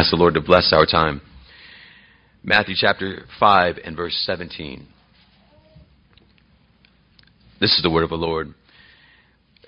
Ask 0.00 0.12
the 0.12 0.16
Lord 0.16 0.32
to 0.32 0.40
bless 0.40 0.72
our 0.72 0.86
time. 0.86 1.20
Matthew 2.42 2.74
chapter 2.74 3.26
5 3.38 3.80
and 3.84 3.94
verse 3.94 4.18
17. 4.24 4.86
This 7.60 7.76
is 7.76 7.82
the 7.82 7.90
word 7.90 8.04
of 8.04 8.08
the 8.08 8.16
Lord. 8.16 8.54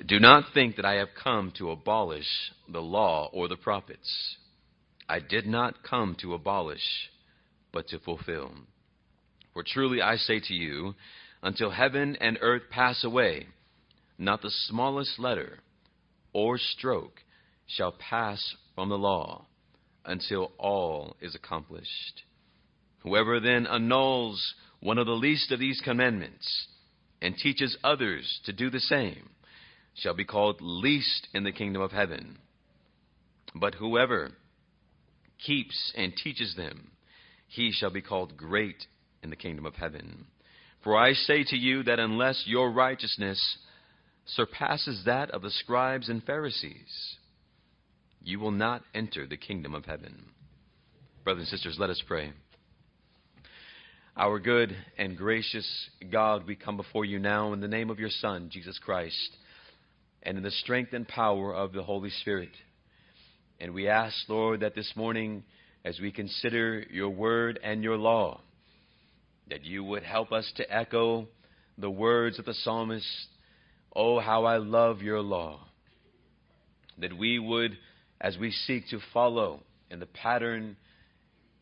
Do 0.06 0.18
not 0.18 0.54
think 0.54 0.76
that 0.76 0.86
I 0.86 0.94
have 0.94 1.10
come 1.22 1.52
to 1.58 1.70
abolish 1.70 2.24
the 2.66 2.80
law 2.80 3.28
or 3.34 3.46
the 3.46 3.58
prophets. 3.58 4.38
I 5.06 5.18
did 5.20 5.44
not 5.44 5.82
come 5.82 6.16
to 6.22 6.32
abolish, 6.32 7.10
but 7.70 7.88
to 7.88 7.98
fulfill. 7.98 8.52
For 9.52 9.62
truly 9.62 10.00
I 10.00 10.16
say 10.16 10.40
to 10.40 10.54
you, 10.54 10.94
until 11.42 11.72
heaven 11.72 12.16
and 12.22 12.38
earth 12.40 12.62
pass 12.70 13.04
away, 13.04 13.48
not 14.16 14.40
the 14.40 14.50
smallest 14.50 15.18
letter 15.18 15.58
or 16.32 16.56
stroke 16.56 17.20
shall 17.66 17.92
pass 17.92 18.54
from 18.74 18.88
the 18.88 18.96
law 18.96 19.44
until 20.04 20.52
all 20.58 21.16
is 21.20 21.34
accomplished. 21.34 22.22
Whoever 23.00 23.40
then 23.40 23.66
annuls 23.66 24.54
one 24.80 24.98
of 24.98 25.06
the 25.06 25.12
least 25.12 25.52
of 25.52 25.58
these 25.58 25.80
commandments 25.84 26.66
and 27.20 27.36
teaches 27.36 27.76
others 27.84 28.40
to 28.44 28.52
do 28.52 28.70
the 28.70 28.80
same 28.80 29.30
shall 29.94 30.14
be 30.14 30.24
called 30.24 30.60
least 30.60 31.28
in 31.34 31.44
the 31.44 31.52
kingdom 31.52 31.82
of 31.82 31.92
heaven. 31.92 32.38
But 33.54 33.74
whoever 33.74 34.30
keeps 35.44 35.92
and 35.96 36.12
teaches 36.16 36.54
them, 36.56 36.92
he 37.48 37.70
shall 37.72 37.90
be 37.90 38.02
called 38.02 38.36
great 38.36 38.86
in 39.22 39.30
the 39.30 39.36
kingdom 39.36 39.66
of 39.66 39.74
heaven. 39.74 40.26
For 40.82 40.96
I 40.96 41.12
say 41.12 41.44
to 41.44 41.56
you 41.56 41.82
that 41.84 42.00
unless 42.00 42.44
your 42.46 42.70
righteousness 42.70 43.58
surpasses 44.26 45.02
that 45.04 45.30
of 45.30 45.42
the 45.42 45.50
scribes 45.50 46.08
and 46.08 46.22
Pharisees, 46.24 47.16
you 48.24 48.38
will 48.38 48.50
not 48.50 48.82
enter 48.94 49.26
the 49.26 49.36
kingdom 49.36 49.74
of 49.74 49.84
heaven. 49.84 50.26
Brothers 51.24 51.50
and 51.50 51.58
sisters, 51.58 51.76
let 51.78 51.90
us 51.90 52.02
pray. 52.06 52.32
Our 54.16 54.38
good 54.38 54.76
and 54.98 55.16
gracious 55.16 55.88
God, 56.10 56.46
we 56.46 56.54
come 56.54 56.76
before 56.76 57.04
you 57.04 57.18
now 57.18 57.52
in 57.52 57.60
the 57.60 57.68
name 57.68 57.90
of 57.90 57.98
your 57.98 58.10
Son, 58.10 58.48
Jesus 58.50 58.78
Christ, 58.78 59.36
and 60.22 60.36
in 60.36 60.44
the 60.44 60.50
strength 60.50 60.92
and 60.92 61.08
power 61.08 61.54
of 61.54 61.72
the 61.72 61.82
Holy 61.82 62.10
Spirit. 62.10 62.50
And 63.58 63.72
we 63.72 63.88
ask, 63.88 64.14
Lord, 64.28 64.60
that 64.60 64.74
this 64.74 64.92
morning, 64.96 65.44
as 65.84 65.98
we 65.98 66.12
consider 66.12 66.84
your 66.90 67.10
word 67.10 67.58
and 67.62 67.82
your 67.82 67.96
law, 67.96 68.40
that 69.48 69.64
you 69.64 69.82
would 69.84 70.02
help 70.02 70.30
us 70.32 70.50
to 70.56 70.72
echo 70.72 71.26
the 71.78 71.90
words 71.90 72.38
of 72.38 72.44
the 72.44 72.54
psalmist, 72.54 73.06
Oh, 73.94 74.20
how 74.20 74.44
I 74.44 74.56
love 74.56 75.02
your 75.02 75.20
law. 75.20 75.60
That 76.98 77.16
we 77.16 77.38
would 77.38 77.76
as 78.22 78.38
we 78.38 78.52
seek 78.52 78.88
to 78.88 79.00
follow 79.12 79.60
in 79.90 79.98
the 79.98 80.06
pattern 80.06 80.76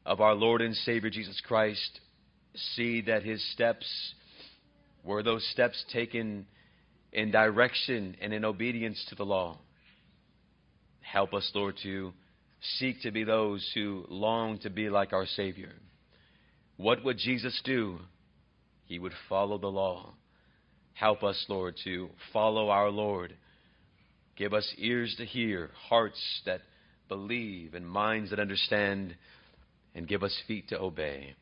of 0.04 0.20
our 0.20 0.34
Lord 0.34 0.60
and 0.60 0.76
Savior 0.76 1.08
Jesus 1.08 1.40
Christ, 1.40 2.00
see 2.74 3.00
that 3.02 3.22
his 3.22 3.42
steps 3.52 3.86
were 5.02 5.22
those 5.22 5.46
steps 5.52 5.82
taken 5.90 6.46
in 7.12 7.30
direction 7.30 8.14
and 8.20 8.34
in 8.34 8.44
obedience 8.44 9.02
to 9.08 9.14
the 9.14 9.24
law. 9.24 9.58
Help 11.00 11.32
us, 11.32 11.50
Lord, 11.54 11.76
to 11.82 12.12
seek 12.78 13.00
to 13.02 13.10
be 13.10 13.24
those 13.24 13.68
who 13.74 14.04
long 14.08 14.58
to 14.58 14.70
be 14.70 14.90
like 14.90 15.14
our 15.14 15.26
Savior. 15.26 15.72
What 16.76 17.02
would 17.04 17.16
Jesus 17.16 17.58
do? 17.64 17.98
He 18.84 18.98
would 18.98 19.14
follow 19.28 19.56
the 19.56 19.66
law. 19.66 20.12
Help 20.92 21.22
us, 21.22 21.42
Lord, 21.48 21.76
to 21.84 22.10
follow 22.32 22.68
our 22.68 22.90
Lord 22.90 23.34
Give 24.40 24.54
us 24.54 24.72
ears 24.78 25.14
to 25.18 25.26
hear, 25.26 25.68
hearts 25.90 26.18
that 26.46 26.62
believe, 27.10 27.74
and 27.74 27.86
minds 27.86 28.30
that 28.30 28.40
understand, 28.40 29.14
and 29.94 30.08
give 30.08 30.22
us 30.22 30.34
feet 30.48 30.70
to 30.70 30.80
obey. 30.80 31.34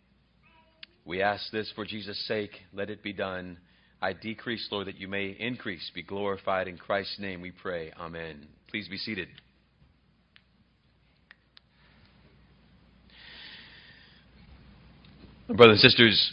We 1.04 1.22
ask 1.22 1.48
this 1.52 1.70
for 1.76 1.84
Jesus' 1.84 2.26
sake. 2.26 2.50
Let 2.72 2.90
it 2.90 3.04
be 3.04 3.12
done. 3.12 3.58
I 4.02 4.14
decrease, 4.14 4.66
Lord, 4.72 4.88
that 4.88 4.96
you 4.96 5.06
may 5.06 5.28
increase, 5.38 5.88
be 5.94 6.02
glorified. 6.02 6.66
In 6.66 6.76
Christ's 6.76 7.20
name 7.20 7.40
we 7.40 7.52
pray. 7.52 7.92
Amen. 8.00 8.48
Please 8.68 8.88
be 8.88 8.98
seated. 8.98 9.28
Brothers 15.46 15.84
and 15.84 15.90
sisters, 15.92 16.32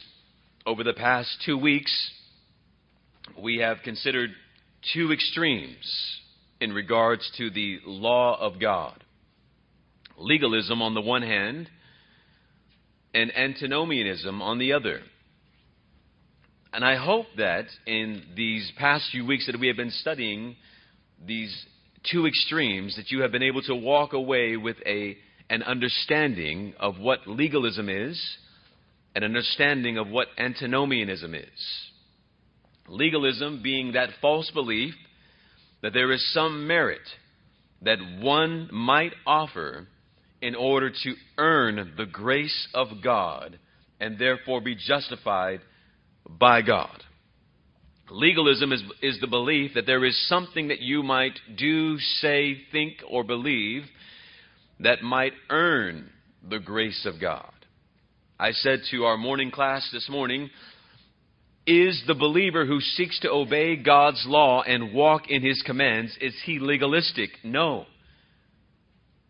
over 0.65 0.83
the 0.83 0.93
past 0.93 1.29
two 1.45 1.59
weeks, 1.59 1.93
we 3.39 3.57
have 3.57 3.77
considered 3.83 4.31
two 4.95 5.11
extremes 5.11 6.21
in 6.59 6.73
regards 6.73 7.29
to 7.37 7.49
the 7.49 7.79
law 7.85 8.39
of 8.39 8.59
God. 8.59 9.03
Legalism 10.17 10.81
on 10.81 10.93
the 10.93 11.01
one 11.01 11.21
hand, 11.21 11.69
and 13.13 13.35
antinomianism 13.35 14.41
on 14.41 14.59
the 14.59 14.73
other. 14.73 14.99
And 16.73 16.83
I 16.83 16.97
hope 16.97 17.27
that 17.37 17.65
in 17.87 18.23
these 18.35 18.69
past 18.77 19.09
few 19.11 19.25
weeks 19.25 19.47
that 19.47 19.57
we 19.57 19.67
have 19.67 19.77
been 19.77 19.91
studying 19.91 20.57
these 21.25 21.65
two 22.11 22.27
extremes, 22.27 22.97
that 22.97 23.11
you 23.11 23.21
have 23.21 23.31
been 23.31 23.41
able 23.41 23.61
to 23.63 23.75
walk 23.75 24.11
away 24.11 24.57
with 24.57 24.75
a, 24.85 25.17
an 25.49 25.63
understanding 25.63 26.73
of 26.77 26.99
what 26.99 27.25
legalism 27.25 27.87
is, 27.87 28.21
an 29.15 29.23
understanding 29.23 29.97
of 29.97 30.09
what 30.09 30.27
antinomianism 30.37 31.33
is. 31.33 31.89
Legalism 32.89 33.61
being 33.63 33.93
that 33.93 34.09
false 34.21 34.51
belief 34.51 34.93
that 35.81 35.93
there 35.93 36.11
is 36.11 36.33
some 36.33 36.67
merit 36.67 37.01
that 37.81 37.99
one 38.19 38.69
might 38.71 39.13
offer 39.25 39.87
in 40.41 40.55
order 40.55 40.89
to 40.89 41.13
earn 41.37 41.93
the 41.97 42.05
grace 42.05 42.67
of 42.73 42.87
God 43.03 43.59
and 43.99 44.17
therefore 44.17 44.61
be 44.61 44.75
justified 44.75 45.61
by 46.27 46.61
God. 46.61 47.03
Legalism 48.09 48.71
is, 48.71 48.83
is 49.01 49.19
the 49.19 49.27
belief 49.27 49.71
that 49.73 49.85
there 49.85 50.05
is 50.05 50.27
something 50.27 50.67
that 50.67 50.79
you 50.79 51.01
might 51.01 51.39
do, 51.57 51.97
say, 51.97 52.61
think, 52.71 52.97
or 53.09 53.23
believe 53.23 53.83
that 54.79 55.01
might 55.01 55.33
earn 55.49 56.09
the 56.47 56.59
grace 56.59 57.05
of 57.05 57.19
God. 57.19 57.51
I 58.39 58.51
said 58.51 58.81
to 58.91 59.05
our 59.05 59.17
morning 59.17 59.49
class 59.49 59.89
this 59.91 60.09
morning 60.09 60.49
is 61.67 62.03
the 62.05 62.15
believer 62.15 62.65
who 62.65 62.79
seeks 62.79 63.19
to 63.21 63.31
obey 63.31 63.75
God's 63.75 64.23
law 64.27 64.61
and 64.61 64.93
walk 64.93 65.29
in 65.29 65.41
his 65.41 65.61
commands, 65.63 66.15
is 66.21 66.35
he 66.45 66.59
legalistic? 66.59 67.31
No. 67.43 67.85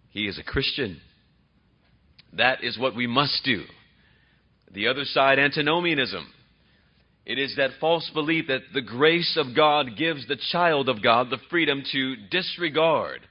He 0.10 0.28
is 0.28 0.38
a 0.38 0.44
Christian. 0.44 1.00
That 2.34 2.64
is 2.64 2.78
what 2.78 2.96
we 2.96 3.08
must 3.08 3.44
do. 3.46 3.64
The 4.72 4.88
other 4.88 5.06
side, 5.06 5.40
antinomianism. 5.40 6.28
It 7.26 7.40
is 7.40 7.56
that 7.56 7.72
false 7.80 8.10
belief 8.14 8.48
that 8.48 8.62
the 8.74 8.82
grace 8.82 9.38
of 9.38 9.56
God 9.56 9.98
gives 9.98 10.28
the 10.28 10.38
child 10.52 10.90
of 10.90 11.02
God 11.02 11.30
the 11.30 11.40
freedom 11.50 11.84
to 11.92 12.16
disregard 12.30 13.22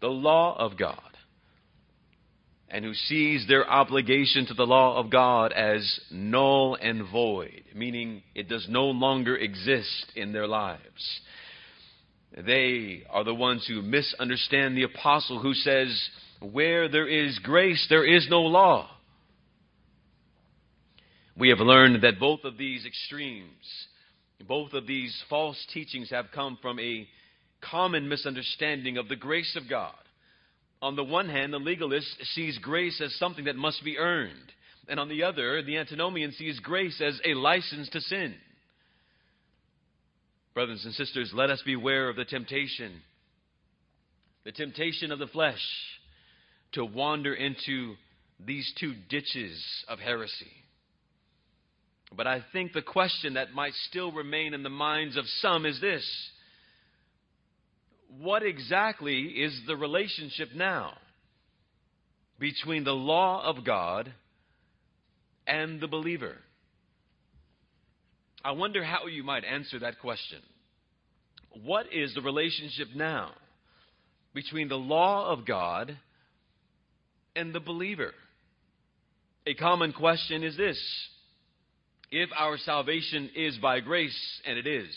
the 0.00 0.08
law 0.08 0.56
of 0.56 0.78
God 0.78 1.09
and 2.70 2.84
who 2.84 2.94
sees 2.94 3.46
their 3.48 3.68
obligation 3.68 4.46
to 4.46 4.54
the 4.54 4.66
law 4.66 4.96
of 4.96 5.10
God 5.10 5.52
as 5.52 6.00
null 6.10 6.76
and 6.80 7.10
void, 7.10 7.64
meaning 7.74 8.22
it 8.34 8.48
does 8.48 8.66
no 8.68 8.84
longer 8.84 9.36
exist 9.36 10.12
in 10.14 10.32
their 10.32 10.46
lives. 10.46 11.20
They 12.36 13.02
are 13.10 13.24
the 13.24 13.34
ones 13.34 13.66
who 13.66 13.82
misunderstand 13.82 14.76
the 14.76 14.84
apostle 14.84 15.40
who 15.40 15.52
says, 15.52 16.08
Where 16.40 16.88
there 16.88 17.08
is 17.08 17.40
grace, 17.40 17.84
there 17.90 18.06
is 18.06 18.28
no 18.30 18.42
law. 18.42 18.88
We 21.36 21.48
have 21.48 21.58
learned 21.58 22.04
that 22.04 22.20
both 22.20 22.44
of 22.44 22.56
these 22.56 22.86
extremes, 22.86 23.48
both 24.46 24.74
of 24.74 24.86
these 24.86 25.20
false 25.28 25.66
teachings 25.72 26.10
have 26.10 26.26
come 26.32 26.56
from 26.62 26.78
a 26.78 27.08
common 27.60 28.08
misunderstanding 28.08 28.96
of 28.96 29.08
the 29.08 29.16
grace 29.16 29.56
of 29.56 29.68
God 29.68 29.94
on 30.82 30.96
the 30.96 31.04
one 31.04 31.28
hand, 31.28 31.52
the 31.52 31.58
legalist 31.58 32.08
sees 32.34 32.58
grace 32.58 33.00
as 33.04 33.14
something 33.16 33.44
that 33.44 33.56
must 33.56 33.84
be 33.84 33.98
earned. 33.98 34.52
And 34.88 34.98
on 34.98 35.08
the 35.08 35.24
other, 35.24 35.62
the 35.62 35.76
antinomian 35.76 36.32
sees 36.32 36.58
grace 36.60 37.00
as 37.00 37.20
a 37.24 37.34
license 37.34 37.88
to 37.90 38.00
sin. 38.00 38.34
Brothers 40.54 40.84
and 40.84 40.94
sisters, 40.94 41.30
let 41.34 41.50
us 41.50 41.62
beware 41.64 42.08
of 42.08 42.16
the 42.16 42.24
temptation, 42.24 43.00
the 44.44 44.52
temptation 44.52 45.12
of 45.12 45.18
the 45.18 45.28
flesh 45.28 45.60
to 46.72 46.84
wander 46.84 47.34
into 47.34 47.94
these 48.44 48.72
two 48.80 48.94
ditches 49.08 49.62
of 49.86 49.98
heresy. 49.98 50.50
But 52.16 52.26
I 52.26 52.44
think 52.52 52.72
the 52.72 52.82
question 52.82 53.34
that 53.34 53.52
might 53.52 53.74
still 53.88 54.10
remain 54.10 54.54
in 54.54 54.62
the 54.62 54.70
minds 54.70 55.16
of 55.16 55.24
some 55.40 55.66
is 55.66 55.80
this 55.80 56.04
what 58.18 58.42
exactly 58.42 59.22
is 59.22 59.60
the 59.66 59.76
relationship 59.76 60.48
now 60.54 60.94
between 62.38 62.84
the 62.84 62.92
law 62.92 63.44
of 63.44 63.64
God 63.64 64.12
and 65.46 65.80
the 65.80 65.88
believer? 65.88 66.36
I 68.44 68.52
wonder 68.52 68.82
how 68.82 69.06
you 69.06 69.22
might 69.22 69.44
answer 69.44 69.78
that 69.80 70.00
question. 70.00 70.40
What 71.64 71.86
is 71.92 72.14
the 72.14 72.22
relationship 72.22 72.88
now 72.94 73.32
between 74.34 74.68
the 74.68 74.76
law 74.76 75.30
of 75.30 75.46
God 75.46 75.96
and 77.34 77.54
the 77.54 77.60
believer. 77.60 78.12
A 79.46 79.54
common 79.54 79.92
question 79.92 80.42
is 80.42 80.56
this 80.56 80.78
If 82.10 82.30
our 82.38 82.58
salvation 82.58 83.30
is 83.34 83.56
by 83.58 83.80
grace, 83.80 84.40
and 84.46 84.58
it 84.58 84.66
is, 84.66 84.94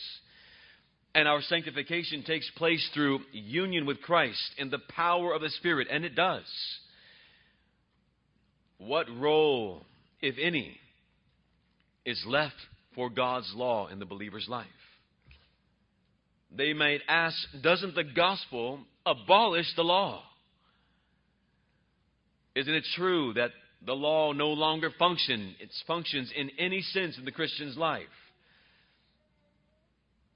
and 1.15 1.27
our 1.27 1.42
sanctification 1.42 2.24
takes 2.24 2.50
place 2.56 2.89
through 2.94 3.19
union 3.31 3.86
with 3.86 4.01
Christ 4.01 4.42
in 4.57 4.69
the 4.69 4.80
power 4.95 5.33
of 5.33 5.42
the 5.42 5.50
Spirit, 5.50 5.88
and 5.92 6.04
it 6.04 6.15
does, 6.15 6.45
what 8.77 9.07
role, 9.18 9.83
if 10.21 10.36
any, 10.42 10.77
is 12.06 12.21
left 12.27 12.56
for 12.95 13.10
God's 13.10 13.51
law 13.56 13.88
in 13.88 14.00
the 14.00 14.06
believer's 14.06 14.48
life? 14.50 14.68
They 16.56 16.74
might 16.74 17.01
ask, 17.07 17.36
doesn't 17.62 17.95
the 17.95 18.04
gospel 18.04 18.80
abolish 19.06 19.71
the 19.75 19.83
law? 19.83 20.24
Isn't 22.56 22.74
it 22.74 22.86
true 22.95 23.33
that 23.33 23.51
the 23.86 23.94
law 23.94 24.31
no 24.33 24.50
longer 24.50 24.89
function, 25.00 25.56
it 25.60 25.69
functions 25.88 26.31
in 26.36 26.51
any 26.60 26.81
sense 26.81 27.18
in 27.18 27.25
the 27.25 27.31
Christian's 27.31 27.77
life? 27.77 28.04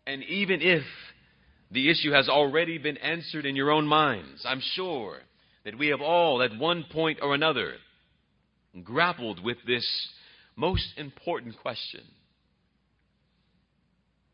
And 0.07 0.24
even 0.24 0.62
if 0.62 0.83
the 1.69 1.92
issue 1.92 2.12
has 2.12 2.30
already 2.30 2.77
been 2.77 2.95
answered 2.98 3.45
in 3.45 3.57
your 3.57 3.71
own 3.71 3.86
minds, 3.86 4.45
I'm 4.45 4.62
sure 4.62 5.18
that 5.65 5.77
we 5.77 5.88
have 5.88 6.00
all, 6.00 6.42
at 6.42 6.57
one 6.57 6.86
point 6.89 7.19
or 7.21 7.36
another, 7.36 7.74
grappled 8.86 9.44
with 9.44 9.57
this 9.68 9.86
most 10.56 10.88
important 10.95 11.59
question. 11.62 12.01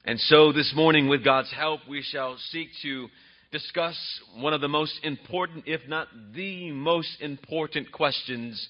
And 0.06 0.20
so 0.20 0.54
this 0.54 0.74
morning, 0.76 1.10
with 1.10 1.24
God's 1.24 1.52
help, 1.52 1.80
we 1.90 2.04
shall 2.04 2.38
seek 2.52 2.68
to 2.84 3.08
discuss 3.52 3.98
one 4.38 4.54
of 4.54 4.62
the 4.62 4.68
most 4.68 5.00
important, 5.02 5.64
if 5.66 5.82
not 5.88 6.08
the 6.36 6.70
most 6.72 7.20
important 7.20 7.92
questions 7.92 8.70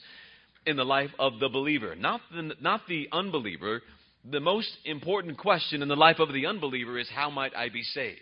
in 0.66 0.78
the 0.78 0.86
life 0.86 1.12
of 1.20 1.40
the 1.40 1.50
believer. 1.50 1.96
Not 1.96 2.22
the, 2.34 2.54
not 2.62 2.82
the 2.88 3.10
unbeliever. 3.12 3.82
The 4.30 4.40
most 4.40 4.70
important 4.86 5.38
question 5.38 5.82
in 5.82 5.90
the 5.90 5.96
life 5.96 6.20
of 6.20 6.32
the 6.32 6.46
unbeliever 6.46 6.98
is 6.98 7.10
how 7.10 7.30
might 7.30 7.56
I 7.56 7.70
be 7.70 7.84
saved? 7.84 8.20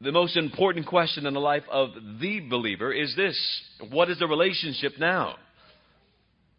The 0.00 0.12
most 0.12 0.36
important 0.36 0.86
question 0.86 1.26
in 1.26 1.34
the 1.34 1.40
life 1.40 1.64
of 1.70 1.90
the 2.20 2.40
believer 2.40 2.92
is 2.92 3.16
this 3.16 3.36
What 3.90 4.10
is 4.10 4.18
the 4.18 4.28
relationship 4.28 4.92
now 4.98 5.36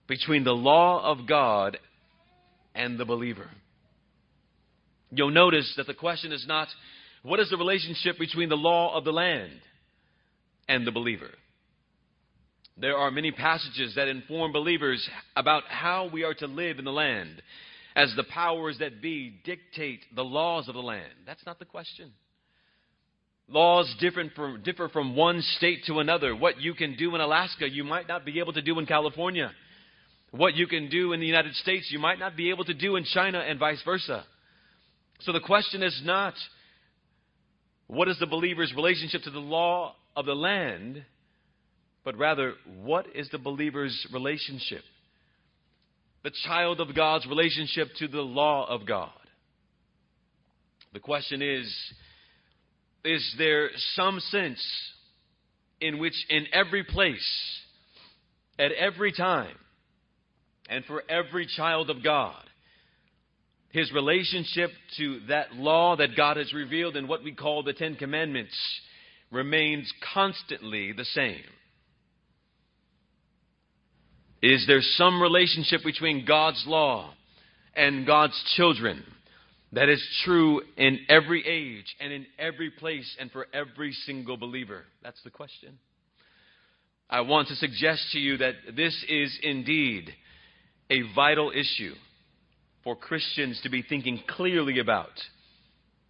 between 0.08 0.44
the 0.44 0.56
law 0.56 1.04
of 1.12 1.28
God 1.28 1.78
and 2.74 2.98
the 2.98 3.06
believer? 3.06 3.50
You'll 5.12 5.32
notice 5.32 5.74
that 5.78 5.88
the 5.88 5.94
question 5.94 6.32
is 6.32 6.46
not 6.48 6.68
what 7.24 7.40
is 7.40 7.50
the 7.50 7.58
relationship 7.58 8.18
between 8.18 8.50
the 8.50 8.58
law 8.58 8.98
of 8.98 9.04
the 9.04 9.12
land 9.12 9.60
and 10.68 10.86
the 10.86 10.92
believer? 10.92 11.30
There 12.80 12.98
are 12.98 13.12
many 13.12 13.31
passages 13.31 13.96
that 13.96 14.08
inform 14.08 14.54
believers 14.54 15.08
about 15.36 15.64
how 15.68 16.10
we 16.12 16.24
are 16.24 16.34
to 16.36 16.48
live 16.48 16.80
in 16.80 16.86
the 16.86 16.92
land 16.92 17.42
as 17.96 18.14
the 18.16 18.24
powers 18.24 18.78
that 18.80 19.02
be 19.02 19.42
dictate 19.44 20.00
the 20.16 20.24
laws 20.24 20.70
of 20.70 20.76
the 20.76 20.81
land. 20.81 21.12
That's 21.26 21.46
not 21.46 21.60
the 21.60 21.66
question. 21.66 22.14
Laws 23.50 23.94
from, 24.36 24.62
differ 24.64 24.88
from 24.90 25.16
one 25.16 25.42
state 25.58 25.84
to 25.88 26.00
another. 26.00 26.36
What 26.36 26.62
you 26.62 26.74
can 26.74 26.96
do 26.96 27.16
in 27.16 27.22
Alaska, 27.22 27.68
you 27.70 27.84
might 27.84 28.08
not 28.08 28.24
be 28.24 28.40
able 28.40 28.54
to 28.54 28.62
do 28.62 28.80
in 28.80 28.86
California. 28.86 29.52
What 30.31 30.56
you 30.56 30.68
can 30.68 30.90
do 30.90 31.12
in 31.12 31.20
the 31.20 31.26
United 31.26 31.56
States, 31.56 31.90
you 31.92 32.00
might 32.00 32.20
not 32.20 32.38
be 32.38 32.52
able 32.52 32.64
to 32.66 32.74
do 32.74 32.96
in 32.96 33.04
China, 33.04 33.40
and 33.40 33.60
vice 33.60 33.81
versa. 33.84 34.24
So 35.22 35.34
the 35.34 35.40
question 35.40 35.81
is 35.81 36.00
not 36.06 36.36
what 37.88 38.08
is 38.08 38.20
the 38.20 38.28
believer's 38.28 38.72
relationship 38.76 39.24
to 39.24 39.31
the 39.31 39.40
law 39.40 39.96
of 40.16 40.28
the 40.28 40.36
land, 40.36 41.04
but 42.10 42.18
rather 42.18 42.56
what 42.82 43.06
is 43.14 43.30
the 43.30 43.38
believer's 43.38 44.08
relationship, 44.12 44.82
the 46.24 46.32
child 46.48 46.82
of 46.82 46.96
God's 46.96 47.28
relationship 47.28 47.90
to 48.00 48.08
the 48.08 48.22
law 48.22 48.68
of 48.68 48.88
God. 48.88 49.12
The 50.92 51.00
question 51.00 51.44
is 51.44 51.72
Is 53.06 53.36
there 53.38 53.70
some 53.94 54.20
sense 54.22 54.60
in 55.80 56.00
which, 56.00 56.16
in 56.32 56.48
every 56.52 56.84
place, 56.84 57.60
at 58.58 58.72
every 58.72 59.12
time, 59.12 59.56
and 60.68 60.84
for 60.86 61.04
every 61.08 61.46
child 61.46 61.92
of 61.92 62.04
God, 62.04 62.42
his 63.70 63.92
relationship 63.92 64.72
to 64.98 65.20
that 65.28 65.54
law 65.54 65.96
that 65.96 66.18
God 66.18 66.38
has 66.38 66.52
revealed 66.54 66.96
in 66.96 67.08
what 67.08 67.24
we 67.24 67.34
call 67.34 67.62
the 67.62 67.74
Ten 67.74 67.94
Commandments 67.94 68.58
remains 69.30 69.94
constantly 70.12 70.92
the 70.92 71.06
same. 71.06 71.44
Is 74.42 74.66
there 74.68 74.82
some 74.82 75.22
relationship 75.22 75.82
between 75.84 76.26
God's 76.26 76.64
law 76.66 77.14
and 77.76 78.06
God's 78.06 78.42
children 78.56 79.04
that 79.74 79.90
is 79.90 80.06
true 80.24 80.62
in 80.78 81.00
every 81.10 81.46
age 81.46 81.96
and 82.00 82.12
in 82.12 82.26
every 82.38 82.72
place 82.72 83.16
and 83.20 83.30
for 83.32 83.48
every 83.54 83.92
single 83.92 84.38
believer? 84.38 84.84
That's 85.04 85.22
the 85.24 85.30
question. 85.30 85.78
I 87.10 87.22
want 87.22 87.48
to 87.50 87.56
suggest 87.56 88.12
to 88.12 88.20
you 88.20 88.38
that 88.38 88.54
this 88.76 88.96
is 89.10 89.38
indeed 89.44 90.14
a 90.90 91.02
vital 91.16 91.52
issue 91.52 91.94
for 92.84 92.96
Christians 92.96 93.60
to 93.64 93.70
be 93.70 93.82
thinking 93.82 94.22
clearly 94.28 94.80
about. 94.80 95.12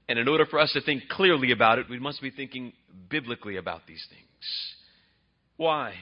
And 0.08 0.20
in 0.20 0.28
order 0.28 0.46
for 0.46 0.60
us 0.60 0.72
to 0.74 0.82
think 0.82 1.08
clearly 1.10 1.52
about 1.52 1.80
it, 1.80 1.90
we 1.90 2.00
must 2.00 2.22
be 2.22 2.32
thinking 2.32 2.74
biblically 3.10 3.58
about 3.58 3.88
these 3.88 4.06
things. 4.10 4.24
Why? 5.58 5.94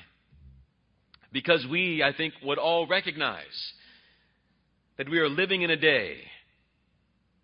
Because 1.32 1.66
we, 1.70 2.04
I 2.04 2.14
think, 2.14 2.34
would 2.44 2.58
all 2.58 2.88
recognize 2.88 3.46
that 4.98 5.10
we 5.10 5.20
are 5.20 5.30
living 5.30 5.62
in 5.62 5.70
a 5.70 5.78
day 5.78 6.18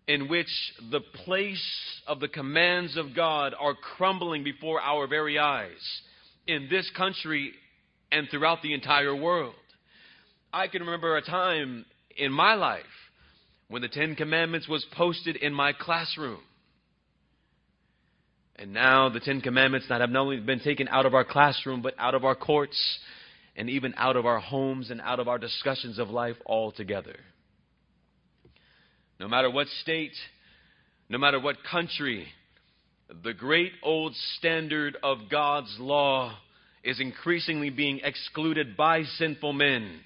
in 0.06 0.28
which 0.28 0.48
the 0.90 1.00
place 1.00 1.64
of 2.06 2.20
the 2.20 2.28
commands 2.28 2.96
of 2.96 3.14
God 3.14 3.54
are 3.58 3.74
crumbling 3.74 4.44
before 4.44 4.80
our 4.80 5.06
very 5.06 5.38
eyes 5.38 6.00
in 6.46 6.68
this 6.70 6.90
country 6.96 7.52
and 8.12 8.28
throughout 8.30 8.62
the 8.62 8.74
entire 8.74 9.14
world. 9.14 9.54
I 10.52 10.68
can 10.68 10.82
remember 10.82 11.16
a 11.16 11.22
time 11.22 11.86
in 12.16 12.30
my 12.32 12.54
life 12.54 12.82
when 13.68 13.82
the 13.82 13.88
Ten 13.88 14.14
Commandments 14.14 14.68
was 14.68 14.84
posted 14.92 15.36
in 15.36 15.52
my 15.52 15.72
classroom. 15.72 16.40
And 18.56 18.72
now 18.72 19.08
the 19.08 19.20
Ten 19.20 19.40
Commandments 19.40 19.88
that 19.88 20.00
have 20.00 20.10
not 20.10 20.20
only 20.20 20.38
been 20.38 20.60
taken 20.60 20.86
out 20.88 21.06
of 21.06 21.14
our 21.14 21.24
classroom, 21.24 21.82
but 21.82 21.94
out 21.98 22.14
of 22.14 22.24
our 22.24 22.36
courts 22.36 22.78
and 23.56 23.70
even 23.70 23.94
out 23.96 24.16
of 24.16 24.26
our 24.26 24.40
homes 24.40 24.90
and 24.90 25.00
out 25.00 25.20
of 25.20 25.28
our 25.28 25.38
discussions 25.38 25.98
of 25.98 26.10
life 26.10 26.36
altogether. 26.46 27.16
No 29.20 29.28
matter 29.28 29.50
what 29.50 29.68
state, 29.82 30.14
no 31.08 31.18
matter 31.18 31.38
what 31.38 31.56
country, 31.70 32.26
the 33.22 33.34
great 33.34 33.72
old 33.82 34.14
standard 34.36 34.96
of 35.02 35.18
God's 35.30 35.76
law 35.78 36.36
is 36.82 37.00
increasingly 37.00 37.70
being 37.70 38.00
excluded 38.02 38.76
by 38.76 39.04
sinful 39.04 39.52
men 39.52 40.00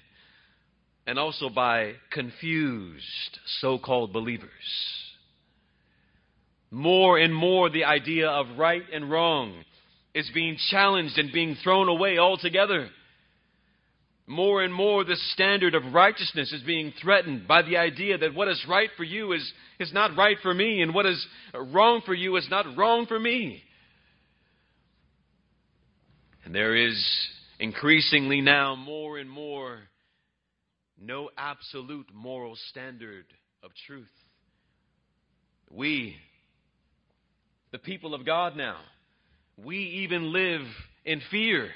and 1.07 1.17
also 1.17 1.49
by 1.49 1.93
confused 2.11 3.39
so 3.61 3.79
called 3.79 4.13
believers. 4.13 4.49
More 6.71 7.17
and 7.17 7.33
more, 7.33 7.69
the 7.69 7.85
idea 7.85 8.29
of 8.29 8.59
right 8.59 8.83
and 8.93 9.09
wrong 9.09 9.63
is 10.13 10.29
being 10.33 10.57
challenged 10.69 11.17
and 11.17 11.31
being 11.31 11.55
thrown 11.63 11.89
away 11.89 12.19
altogether. 12.19 12.89
More 14.29 14.61
and 14.61 14.71
more, 14.71 15.03
the 15.03 15.15
standard 15.33 15.73
of 15.73 15.91
righteousness 15.91 16.53
is 16.53 16.61
being 16.61 16.93
threatened 17.01 17.47
by 17.47 17.63
the 17.63 17.77
idea 17.77 18.15
that 18.19 18.35
what 18.35 18.47
is 18.47 18.63
right 18.69 18.91
for 18.95 19.03
you 19.03 19.33
is, 19.33 19.51
is 19.79 19.91
not 19.91 20.15
right 20.15 20.37
for 20.43 20.53
me, 20.53 20.83
and 20.83 20.93
what 20.93 21.07
is 21.07 21.25
wrong 21.55 22.03
for 22.05 22.13
you 22.13 22.35
is 22.35 22.47
not 22.47 22.77
wrong 22.77 23.07
for 23.07 23.19
me. 23.19 23.63
And 26.45 26.53
there 26.53 26.75
is 26.75 27.03
increasingly 27.59 28.39
now 28.39 28.75
more 28.75 29.17
and 29.17 29.27
more 29.27 29.79
no 31.01 31.31
absolute 31.35 32.13
moral 32.13 32.55
standard 32.69 33.25
of 33.63 33.71
truth. 33.87 34.05
We, 35.71 36.15
the 37.71 37.79
people 37.79 38.13
of 38.13 38.27
God 38.27 38.55
now, 38.55 38.77
we 39.57 39.77
even 40.03 40.31
live 40.31 40.67
in 41.03 41.19
fear 41.31 41.71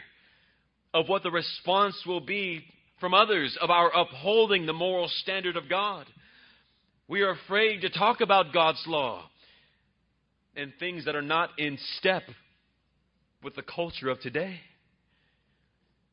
of 0.94 1.10
what 1.10 1.24
the 1.24 1.32
response 1.32 1.96
will 2.06 2.22
be 2.22 2.64
from 3.00 3.14
others 3.14 3.58
of 3.62 3.70
our 3.70 3.92
upholding 3.96 4.66
the 4.66 4.74
moral 4.74 5.10
standard 5.10 5.58
of 5.58 5.70
God. 5.70 6.06
We 7.08 7.22
are 7.22 7.32
afraid 7.32 7.82
to 7.82 7.90
talk 7.90 8.22
about 8.22 8.54
God's 8.54 8.84
law 8.88 9.24
and 10.56 10.72
things 10.80 11.06
that 11.06 11.16
are 11.16 11.22
not 11.22 11.50
in 11.58 11.78
step 11.98 12.24
with 13.44 13.56
the 13.56 13.64
culture 13.64 14.10
of 14.10 14.20
today. 14.22 14.60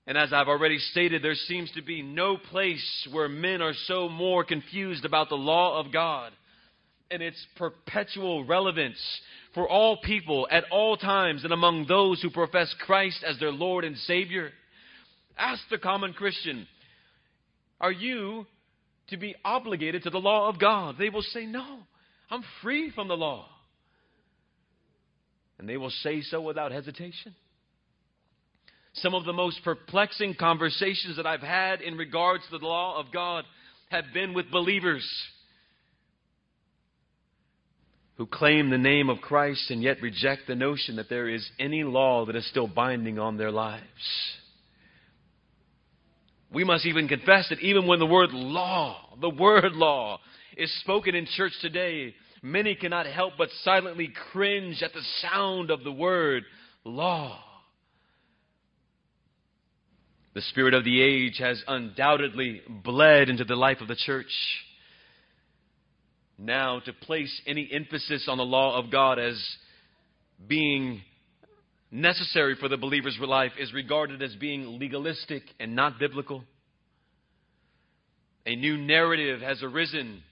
And 0.07 0.19
as 0.19 0.33
I've 0.33 0.49
already 0.49 0.79
stated, 0.79 1.23
there 1.23 1.35
seems 1.35 1.71
to 1.73 1.83
be 1.83 2.03
no 2.03 2.37
place 2.37 3.09
where 3.13 3.29
men 3.29 3.63
are 3.63 3.75
so 3.87 4.09
more 4.09 4.43
confused 4.43 5.05
about 5.05 5.29
the 5.29 5.37
law 5.37 5.79
of 5.79 5.93
God 5.93 6.33
and 7.11 7.23
its 7.23 7.37
perpetual 7.57 8.45
relevance 8.45 8.99
for 9.55 9.69
all 9.69 9.99
people 9.99 10.49
at 10.51 10.65
all 10.71 10.97
times 10.97 11.45
and 11.45 11.53
among 11.53 11.87
those 11.87 12.21
who 12.23 12.31
profess 12.31 12.75
Christ 12.85 13.23
as 13.25 13.39
their 13.39 13.53
Lord 13.53 13.85
and 13.85 13.97
Savior. 13.99 14.51
Ask 15.41 15.63
the 15.71 15.79
common 15.79 16.13
Christian, 16.13 16.67
are 17.81 17.91
you 17.91 18.47
to 19.09 19.17
be 19.17 19.35
obligated 19.43 20.03
to 20.03 20.11
the 20.11 20.19
law 20.19 20.51
of 20.51 20.61
God? 20.61 20.97
They 20.99 21.09
will 21.09 21.23
say, 21.23 21.47
No, 21.47 21.79
I'm 22.31 22.45
free 22.63 22.91
from 22.95 23.09
the 23.09 23.17
law. 23.17 23.47
And 25.59 25.67
they 25.67 25.79
will 25.79 25.91
say 25.91 26.21
so 26.21 26.43
without 26.43 26.73
hesitation. 26.73 27.35
Some 28.95 29.15
of 29.15 29.25
the 29.25 29.33
most 29.33 29.61
perplexing 29.65 30.35
conversations 30.35 31.17
that 31.17 31.27
I've 31.27 31.41
had 31.41 31.81
in 31.81 31.97
regards 31.97 32.45
to 32.51 32.59
the 32.59 32.67
law 32.67 33.01
of 33.01 33.13
God 33.13 33.45
have 33.91 34.05
been 34.13 34.35
with 34.35 34.51
believers 34.51 35.09
who 38.17 38.27
claim 38.27 38.69
the 38.69 38.79
name 38.79 39.09
of 39.09 39.23
Christ 39.23 39.71
and 39.71 39.83
yet 39.83 40.03
reject 40.03 40.43
the 40.47 40.55
notion 40.55 40.97
that 40.97 41.09
there 41.09 41.29
is 41.29 41.49
any 41.59 41.85
law 41.85 42.27
that 42.27 42.37
is 42.37 42.47
still 42.51 42.67
binding 42.67 43.19
on 43.19 43.39
their 43.39 43.51
lives. 43.51 43.85
We 46.53 46.65
must 46.65 46.87
even 46.87 47.09
confess 47.09 47.49
that 47.49 47.61
even 47.61 47.87
when 47.87 48.01
the 48.01 48.07
word 48.07 48.33
law, 48.33 49.17
the 49.21 49.31
word 49.31 49.73
law, 49.73 50.21
is 50.57 50.73
spoken 50.81 51.15
in 51.15 51.27
church 51.37 51.53
today, 51.61 52.15
many 52.43 52.75
cannot 52.75 53.07
help 53.07 53.35
but 53.39 53.51
silently 53.63 54.13
cringe 54.33 54.83
at 54.83 54.93
the 54.93 55.03
sound 55.23 55.71
of 55.71 55.85
the 55.85 55.93
word 55.93 56.45
law. 56.85 57.39
The 60.35 60.43
spirit 60.43 60.75
of 60.75 60.85
the 60.85 61.01
age 61.01 61.39
has 61.39 61.63
undoubtedly 61.67 62.63
bled 62.69 63.29
into 63.29 63.45
the 63.45 63.57
life 63.57 63.81
of 63.81 63.89
the 63.89 63.97
church. 63.97 64.31
Now, 66.39 66.81
to 66.81 66.93
place 66.93 67.43
any 67.47 67.69
emphasis 67.73 68.27
on 68.29 68.39
the 68.39 68.45
law 68.45 68.79
of 68.79 68.91
God 68.91 69.19
as 69.19 69.39
being 70.47 71.03
necessary 71.91 72.57
for 72.59 72.69
the 72.69 72.77
believer's 72.77 73.19
life 73.19 73.53
is 73.59 73.73
regarded 73.73 74.23
as 74.23 74.35
being 74.37 74.79
legalistic 74.79 75.43
and 75.59 75.75
not 75.75 75.99
biblical. 75.99 76.45
A 78.47 78.57
new 78.57 78.77
narrative 78.77 79.41
has 79.41 79.63
arisen, 79.63 80.23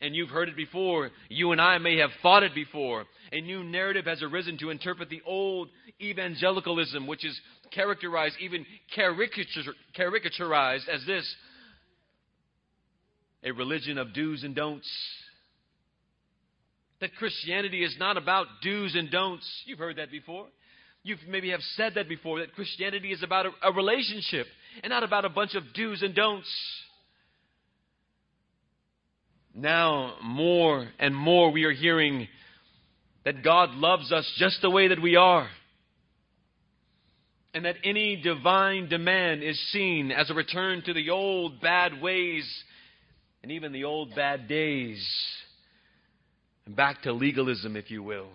and 0.00 0.14
you've 0.14 0.28
heard 0.28 0.48
it 0.48 0.56
before. 0.56 1.10
You 1.28 1.52
and 1.52 1.60
I 1.60 1.78
may 1.78 1.98
have 1.98 2.10
thought 2.22 2.42
it 2.42 2.54
before. 2.54 3.04
A 3.32 3.40
new 3.40 3.64
narrative 3.64 4.04
has 4.06 4.22
arisen 4.22 4.58
to 4.58 4.70
interpret 4.70 5.08
the 5.08 5.22
old 5.26 5.68
evangelicalism, 6.00 7.06
which 7.06 7.24
is 7.24 7.38
characterized, 7.70 8.36
even 8.40 8.66
caricaturized 8.96 10.88
as 10.88 11.04
this 11.06 11.34
a 13.44 13.50
religion 13.50 13.98
of 13.98 14.14
do's 14.14 14.44
and 14.44 14.54
don'ts 14.54 14.88
that 17.02 17.16
Christianity 17.16 17.82
is 17.82 17.96
not 17.98 18.16
about 18.16 18.46
do's 18.62 18.94
and 18.94 19.10
don'ts. 19.10 19.44
You've 19.66 19.80
heard 19.80 19.96
that 19.96 20.12
before. 20.12 20.46
You 21.02 21.16
maybe 21.28 21.50
have 21.50 21.60
said 21.74 21.94
that 21.96 22.08
before, 22.08 22.38
that 22.38 22.54
Christianity 22.54 23.10
is 23.10 23.24
about 23.24 23.46
a, 23.46 23.50
a 23.60 23.72
relationship 23.72 24.46
and 24.84 24.90
not 24.90 25.02
about 25.02 25.24
a 25.24 25.28
bunch 25.28 25.56
of 25.56 25.64
do's 25.74 26.00
and 26.00 26.14
don'ts. 26.14 26.48
Now, 29.52 30.14
more 30.22 30.88
and 31.00 31.12
more, 31.12 31.50
we 31.50 31.64
are 31.64 31.72
hearing 31.72 32.28
that 33.24 33.42
God 33.42 33.70
loves 33.70 34.12
us 34.12 34.32
just 34.38 34.62
the 34.62 34.70
way 34.70 34.86
that 34.86 35.02
we 35.02 35.16
are. 35.16 35.48
And 37.52 37.64
that 37.64 37.76
any 37.82 38.14
divine 38.14 38.88
demand 38.88 39.42
is 39.42 39.60
seen 39.72 40.12
as 40.12 40.30
a 40.30 40.34
return 40.34 40.82
to 40.86 40.94
the 40.94 41.10
old 41.10 41.60
bad 41.60 42.00
ways 42.00 42.48
and 43.42 43.50
even 43.50 43.72
the 43.72 43.84
old 43.84 44.14
bad 44.14 44.46
days 44.46 45.04
and 46.66 46.76
back 46.76 47.02
to 47.02 47.12
legalism, 47.12 47.76
if 47.76 47.90
you 47.90 48.02
will, 48.02 48.28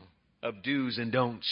of 0.43 0.63
do's 0.63 0.97
and 0.97 1.11
don'ts. 1.11 1.47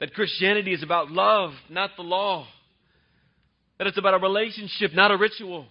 That 0.00 0.14
Christianity 0.14 0.72
is 0.72 0.82
about 0.82 1.10
love, 1.10 1.52
not 1.68 1.90
the 1.96 2.02
law. 2.02 2.46
That 3.78 3.86
it's 3.86 3.98
about 3.98 4.14
a 4.14 4.18
relationship, 4.18 4.92
not 4.94 5.10
a 5.10 5.16
ritual. 5.16 5.66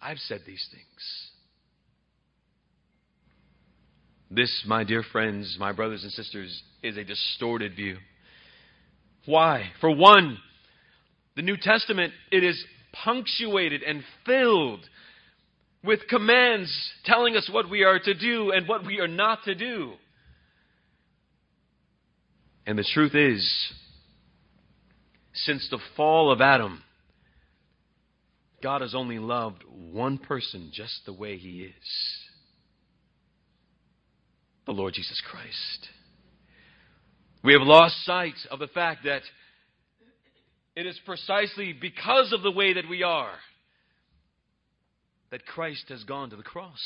I've 0.00 0.18
said 0.18 0.40
these 0.46 0.66
things. 0.70 1.30
This, 4.30 4.64
my 4.66 4.84
dear 4.84 5.02
friends, 5.12 5.56
my 5.58 5.72
brothers 5.72 6.02
and 6.02 6.12
sisters, 6.12 6.62
is 6.82 6.96
a 6.96 7.04
distorted 7.04 7.74
view. 7.76 7.98
Why? 9.26 9.70
For 9.80 9.94
one, 9.94 10.38
the 11.36 11.42
New 11.42 11.56
Testament, 11.56 12.12
it 12.30 12.44
is 12.44 12.62
punctuated 13.04 13.82
and 13.82 14.02
filled 14.26 14.80
with 15.84 16.00
commands 16.08 16.72
telling 17.04 17.36
us 17.36 17.48
what 17.52 17.68
we 17.68 17.84
are 17.84 17.98
to 17.98 18.14
do 18.14 18.50
and 18.50 18.66
what 18.66 18.86
we 18.86 19.00
are 19.00 19.08
not 19.08 19.44
to 19.44 19.54
do. 19.54 19.92
And 22.66 22.78
the 22.78 22.88
truth 22.94 23.14
is, 23.14 23.72
since 25.34 25.68
the 25.70 25.78
fall 25.96 26.32
of 26.32 26.40
Adam, 26.40 26.82
God 28.62 28.80
has 28.80 28.94
only 28.94 29.18
loved 29.18 29.62
one 29.68 30.16
person 30.16 30.70
just 30.72 31.04
the 31.04 31.12
way 31.12 31.36
he 31.36 31.60
is 31.64 32.24
the 34.66 34.72
Lord 34.72 34.94
Jesus 34.94 35.20
Christ. 35.30 35.88
We 37.42 37.52
have 37.52 37.60
lost 37.60 38.02
sight 38.06 38.34
of 38.50 38.58
the 38.58 38.66
fact 38.68 39.04
that 39.04 39.20
it 40.74 40.86
is 40.86 40.98
precisely 41.04 41.74
because 41.78 42.32
of 42.32 42.42
the 42.42 42.50
way 42.50 42.72
that 42.72 42.88
we 42.88 43.02
are 43.02 43.34
that 45.34 45.46
Christ 45.46 45.86
has 45.88 46.04
gone 46.04 46.30
to 46.30 46.36
the 46.36 46.44
cross. 46.44 46.78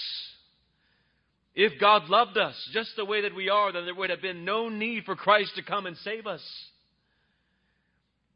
If 1.55 1.78
God 1.78 2.09
loved 2.09 2.38
us 2.38 2.55
just 2.73 2.93
the 2.97 3.05
way 3.05 3.21
that 3.21 3.35
we 3.35 3.50
are, 3.50 3.71
then 3.71 3.85
there 3.85 3.95
would 3.95 4.09
have 4.09 4.23
been 4.23 4.47
no 4.47 4.71
need 4.71 5.05
for 5.05 5.14
Christ 5.14 5.52
to 5.57 5.62
come 5.62 5.85
and 5.85 5.99
save 5.99 6.26
us. 6.26 6.40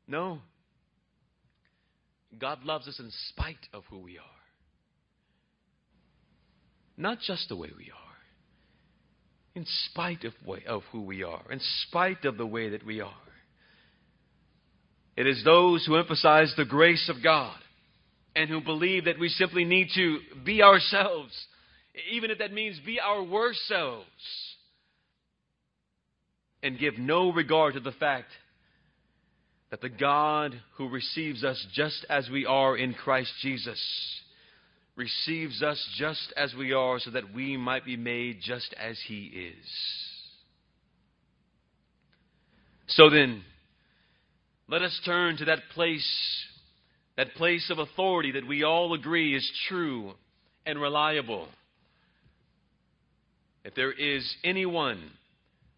No. 0.07 0.41
God 2.39 2.63
loves 2.63 2.87
us 2.89 3.01
in 3.01 3.11
spite 3.31 3.57
of 3.73 3.85
who 3.89 4.01
we 4.01 4.19
are. 4.19 4.25
Not 6.99 7.21
just 7.27 7.49
the 7.49 7.57
way 7.57 7.71
we 7.75 7.85
are. 7.85 7.99
In 9.55 9.65
spite 9.87 10.25
of, 10.25 10.35
way, 10.47 10.63
of 10.69 10.83
who 10.93 11.01
we 11.01 11.23
are. 11.23 11.51
In 11.51 11.61
spite 11.89 12.27
of 12.27 12.37
the 12.37 12.45
way 12.45 12.69
that 12.69 12.85
we 12.85 13.01
are. 13.01 13.15
It 15.17 15.27
is 15.27 15.43
those 15.43 15.87
who 15.87 15.97
emphasize 15.97 16.53
the 16.55 16.67
grace 16.67 17.09
of 17.09 17.23
God 17.23 17.62
and 18.35 18.49
who 18.49 18.61
believe 18.61 19.05
that 19.05 19.19
we 19.19 19.29
simply 19.29 19.65
need 19.65 19.89
to 19.95 20.19
be 20.45 20.63
ourselves, 20.63 21.33
even 22.11 22.31
if 22.31 22.39
that 22.39 22.53
means 22.53 22.79
be 22.85 22.99
our 23.01 23.23
worst 23.23 23.61
selves, 23.69 24.07
and 26.63 26.79
give 26.79 26.99
no 26.99 27.33
regard 27.33 27.75
to 27.75 27.81
the 27.81 27.93
fact 27.93 28.29
that 29.71 29.81
the 29.81 29.89
God 29.89 30.55
who 30.77 30.89
receives 30.89 31.45
us 31.45 31.67
just 31.75 32.05
as 32.09 32.29
we 32.31 32.47
are 32.47 32.77
in 32.77 32.95
Christ 32.95 33.33
Jesus 33.41 33.81
receives 34.97 35.63
us 35.63 35.83
just 35.97 36.33
as 36.37 36.55
we 36.55 36.73
are 36.73 36.99
so 36.99 37.11
that 37.11 37.33
we 37.35 37.57
might 37.57 37.85
be 37.85 37.97
made 37.97 38.41
just 38.43 38.75
as 38.79 38.99
He 39.07 39.25
is. 39.25 39.67
So 42.89 43.09
then, 43.09 43.43
let 44.69 44.83
us 44.83 45.01
turn 45.05 45.39
to 45.39 45.47
that 45.47 45.61
place 45.75 46.07
that 47.17 47.35
place 47.35 47.71
of 47.71 47.79
authority 47.79 48.33
that 48.33 48.47
we 48.47 48.63
all 48.63 48.95
agree 48.95 49.37
is 49.37 49.51
true 49.69 50.13
and 50.65 50.81
reliable. 50.81 51.49
If 53.65 53.75
there 53.75 53.93
is 53.93 54.37
anyone 54.43 55.01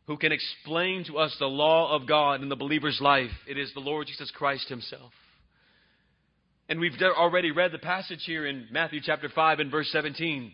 who 0.06 0.16
can 0.16 0.32
explain 0.32 1.04
to 1.04 1.18
us 1.18 1.34
the 1.38 1.46
law 1.46 1.94
of 1.94 2.06
God 2.06 2.42
in 2.42 2.48
the 2.48 2.56
believer's 2.56 3.00
life, 3.00 3.30
it 3.48 3.58
is 3.58 3.72
the 3.74 3.80
Lord 3.80 4.06
Jesus 4.06 4.30
Christ 4.30 4.68
Himself. 4.68 5.12
And 6.68 6.80
we've 6.80 6.92
already 7.02 7.50
read 7.50 7.72
the 7.72 7.78
passage 7.78 8.22
here 8.24 8.46
in 8.46 8.66
Matthew 8.70 9.00
chapter 9.02 9.28
5 9.28 9.60
and 9.60 9.70
verse 9.70 9.90
17. 9.92 10.50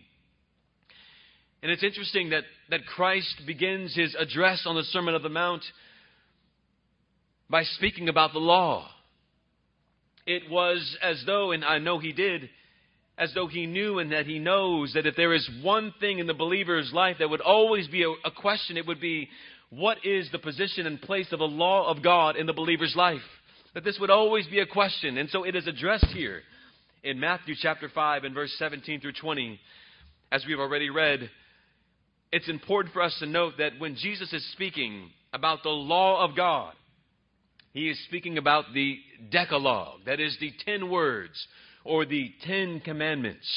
And 1.63 1.71
it's 1.71 1.83
interesting 1.83 2.31
that, 2.31 2.43
that 2.69 2.85
Christ 2.85 3.41
begins 3.45 3.95
his 3.95 4.15
address 4.15 4.63
on 4.65 4.75
the 4.75 4.83
Sermon 4.83 5.15
of 5.15 5.23
the 5.23 5.29
Mount 5.29 5.63
by 7.49 7.63
speaking 7.63 8.09
about 8.09 8.33
the 8.33 8.39
law. 8.39 8.89
It 10.31 10.49
was 10.49 10.97
as 11.01 11.21
though, 11.25 11.51
and 11.51 11.65
I 11.65 11.79
know 11.79 11.99
he 11.99 12.13
did, 12.13 12.49
as 13.17 13.33
though 13.33 13.47
he 13.47 13.65
knew 13.65 13.99
and 13.99 14.13
that 14.13 14.25
he 14.25 14.39
knows 14.39 14.93
that 14.93 15.05
if 15.05 15.17
there 15.17 15.33
is 15.33 15.49
one 15.61 15.93
thing 15.99 16.19
in 16.19 16.27
the 16.27 16.33
believer's 16.33 16.93
life 16.93 17.17
that 17.19 17.29
would 17.29 17.41
always 17.41 17.89
be 17.89 18.03
a, 18.03 18.09
a 18.23 18.31
question, 18.31 18.77
it 18.77 18.87
would 18.87 19.01
be 19.01 19.27
what 19.71 19.97
is 20.05 20.29
the 20.31 20.39
position 20.39 20.87
and 20.87 21.01
place 21.01 21.27
of 21.33 21.39
the 21.39 21.45
law 21.45 21.91
of 21.91 22.01
God 22.01 22.37
in 22.37 22.45
the 22.45 22.53
believer's 22.53 22.95
life? 22.95 23.19
That 23.73 23.83
this 23.83 23.97
would 23.99 24.09
always 24.09 24.47
be 24.47 24.61
a 24.61 24.65
question. 24.65 25.17
And 25.17 25.29
so 25.29 25.43
it 25.43 25.53
is 25.53 25.67
addressed 25.67 26.07
here 26.07 26.43
in 27.03 27.19
Matthew 27.19 27.55
chapter 27.61 27.89
5 27.89 28.23
and 28.23 28.33
verse 28.33 28.53
17 28.57 29.01
through 29.01 29.13
20. 29.19 29.59
As 30.31 30.45
we've 30.47 30.59
already 30.59 30.89
read, 30.89 31.29
it's 32.31 32.47
important 32.47 32.93
for 32.93 33.01
us 33.01 33.17
to 33.19 33.25
note 33.25 33.55
that 33.57 33.73
when 33.79 33.95
Jesus 33.95 34.31
is 34.31 34.49
speaking 34.53 35.09
about 35.33 35.63
the 35.63 35.69
law 35.69 36.23
of 36.23 36.37
God, 36.37 36.73
he 37.73 37.89
is 37.89 38.03
speaking 38.05 38.37
about 38.37 38.65
the 38.73 38.99
Decalogue, 39.29 40.01
that 40.05 40.19
is, 40.19 40.37
the 40.39 40.51
ten 40.65 40.89
words 40.89 41.47
or 41.83 42.05
the 42.05 42.31
ten 42.45 42.81
commandments. 42.81 43.47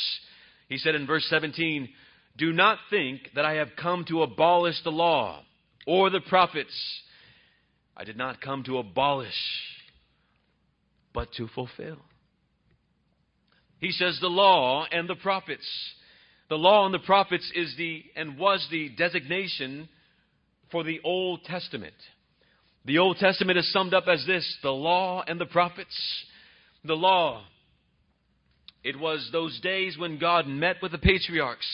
He 0.68 0.78
said 0.78 0.94
in 0.94 1.06
verse 1.06 1.26
17, 1.28 1.88
Do 2.36 2.52
not 2.52 2.78
think 2.90 3.30
that 3.34 3.44
I 3.44 3.54
have 3.54 3.70
come 3.80 4.04
to 4.08 4.22
abolish 4.22 4.82
the 4.84 4.90
law 4.90 5.42
or 5.86 6.10
the 6.10 6.20
prophets. 6.20 6.74
I 7.96 8.04
did 8.04 8.16
not 8.16 8.40
come 8.40 8.62
to 8.64 8.78
abolish, 8.78 9.34
but 11.12 11.32
to 11.34 11.48
fulfill. 11.48 11.98
He 13.80 13.90
says 13.90 14.18
the 14.20 14.28
law 14.28 14.86
and 14.90 15.08
the 15.08 15.16
prophets. 15.16 15.68
The 16.48 16.56
law 16.56 16.86
and 16.86 16.94
the 16.94 17.00
prophets 17.00 17.50
is 17.54 17.74
the 17.76 18.04
and 18.16 18.38
was 18.38 18.66
the 18.70 18.90
designation 18.90 19.88
for 20.70 20.84
the 20.84 21.00
Old 21.04 21.44
Testament. 21.44 21.94
The 22.86 22.98
Old 22.98 23.16
Testament 23.16 23.58
is 23.58 23.72
summed 23.72 23.94
up 23.94 24.04
as 24.08 24.24
this 24.26 24.58
the 24.62 24.70
law 24.70 25.24
and 25.26 25.40
the 25.40 25.46
prophets. 25.46 25.96
The 26.84 26.94
law. 26.94 27.44
It 28.82 28.98
was 28.98 29.26
those 29.32 29.58
days 29.60 29.96
when 29.96 30.18
God 30.18 30.46
met 30.46 30.76
with 30.82 30.92
the 30.92 30.98
patriarchs 30.98 31.66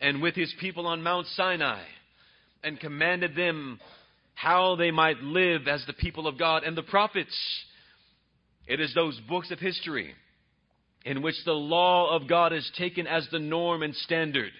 and 0.00 0.22
with 0.22 0.34
his 0.34 0.52
people 0.58 0.86
on 0.86 1.02
Mount 1.02 1.26
Sinai 1.28 1.82
and 2.64 2.80
commanded 2.80 3.36
them 3.36 3.78
how 4.34 4.76
they 4.76 4.90
might 4.90 5.18
live 5.18 5.68
as 5.68 5.84
the 5.86 5.92
people 5.92 6.26
of 6.26 6.38
God. 6.38 6.64
And 6.64 6.74
the 6.74 6.82
prophets, 6.82 7.36
it 8.66 8.80
is 8.80 8.94
those 8.94 9.20
books 9.28 9.50
of 9.50 9.58
history 9.58 10.14
in 11.04 11.20
which 11.20 11.36
the 11.44 11.52
law 11.52 12.16
of 12.16 12.26
God 12.26 12.54
is 12.54 12.70
taken 12.78 13.06
as 13.06 13.28
the 13.30 13.38
norm 13.38 13.82
and 13.82 13.94
standard 13.94 14.52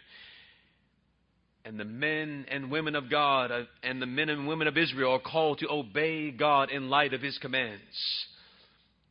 and 1.64 1.78
the 1.78 1.84
men 1.84 2.44
and 2.50 2.70
women 2.70 2.96
of 2.96 3.10
God 3.10 3.50
uh, 3.50 3.62
and 3.82 4.02
the 4.02 4.06
men 4.06 4.28
and 4.28 4.48
women 4.48 4.66
of 4.66 4.76
Israel 4.76 5.12
are 5.12 5.20
called 5.20 5.58
to 5.58 5.70
obey 5.70 6.30
God 6.30 6.70
in 6.70 6.90
light 6.90 7.14
of 7.14 7.22
his 7.22 7.38
commands. 7.38 7.80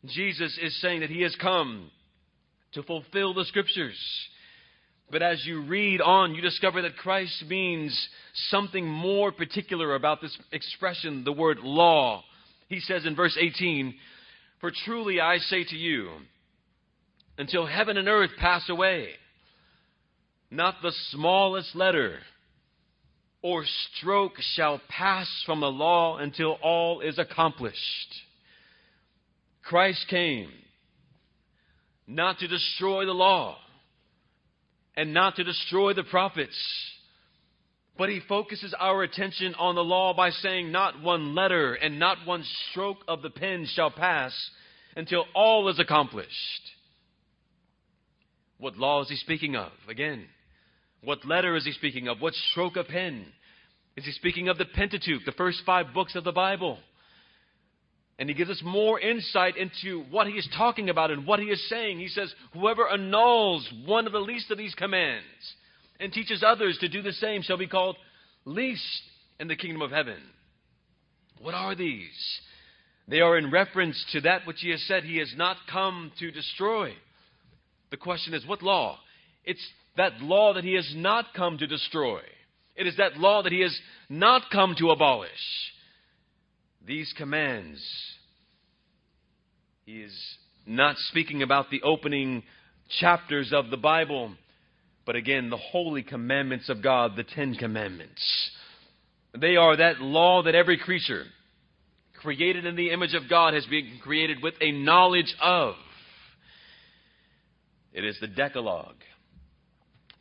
Jesus 0.06 0.58
is 0.62 0.80
saying 0.82 1.02
that 1.02 1.10
he 1.10 1.22
has 1.22 1.36
come 1.42 1.92
to 2.74 2.84
fulfill 2.84 3.34
the 3.34 3.46
scriptures. 3.46 3.98
But 5.12 5.22
as 5.22 5.46
you 5.46 5.64
read 5.64 6.02
on, 6.02 6.34
you 6.34 6.42
discover 6.42 6.82
that 6.82 6.98
Christ 6.98 7.44
means 7.48 8.10
something 8.50 8.88
more 8.88 9.32
particular 9.32 9.96
about 9.96 10.22
this 10.22 10.38
expression, 10.52 11.24
the 11.24 11.34
word 11.34 11.60
law. 11.60 12.24
He 12.70 12.80
says 12.80 13.06
in 13.06 13.16
verse 13.16 13.38
18, 13.40 13.94
For 14.62 14.72
truly 14.86 15.20
I 15.20 15.38
say 15.38 15.66
to 15.66 15.76
you, 15.76 16.10
until 17.38 17.66
heaven 17.66 17.98
and 17.98 18.08
earth 18.08 18.32
pass 18.40 18.70
away, 18.70 19.10
not 20.50 20.76
the 20.82 20.94
smallest 21.12 21.76
letter 21.76 22.20
or 23.42 23.66
stroke 23.66 24.34
shall 24.56 24.80
pass 24.88 25.28
from 25.46 25.62
the 25.62 25.72
law 25.72 26.18
until 26.18 26.54
all 26.62 27.02
is 27.02 27.18
accomplished. 27.18 27.78
Christ 29.64 30.06
came 30.10 30.50
not 32.08 32.40
to 32.40 32.48
destroy 32.48 33.06
the 33.06 33.14
law 33.14 33.58
and 34.96 35.14
not 35.14 35.36
to 35.38 35.44
destroy 35.44 35.94
the 35.94 36.04
prophets, 36.04 36.58
but 37.98 38.10
he 38.10 38.20
focuses 38.28 38.76
our 38.78 39.04
attention 39.04 39.56
on 39.56 39.76
the 39.76 39.84
law 39.84 40.14
by 40.14 40.30
saying, 40.30 40.72
Not 40.72 41.02
one 41.02 41.34
letter 41.34 41.74
and 41.74 42.00
not 42.00 42.26
one 42.26 42.44
stroke 42.70 42.98
of 43.08 43.22
the 43.22 43.30
pen 43.30 43.68
shall 43.74 43.92
pass 43.92 44.34
until 44.96 45.26
all 45.34 45.70
is 45.70 45.80
accomplished. 45.80 46.30
What 48.58 48.78
law 48.78 49.02
is 49.02 49.10
he 49.10 49.16
speaking 49.16 49.56
of? 49.56 49.72
Again, 49.88 50.26
what 51.04 51.26
letter 51.26 51.56
is 51.56 51.66
he 51.66 51.72
speaking 51.72 52.08
of? 52.08 52.22
What 52.22 52.34
stroke 52.52 52.76
of 52.76 52.88
pen? 52.88 53.26
Is 53.98 54.06
he 54.06 54.12
speaking 54.12 54.48
of 54.48 54.58
the 54.58 54.66
Pentateuch, 54.66 55.26
the 55.26 55.32
first 55.34 55.62
five 55.66 55.88
books 55.94 56.16
of 56.16 56.24
the 56.24 56.32
Bible? 56.32 56.78
And 58.20 58.30
he 58.30 58.36
gives 58.36 58.52
us 58.52 58.62
more 58.64 59.00
insight 59.00 59.58
into 59.58 60.04
what 60.12 60.28
he 60.28 60.34
is 60.34 60.48
talking 60.56 60.90
about 60.90 61.10
and 61.10 61.26
what 61.26 61.40
he 61.40 61.48
is 61.48 61.70
saying. 61.70 62.00
He 62.00 62.08
says, 62.08 62.34
Whoever 62.54 62.88
annuls 62.88 63.68
one 63.86 64.06
of 64.06 64.14
the 64.14 64.20
least 64.20 64.52
of 64.52 64.60
these 64.60 64.76
commands 64.76 65.26
and 66.00 66.14
teaches 66.14 66.44
others 66.46 66.78
to 66.80 66.88
do 66.88 67.02
the 67.02 67.14
same 67.14 67.42
shall 67.42 67.58
be 67.58 67.68
called 67.68 67.98
least 68.46 69.02
in 69.40 69.48
the 69.48 69.56
kingdom 69.56 69.82
of 69.82 69.92
heaven. 69.92 70.20
What 71.40 71.56
are 71.56 71.74
these? 71.74 72.40
They 73.08 73.22
are 73.22 73.38
in 73.38 73.50
reference 73.50 74.04
to 74.12 74.22
that 74.22 74.46
which 74.46 74.62
he 74.62 74.70
has 74.70 74.82
said 74.88 75.04
he 75.04 75.18
has 75.18 75.34
not 75.36 75.58
come 75.72 76.12
to 76.20 76.32
destroy. 76.32 76.94
The 77.90 77.98
question 77.98 78.36
is, 78.36 78.46
what 78.46 78.62
law? 78.62 79.00
It's 79.44 79.68
that 79.98 80.22
law 80.22 80.54
that 80.54 80.64
he 80.64 80.74
has 80.76 80.92
not 80.96 81.26
come 81.36 81.58
to 81.58 81.68
destroy. 81.68 82.22
It 82.76 82.88
is 82.88 82.98
that 82.98 83.18
law 83.18 83.44
that 83.44 83.52
he 83.52 83.62
has 83.62 83.78
not 84.10 84.44
come 84.52 84.76
to 84.80 84.92
abolish. 84.92 85.30
These 86.86 87.14
commands. 87.18 87.84
He 89.86 90.02
is 90.02 90.18
not 90.66 90.96
speaking 90.98 91.44
about 91.44 91.70
the 91.70 91.82
opening 91.82 92.44
chapters 93.00 93.52
of 93.54 93.70
the 93.70 93.78
Bible, 93.78 94.34
but 95.06 95.16
again, 95.16 95.50
the 95.50 95.58
holy 95.58 96.04
commandments 96.04 96.70
of 96.70 96.82
God, 96.82 97.16
the 97.16 97.24
Ten 97.24 97.56
Commandments. 97.56 98.22
They 99.38 99.56
are 99.56 99.76
that 99.76 100.02
law 100.02 100.44
that 100.44 100.56
every 100.56 100.78
creature 100.78 101.26
created 102.22 102.66
in 102.66 102.76
the 102.76 102.92
image 102.92 103.14
of 103.14 103.30
God 103.30 103.54
has 103.54 103.66
been 103.66 104.00
created 104.02 104.38
with 104.42 104.54
a 104.62 104.72
knowledge 104.72 105.34
of. 105.42 105.76
It 107.94 108.06
is 108.06 108.18
the 108.22 108.28
Decalogue 108.28 108.96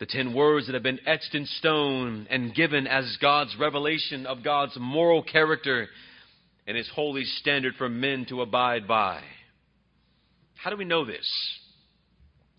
the 0.00 0.06
ten 0.06 0.32
words 0.32 0.66
that 0.66 0.72
have 0.72 0.82
been 0.82 0.98
etched 1.06 1.34
in 1.34 1.44
stone 1.44 2.26
and 2.30 2.54
given 2.54 2.86
as 2.86 3.18
God's 3.20 3.54
revelation 3.60 4.24
of 4.24 4.42
God's 4.42 4.76
moral 4.80 5.22
character 5.22 5.88
and 6.66 6.76
his 6.76 6.90
holy 6.94 7.24
standard 7.24 7.74
for 7.76 7.88
men 7.88 8.24
to 8.30 8.40
abide 8.40 8.88
by. 8.88 9.22
How 10.56 10.70
do 10.70 10.78
we 10.78 10.86
know 10.86 11.04
this? 11.04 11.28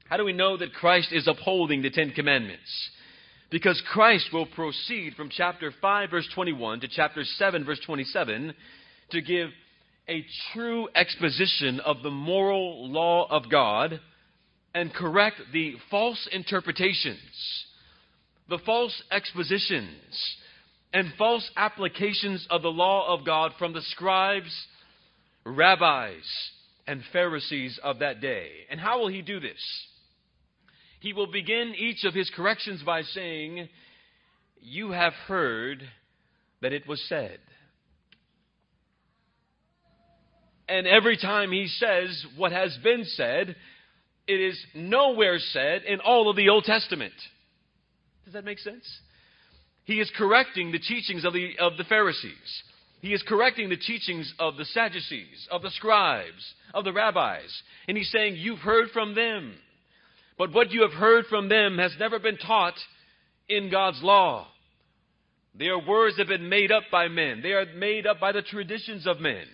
How 0.08 0.18
do 0.18 0.24
we 0.24 0.34
know 0.34 0.56
that 0.56 0.74
Christ 0.74 1.12
is 1.12 1.28
upholding 1.28 1.82
the 1.82 1.90
Ten 1.90 2.12
Commandments? 2.12 2.90
Because 3.50 3.82
Christ 3.92 4.30
will 4.32 4.46
proceed 4.46 5.16
from 5.16 5.30
chapter 5.30 5.74
5, 5.82 6.12
verse 6.12 6.30
21 6.36 6.82
to 6.82 6.88
chapter 6.88 7.24
7, 7.24 7.66
verse 7.66 7.82
27 7.86 8.54
to 9.10 9.22
give 9.22 9.50
a 10.08 10.26
true 10.54 10.90
exposition 10.96 11.80
of 11.80 12.04
the 12.04 12.12
moral 12.12 12.90
law 12.90 13.28
of 13.30 13.50
God 13.50 14.00
and 14.74 14.94
correct 14.94 15.38
the 15.52 15.76
false 15.90 16.28
interpretations, 16.32 17.20
the 18.50 18.60
false 18.66 19.02
expositions, 19.12 20.38
and 20.94 21.14
false 21.18 21.50
applications 21.56 22.46
of 22.50 22.62
the 22.62 22.70
law 22.70 23.14
of 23.14 23.26
God 23.26 23.54
from 23.58 23.74
the 23.74 23.82
scribes, 23.82 24.68
rabbis, 25.46 26.24
and 26.88 27.02
Pharisees 27.14 27.80
of 27.84 28.00
that 28.00 28.22
day. 28.22 28.50
And 28.70 28.80
how 28.80 29.00
will 29.00 29.08
he 29.08 29.22
do 29.22 29.40
this? 29.40 29.62
He 31.00 31.14
will 31.14 31.32
begin 31.32 31.74
each 31.78 32.04
of 32.04 32.14
his 32.14 32.30
corrections 32.36 32.84
by 32.84 33.02
saying, 33.02 33.70
You 34.62 34.92
have 34.92 35.14
heard 35.14 35.82
that 36.62 36.74
it 36.74 36.88
was 36.88 37.02
said. 37.08 37.40
And 40.68 40.88
every 40.88 41.18
time 41.18 41.52
he 41.52 41.68
says 41.68 42.26
what 42.38 42.52
has 42.52 42.78
been 42.84 43.04
said, 43.04 43.56
it 44.32 44.40
is 44.40 44.66
nowhere 44.74 45.40
said 45.40 45.84
in 45.84 46.00
all 46.00 46.30
of 46.30 46.38
the 46.38 46.48
Old 46.48 46.64
Testament. 46.64 47.14
Does 48.24 48.34
that 48.34 48.46
make 48.46 48.60
sense? 48.60 48.86
He 49.84 50.00
is 50.00 50.10
correcting 50.18 50.72
the 50.72 50.80
teachings 50.80 51.26
of 51.26 51.34
the, 51.34 51.58
of 51.60 51.76
the 51.78 51.84
Pharisees. 51.84 52.64
He 53.02 53.14
is 53.14 53.24
correcting 53.28 53.68
the 53.70 53.76
teachings 53.78 54.34
of 54.40 54.56
the 54.56 54.64
Sadducees, 54.66 55.48
of 55.52 55.64
the 55.64 55.72
scribes, 55.72 56.54
of 56.74 56.86
the 56.86 56.94
rabbis. 56.94 57.50
And 57.90 57.98
he's 57.98 58.12
saying, 58.12 58.36
You've 58.38 58.60
heard 58.60 58.90
from 58.92 59.16
them. 59.16 59.54
But 60.38 60.54
what 60.54 60.72
you 60.72 60.84
have 60.84 60.94
heard 60.94 61.26
from 61.26 61.50
them 61.50 61.78
has 61.78 61.92
never 62.00 62.20
been 62.20 62.38
taught 62.38 62.76
in 63.50 63.70
God's 63.70 64.02
law. 64.02 64.48
Their 65.56 65.78
words 65.78 66.18
have 66.20 66.28
been 66.28 66.48
made 66.48 66.72
up 66.72 66.84
by 66.90 67.10
men, 67.10 67.42
they 67.42 67.52
are 67.52 67.66
made 67.76 68.08
up 68.08 68.22
by 68.22 68.32
the 68.32 68.42
traditions 68.42 69.06
of 69.06 69.20
men. 69.20 69.46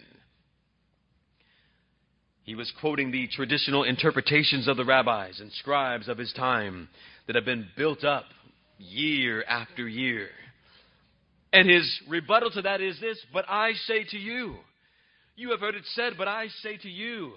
He 2.48 2.56
was 2.56 2.72
quoting 2.80 3.12
the 3.12 3.28
traditional 3.28 3.84
interpretations 3.84 4.70
of 4.70 4.78
the 4.78 4.86
rabbis 4.86 5.42
and 5.42 5.52
scribes 5.52 6.08
of 6.08 6.18
his 6.18 6.32
time 6.32 6.88
that 7.28 7.36
have 7.36 7.44
been 7.44 7.68
built 7.76 8.06
up 8.06 8.24
year 8.78 9.44
after 9.44 9.86
year. 9.86 10.30
And 11.52 11.70
his 11.70 12.02
rebuttal 12.08 12.50
to 12.52 12.62
that 12.62 12.80
is 12.80 12.98
this 13.02 13.20
But 13.34 13.44
I 13.50 13.74
say 13.74 14.06
to 14.12 14.18
you, 14.18 14.56
you 15.36 15.52
have 15.52 15.60
heard 15.60 15.76
it 15.76 15.84
said, 15.88 16.14
but 16.18 16.30
I 16.30 16.48
say 16.64 16.78
to 16.78 16.90
you. 16.90 17.34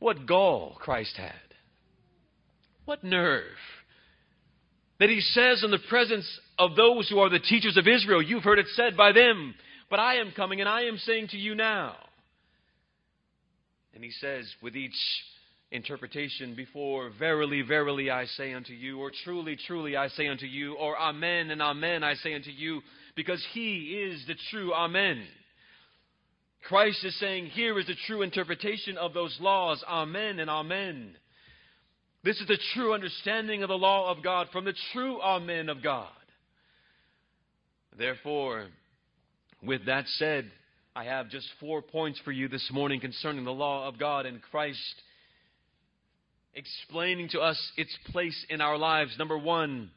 What 0.00 0.26
gall 0.26 0.76
Christ 0.80 1.16
had. 1.16 1.34
What 2.84 3.04
nerve. 3.04 3.44
That 4.98 5.08
he 5.08 5.20
says 5.20 5.62
in 5.62 5.70
the 5.70 5.78
presence 5.88 6.26
of 6.58 6.74
those 6.74 7.08
who 7.08 7.20
are 7.20 7.30
the 7.30 7.38
teachers 7.38 7.76
of 7.76 7.86
Israel, 7.86 8.20
You've 8.20 8.42
heard 8.42 8.58
it 8.58 8.66
said 8.74 8.96
by 8.96 9.12
them, 9.12 9.54
but 9.90 9.98
I 9.98 10.16
am 10.16 10.32
coming 10.32 10.60
and 10.60 10.68
I 10.68 10.82
am 10.82 10.98
saying 10.98 11.28
to 11.28 11.36
you 11.36 11.54
now. 11.54 11.96
And 13.94 14.04
he 14.04 14.10
says, 14.10 14.46
with 14.62 14.76
each 14.76 14.94
interpretation 15.70 16.54
before, 16.54 17.10
Verily, 17.18 17.62
verily, 17.62 18.10
I 18.10 18.26
say 18.26 18.52
unto 18.52 18.72
you, 18.72 19.00
or 19.00 19.10
Truly, 19.24 19.56
truly, 19.66 19.96
I 19.96 20.08
say 20.08 20.28
unto 20.28 20.46
you, 20.46 20.74
or 20.74 20.98
Amen 20.98 21.50
and 21.50 21.62
Amen, 21.62 22.04
I 22.04 22.14
say 22.14 22.34
unto 22.34 22.50
you, 22.50 22.82
because 23.14 23.44
he 23.52 23.98
is 24.10 24.24
the 24.26 24.36
true 24.50 24.72
Amen. 24.74 25.24
Christ 26.68 27.04
is 27.04 27.18
saying, 27.18 27.46
Here 27.46 27.78
is 27.78 27.86
the 27.86 27.96
true 28.06 28.22
interpretation 28.22 28.96
of 28.96 29.14
those 29.14 29.36
laws, 29.40 29.82
Amen 29.88 30.40
and 30.40 30.50
Amen. 30.50 31.16
This 32.22 32.40
is 32.40 32.48
the 32.48 32.58
true 32.74 32.92
understanding 32.92 33.62
of 33.62 33.68
the 33.68 33.78
law 33.78 34.10
of 34.10 34.22
God 34.22 34.48
from 34.52 34.64
the 34.64 34.74
true 34.92 35.20
Amen 35.20 35.68
of 35.68 35.82
God. 35.82 36.08
Therefore, 37.96 38.66
with 39.66 39.86
that 39.86 40.06
said, 40.06 40.50
I 40.94 41.04
have 41.04 41.28
just 41.28 41.46
four 41.60 41.82
points 41.82 42.20
for 42.24 42.32
you 42.32 42.48
this 42.48 42.68
morning 42.72 43.00
concerning 43.00 43.44
the 43.44 43.52
law 43.52 43.86
of 43.88 43.98
God 43.98 44.24
and 44.24 44.40
Christ 44.40 45.02
explaining 46.54 47.28
to 47.30 47.40
us 47.40 47.60
its 47.76 47.94
place 48.10 48.46
in 48.48 48.60
our 48.60 48.78
lives. 48.78 49.14
Number 49.18 49.36
one, 49.36 49.90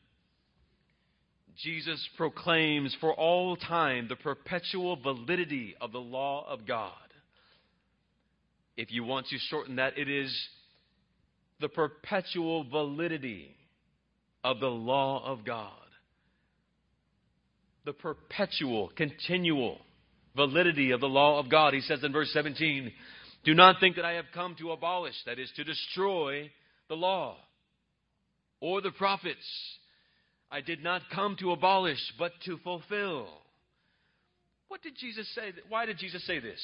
Jesus 1.64 2.06
proclaims 2.18 2.96
for 3.00 3.14
all 3.14 3.56
time 3.56 4.08
the 4.08 4.16
perpetual 4.16 4.98
validity 4.98 5.76
of 5.80 5.92
the 5.92 6.00
law 6.00 6.46
of 6.48 6.68
God. 6.68 6.94
If 8.76 8.92
you 8.92 9.04
want 9.04 9.28
to 9.28 9.38
shorten 9.50 9.78
that, 9.78 9.98
it 9.98 10.10
is 10.10 10.36
the 11.60 11.70
perpetual 11.70 12.64
validity 12.64 13.56
of 14.44 14.60
the 14.60 14.68
law 14.68 15.26
of 15.26 15.46
God. 15.46 15.72
The 17.90 17.94
perpetual, 17.94 18.92
continual 18.96 19.80
validity 20.36 20.92
of 20.92 21.02
the 21.02 21.10
law 21.10 21.40
of 21.40 21.50
God. 21.50 21.74
He 21.74 21.82
says 21.82 22.04
in 22.04 22.12
verse 22.12 22.30
17, 22.34 22.92
Do 23.46 23.56
not 23.56 23.80
think 23.80 23.96
that 23.96 24.06
I 24.06 24.12
have 24.12 24.26
come 24.32 24.56
to 24.60 24.74
abolish, 24.74 25.16
that 25.26 25.40
is, 25.40 25.52
to 25.56 25.64
destroy 25.64 26.52
the 26.88 26.94
law 26.94 27.36
or 28.62 28.80
the 28.82 28.92
prophets. 28.92 29.44
I 30.52 30.62
did 30.62 30.84
not 30.84 31.02
come 31.12 31.36
to 31.40 31.52
abolish, 31.52 31.98
but 32.20 32.32
to 32.46 32.60
fulfill. 32.60 33.28
What 34.68 34.84
did 34.84 34.96
Jesus 34.96 35.28
say? 35.34 35.52
Why 35.68 35.88
did 35.88 35.98
Jesus 35.98 36.24
say 36.28 36.38
this? 36.38 36.62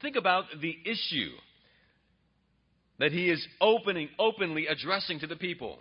Think 0.00 0.14
about 0.14 0.44
the 0.60 0.76
issue 0.84 1.32
that 3.00 3.10
he 3.10 3.28
is 3.28 3.44
opening, 3.60 4.10
openly 4.16 4.68
addressing 4.68 5.18
to 5.18 5.26
the 5.26 5.34
people. 5.34 5.80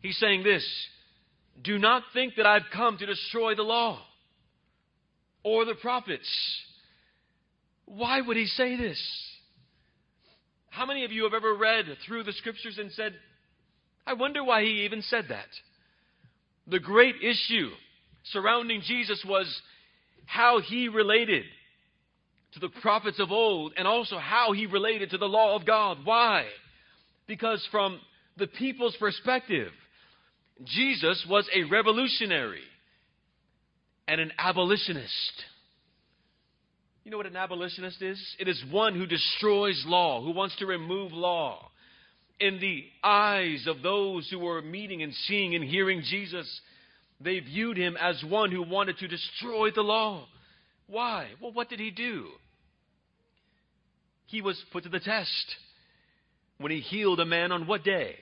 He's 0.00 0.16
saying 0.16 0.44
this 0.44 0.66
Do 1.62 1.78
not 1.78 2.02
think 2.12 2.34
that 2.36 2.46
I've 2.46 2.70
come 2.72 2.98
to 2.98 3.06
destroy 3.06 3.54
the 3.54 3.62
law 3.62 4.00
or 5.42 5.64
the 5.64 5.74
prophets. 5.74 6.28
Why 7.86 8.20
would 8.20 8.36
he 8.36 8.46
say 8.46 8.76
this? 8.76 9.00
How 10.70 10.86
many 10.86 11.04
of 11.04 11.12
you 11.12 11.24
have 11.24 11.34
ever 11.34 11.54
read 11.54 11.86
through 12.06 12.24
the 12.24 12.32
scriptures 12.32 12.78
and 12.78 12.90
said, 12.92 13.14
I 14.06 14.14
wonder 14.14 14.42
why 14.42 14.62
he 14.62 14.84
even 14.84 15.02
said 15.02 15.26
that? 15.28 15.46
The 16.66 16.80
great 16.80 17.16
issue 17.22 17.70
surrounding 18.24 18.82
Jesus 18.84 19.24
was 19.26 19.46
how 20.26 20.60
he 20.60 20.88
related 20.88 21.44
to 22.54 22.60
the 22.60 22.70
prophets 22.80 23.20
of 23.20 23.30
old 23.30 23.74
and 23.76 23.86
also 23.86 24.18
how 24.18 24.52
he 24.52 24.66
related 24.66 25.10
to 25.10 25.18
the 25.18 25.26
law 25.26 25.54
of 25.54 25.66
God. 25.66 25.98
Why? 26.04 26.46
Because 27.26 27.66
from 27.70 28.00
the 28.36 28.46
people's 28.46 28.96
perspective, 28.96 29.70
Jesus 30.62 31.26
was 31.28 31.48
a 31.52 31.64
revolutionary 31.64 32.62
and 34.06 34.20
an 34.20 34.32
abolitionist. 34.38 35.44
You 37.04 37.10
know 37.10 37.16
what 37.16 37.26
an 37.26 37.36
abolitionist 37.36 38.00
is? 38.00 38.20
It 38.38 38.48
is 38.48 38.62
one 38.70 38.94
who 38.94 39.06
destroys 39.06 39.82
law, 39.86 40.22
who 40.22 40.30
wants 40.30 40.56
to 40.56 40.66
remove 40.66 41.12
law. 41.12 41.70
In 42.40 42.60
the 42.60 42.84
eyes 43.02 43.66
of 43.66 43.82
those 43.82 44.28
who 44.30 44.38
were 44.38 44.62
meeting 44.62 45.02
and 45.02 45.12
seeing 45.26 45.54
and 45.54 45.64
hearing 45.64 46.02
Jesus, 46.02 46.48
they 47.20 47.40
viewed 47.40 47.76
him 47.76 47.96
as 48.00 48.22
one 48.28 48.50
who 48.50 48.62
wanted 48.62 48.98
to 48.98 49.08
destroy 49.08 49.70
the 49.70 49.82
law. 49.82 50.26
Why? 50.86 51.28
Well, 51.40 51.52
what 51.52 51.68
did 51.68 51.80
he 51.80 51.90
do? 51.90 52.28
He 54.26 54.40
was 54.40 54.60
put 54.72 54.84
to 54.84 54.88
the 54.88 55.00
test 55.00 55.56
when 56.58 56.72
he 56.72 56.80
healed 56.80 57.20
a 57.20 57.26
man 57.26 57.52
on 57.52 57.66
what 57.66 57.84
day? 57.84 58.16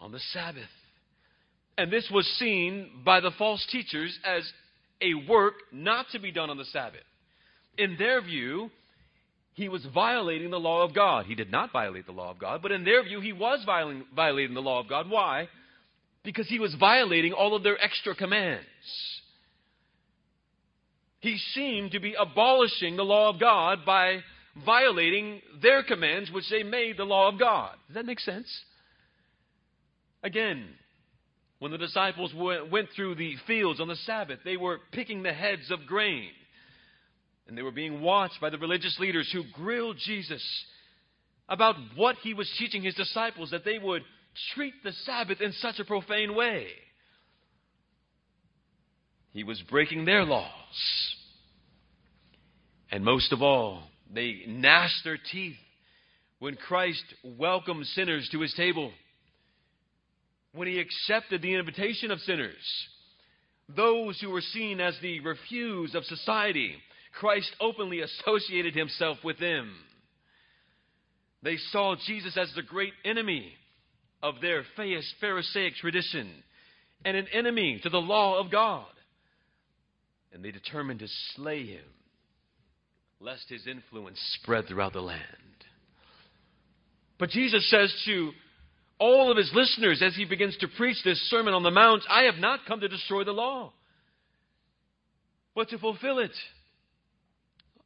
On 0.00 0.12
the 0.12 0.20
Sabbath. 0.32 0.62
And 1.78 1.90
this 1.90 2.08
was 2.12 2.26
seen 2.38 3.02
by 3.04 3.20
the 3.20 3.30
false 3.38 3.66
teachers 3.70 4.18
as 4.24 4.50
a 5.00 5.14
work 5.28 5.54
not 5.72 6.06
to 6.12 6.18
be 6.18 6.30
done 6.30 6.50
on 6.50 6.58
the 6.58 6.64
Sabbath. 6.66 7.00
In 7.78 7.96
their 7.98 8.20
view, 8.20 8.70
he 9.54 9.68
was 9.68 9.84
violating 9.92 10.50
the 10.50 10.60
law 10.60 10.82
of 10.82 10.94
God. 10.94 11.26
He 11.26 11.34
did 11.34 11.50
not 11.50 11.72
violate 11.72 12.06
the 12.06 12.12
law 12.12 12.30
of 12.30 12.38
God, 12.38 12.62
but 12.62 12.72
in 12.72 12.84
their 12.84 13.02
view, 13.02 13.20
he 13.20 13.32
was 13.32 13.62
violating, 13.64 14.04
violating 14.14 14.54
the 14.54 14.62
law 14.62 14.80
of 14.80 14.88
God. 14.88 15.10
Why? 15.10 15.48
Because 16.24 16.48
he 16.48 16.58
was 16.58 16.74
violating 16.78 17.32
all 17.32 17.54
of 17.54 17.62
their 17.62 17.82
extra 17.82 18.14
commands. 18.14 18.66
He 21.20 21.38
seemed 21.54 21.92
to 21.92 22.00
be 22.00 22.14
abolishing 22.18 22.96
the 22.96 23.04
law 23.04 23.30
of 23.30 23.40
God 23.40 23.80
by 23.86 24.20
violating 24.64 25.40
their 25.62 25.82
commands, 25.82 26.30
which 26.30 26.48
they 26.50 26.62
made 26.62 26.96
the 26.96 27.04
law 27.04 27.28
of 27.28 27.38
God. 27.38 27.74
Does 27.86 27.94
that 27.94 28.06
make 28.06 28.20
sense? 28.20 28.48
Again, 30.22 30.68
when 31.62 31.70
the 31.70 31.78
disciples 31.78 32.34
went 32.72 32.88
through 32.96 33.14
the 33.14 33.36
fields 33.46 33.80
on 33.80 33.86
the 33.86 33.94
Sabbath, 33.94 34.40
they 34.44 34.56
were 34.56 34.80
picking 34.90 35.22
the 35.22 35.32
heads 35.32 35.70
of 35.70 35.86
grain. 35.86 36.30
And 37.46 37.56
they 37.56 37.62
were 37.62 37.70
being 37.70 38.00
watched 38.00 38.40
by 38.40 38.50
the 38.50 38.58
religious 38.58 38.98
leaders 38.98 39.30
who 39.32 39.44
grilled 39.52 39.96
Jesus 40.04 40.44
about 41.48 41.76
what 41.94 42.16
he 42.16 42.34
was 42.34 42.52
teaching 42.58 42.82
his 42.82 42.96
disciples, 42.96 43.52
that 43.52 43.64
they 43.64 43.78
would 43.78 44.02
treat 44.56 44.74
the 44.82 44.90
Sabbath 45.04 45.40
in 45.40 45.52
such 45.52 45.78
a 45.78 45.84
profane 45.84 46.34
way. 46.34 46.66
He 49.30 49.44
was 49.44 49.62
breaking 49.70 50.04
their 50.04 50.24
laws. 50.24 50.50
And 52.90 53.04
most 53.04 53.32
of 53.32 53.40
all, 53.40 53.84
they 54.12 54.40
gnashed 54.48 55.04
their 55.04 55.18
teeth 55.30 55.54
when 56.40 56.56
Christ 56.56 57.04
welcomed 57.22 57.86
sinners 57.86 58.28
to 58.32 58.40
his 58.40 58.52
table, 58.54 58.90
when 60.54 60.68
he 60.68 60.78
accepted 60.78 61.42
the 61.42 61.54
invitation 61.54 62.10
of 62.10 62.20
sinners, 62.20 62.86
those 63.68 64.20
who 64.20 64.30
were 64.30 64.40
seen 64.40 64.80
as 64.80 64.96
the 65.00 65.20
refuse 65.20 65.94
of 65.94 66.04
society. 66.04 66.74
Christ 67.18 67.54
openly 67.60 68.00
associated 68.26 68.74
himself 68.74 69.18
with 69.24 69.38
them. 69.38 69.72
They 71.42 71.56
saw 71.56 71.96
Jesus 72.06 72.36
as 72.36 72.52
the 72.54 72.62
great 72.62 72.92
enemy 73.04 73.52
of 74.22 74.36
their 74.40 74.62
Pharisaic 75.20 75.74
tradition 75.74 76.30
and 77.04 77.16
an 77.16 77.26
enemy 77.32 77.80
to 77.82 77.90
the 77.90 77.98
law 77.98 78.38
of 78.38 78.50
God. 78.50 78.86
And 80.32 80.44
they 80.44 80.52
determined 80.52 81.00
to 81.00 81.08
slay 81.34 81.66
him 81.66 81.84
lest 83.20 83.48
his 83.48 83.66
influence 83.66 84.18
spread 84.40 84.66
throughout 84.66 84.92
the 84.92 85.00
land. 85.00 85.22
But 87.18 87.30
Jesus 87.30 87.68
says 87.70 87.94
to 88.06 88.32
all 89.02 89.32
of 89.32 89.36
his 89.36 89.50
listeners 89.52 90.00
as 90.00 90.14
he 90.14 90.24
begins 90.24 90.56
to 90.58 90.68
preach 90.76 90.96
this 91.04 91.18
Sermon 91.28 91.54
on 91.54 91.64
the 91.64 91.72
Mount, 91.72 92.04
I 92.08 92.22
have 92.24 92.36
not 92.36 92.60
come 92.68 92.78
to 92.80 92.88
destroy 92.88 93.24
the 93.24 93.32
law, 93.32 93.72
but 95.56 95.70
to 95.70 95.78
fulfill 95.78 96.20
it. 96.20 96.30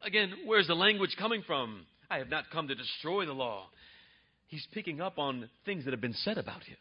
Again, 0.03 0.33
where's 0.45 0.67
the 0.67 0.75
language 0.75 1.17
coming 1.19 1.43
from? 1.47 1.87
I 2.11 2.19
have 2.19 2.29
not 2.29 2.51
come 2.53 2.69
to 2.69 2.75
destroy 2.75 3.25
the 3.25 3.33
law. 3.33 3.65
He's 4.49 4.67
picking 4.75 5.01
up 5.01 5.19
on 5.19 5.49
things 5.65 5.87
that 5.87 5.93
have 5.93 6.03
been 6.03 6.13
said 6.13 6.37
about 6.37 6.63
him. 6.63 6.77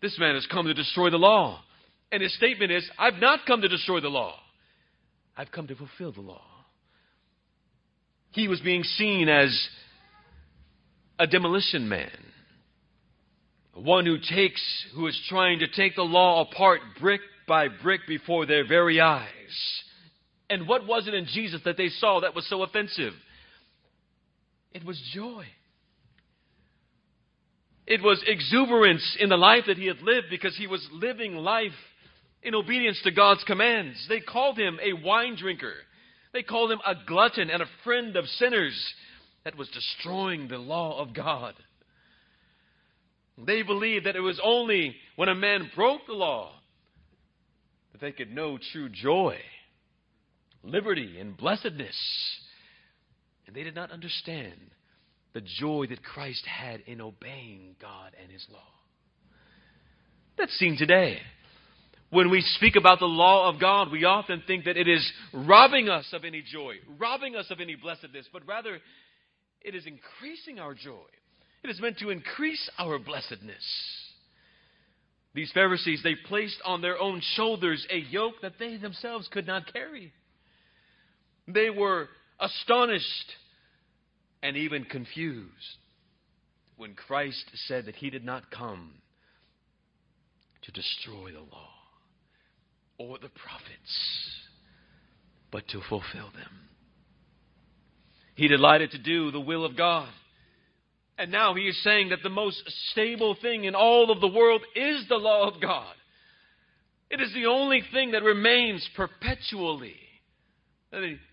This 0.00 0.16
man 0.16 0.36
has 0.36 0.46
come 0.46 0.66
to 0.66 0.74
destroy 0.74 1.10
the 1.10 1.16
law. 1.16 1.60
And 2.12 2.22
his 2.22 2.34
statement 2.36 2.70
is, 2.70 2.88
I've 2.98 3.20
not 3.20 3.40
come 3.46 3.62
to 3.62 3.68
destroy 3.68 4.00
the 4.00 4.08
law. 4.08 4.36
I've 5.36 5.50
come 5.50 5.66
to 5.66 5.74
fulfill 5.74 6.12
the 6.12 6.20
law. 6.20 6.44
He 8.30 8.46
was 8.46 8.60
being 8.60 8.84
seen 8.84 9.28
as 9.28 9.68
a 11.20 11.26
demolition 11.26 11.86
man, 11.86 12.10
one 13.74 14.06
who 14.06 14.16
takes, 14.16 14.62
who 14.94 15.06
is 15.06 15.20
trying 15.28 15.58
to 15.58 15.68
take 15.68 15.94
the 15.94 16.02
law 16.02 16.40
apart 16.40 16.80
brick 16.98 17.20
by 17.46 17.68
brick 17.68 18.00
before 18.08 18.46
their 18.46 18.66
very 18.66 19.02
eyes. 19.02 19.28
And 20.48 20.66
what 20.66 20.86
was 20.86 21.06
it 21.06 21.12
in 21.12 21.26
Jesus 21.26 21.60
that 21.66 21.76
they 21.76 21.90
saw 21.90 22.20
that 22.20 22.34
was 22.34 22.48
so 22.48 22.62
offensive? 22.62 23.12
It 24.72 24.82
was 24.82 24.98
joy. 25.12 25.44
It 27.86 28.02
was 28.02 28.24
exuberance 28.26 29.16
in 29.20 29.28
the 29.28 29.36
life 29.36 29.64
that 29.66 29.76
he 29.76 29.86
had 29.88 30.00
lived 30.00 30.28
because 30.30 30.56
he 30.56 30.66
was 30.66 30.86
living 30.90 31.34
life 31.34 31.72
in 32.42 32.54
obedience 32.54 32.98
to 33.04 33.10
God's 33.10 33.44
commands. 33.44 34.06
They 34.08 34.20
called 34.20 34.58
him 34.58 34.78
a 34.82 34.94
wine 35.04 35.36
drinker. 35.36 35.74
They 36.32 36.42
called 36.42 36.72
him 36.72 36.80
a 36.86 36.94
glutton 37.06 37.50
and 37.50 37.60
a 37.60 37.66
friend 37.84 38.16
of 38.16 38.24
sinners 38.26 38.94
that 39.44 39.56
was 39.56 39.68
destroying 39.68 40.48
the 40.48 40.58
law 40.58 41.00
of 41.00 41.14
God. 41.14 41.54
They 43.38 43.62
believed 43.62 44.06
that 44.06 44.16
it 44.16 44.20
was 44.20 44.40
only 44.42 44.96
when 45.16 45.28
a 45.28 45.34
man 45.34 45.70
broke 45.74 46.06
the 46.06 46.12
law 46.12 46.52
that 47.92 48.00
they 48.00 48.12
could 48.12 48.34
know 48.34 48.58
true 48.72 48.88
joy, 48.88 49.38
liberty, 50.62 51.18
and 51.18 51.36
blessedness. 51.36 51.96
And 53.46 53.56
they 53.56 53.62
did 53.62 53.74
not 53.74 53.90
understand 53.90 54.60
the 55.32 55.40
joy 55.40 55.86
that 55.88 56.02
Christ 56.02 56.44
had 56.44 56.80
in 56.86 57.00
obeying 57.00 57.76
God 57.80 58.12
and 58.20 58.30
His 58.30 58.46
law. 58.52 58.58
That's 60.36 60.52
seen 60.58 60.76
today. 60.76 61.18
When 62.10 62.30
we 62.30 62.42
speak 62.56 62.74
about 62.76 62.98
the 62.98 63.06
law 63.06 63.48
of 63.48 63.60
God, 63.60 63.92
we 63.92 64.04
often 64.04 64.42
think 64.46 64.64
that 64.64 64.76
it 64.76 64.88
is 64.88 65.08
robbing 65.32 65.88
us 65.88 66.06
of 66.12 66.24
any 66.24 66.42
joy, 66.42 66.74
robbing 66.98 67.36
us 67.36 67.46
of 67.50 67.60
any 67.60 67.76
blessedness, 67.76 68.26
but 68.32 68.46
rather 68.48 68.78
it 69.62 69.74
is 69.74 69.86
increasing 69.86 70.58
our 70.58 70.74
joy. 70.74 71.06
It 71.62 71.70
is 71.70 71.80
meant 71.80 71.98
to 71.98 72.10
increase 72.10 72.70
our 72.78 72.98
blessedness. 72.98 73.64
These 75.34 75.52
Pharisees, 75.52 76.00
they 76.02 76.14
placed 76.14 76.60
on 76.64 76.80
their 76.80 76.98
own 76.98 77.20
shoulders 77.34 77.86
a 77.90 77.98
yoke 77.98 78.34
that 78.42 78.54
they 78.58 78.76
themselves 78.76 79.28
could 79.30 79.46
not 79.46 79.72
carry. 79.72 80.12
They 81.46 81.70
were 81.70 82.08
astonished 82.40 83.32
and 84.42 84.56
even 84.56 84.84
confused 84.84 85.52
when 86.76 86.94
Christ 86.94 87.44
said 87.66 87.86
that 87.86 87.96
he 87.96 88.10
did 88.10 88.24
not 88.24 88.50
come 88.50 88.94
to 90.62 90.72
destroy 90.72 91.30
the 91.32 91.40
law 91.40 91.68
or 92.98 93.18
the 93.18 93.28
prophets, 93.28 94.30
but 95.50 95.68
to 95.68 95.80
fulfill 95.88 96.30
them. 96.32 96.69
He 98.40 98.48
delighted 98.48 98.92
to 98.92 98.98
do 98.98 99.30
the 99.30 99.38
will 99.38 99.66
of 99.66 99.76
God. 99.76 100.08
And 101.18 101.30
now 101.30 101.52
he 101.52 101.64
is 101.64 101.78
saying 101.84 102.08
that 102.08 102.20
the 102.22 102.30
most 102.30 102.62
stable 102.90 103.36
thing 103.42 103.64
in 103.64 103.74
all 103.74 104.10
of 104.10 104.22
the 104.22 104.28
world 104.28 104.62
is 104.74 105.04
the 105.10 105.16
law 105.16 105.46
of 105.46 105.60
God. 105.60 105.92
It 107.10 107.20
is 107.20 107.34
the 107.34 107.44
only 107.44 107.82
thing 107.92 108.12
that 108.12 108.22
remains 108.22 108.88
perpetually, 108.96 109.96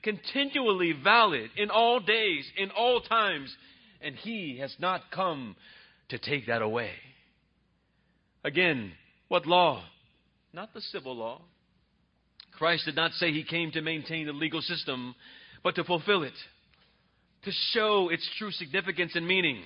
continually 0.04 0.92
valid 1.02 1.50
in 1.56 1.70
all 1.70 2.02
days, 2.02 2.46
in 2.58 2.72
all 2.72 3.00
times, 3.00 3.56
and 4.02 4.14
he 4.14 4.58
has 4.60 4.76
not 4.78 5.10
come 5.10 5.56
to 6.10 6.18
take 6.18 6.48
that 6.48 6.62
away. 6.62 6.92
Again, 8.44 8.92
what 9.30 9.46
law? 9.46 9.82
Not 10.52 10.74
the 10.74 10.82
civil 10.82 11.16
law. 11.16 11.40
Christ 12.58 12.84
did 12.84 12.98
not 12.98 13.14
say 13.14 13.32
he 13.32 13.46
came 13.46 13.72
to 13.72 13.82
maintain 13.82 14.26
the 14.26 14.34
legal 14.34 14.62
system, 14.62 15.16
but 15.64 15.76
to 15.76 15.86
fulfill 15.86 16.24
it, 16.24 16.34
to 17.44 17.52
show 17.72 18.10
its 18.10 18.28
true 18.38 18.52
significance 18.52 19.14
and 19.16 19.28
meaning, 19.28 19.62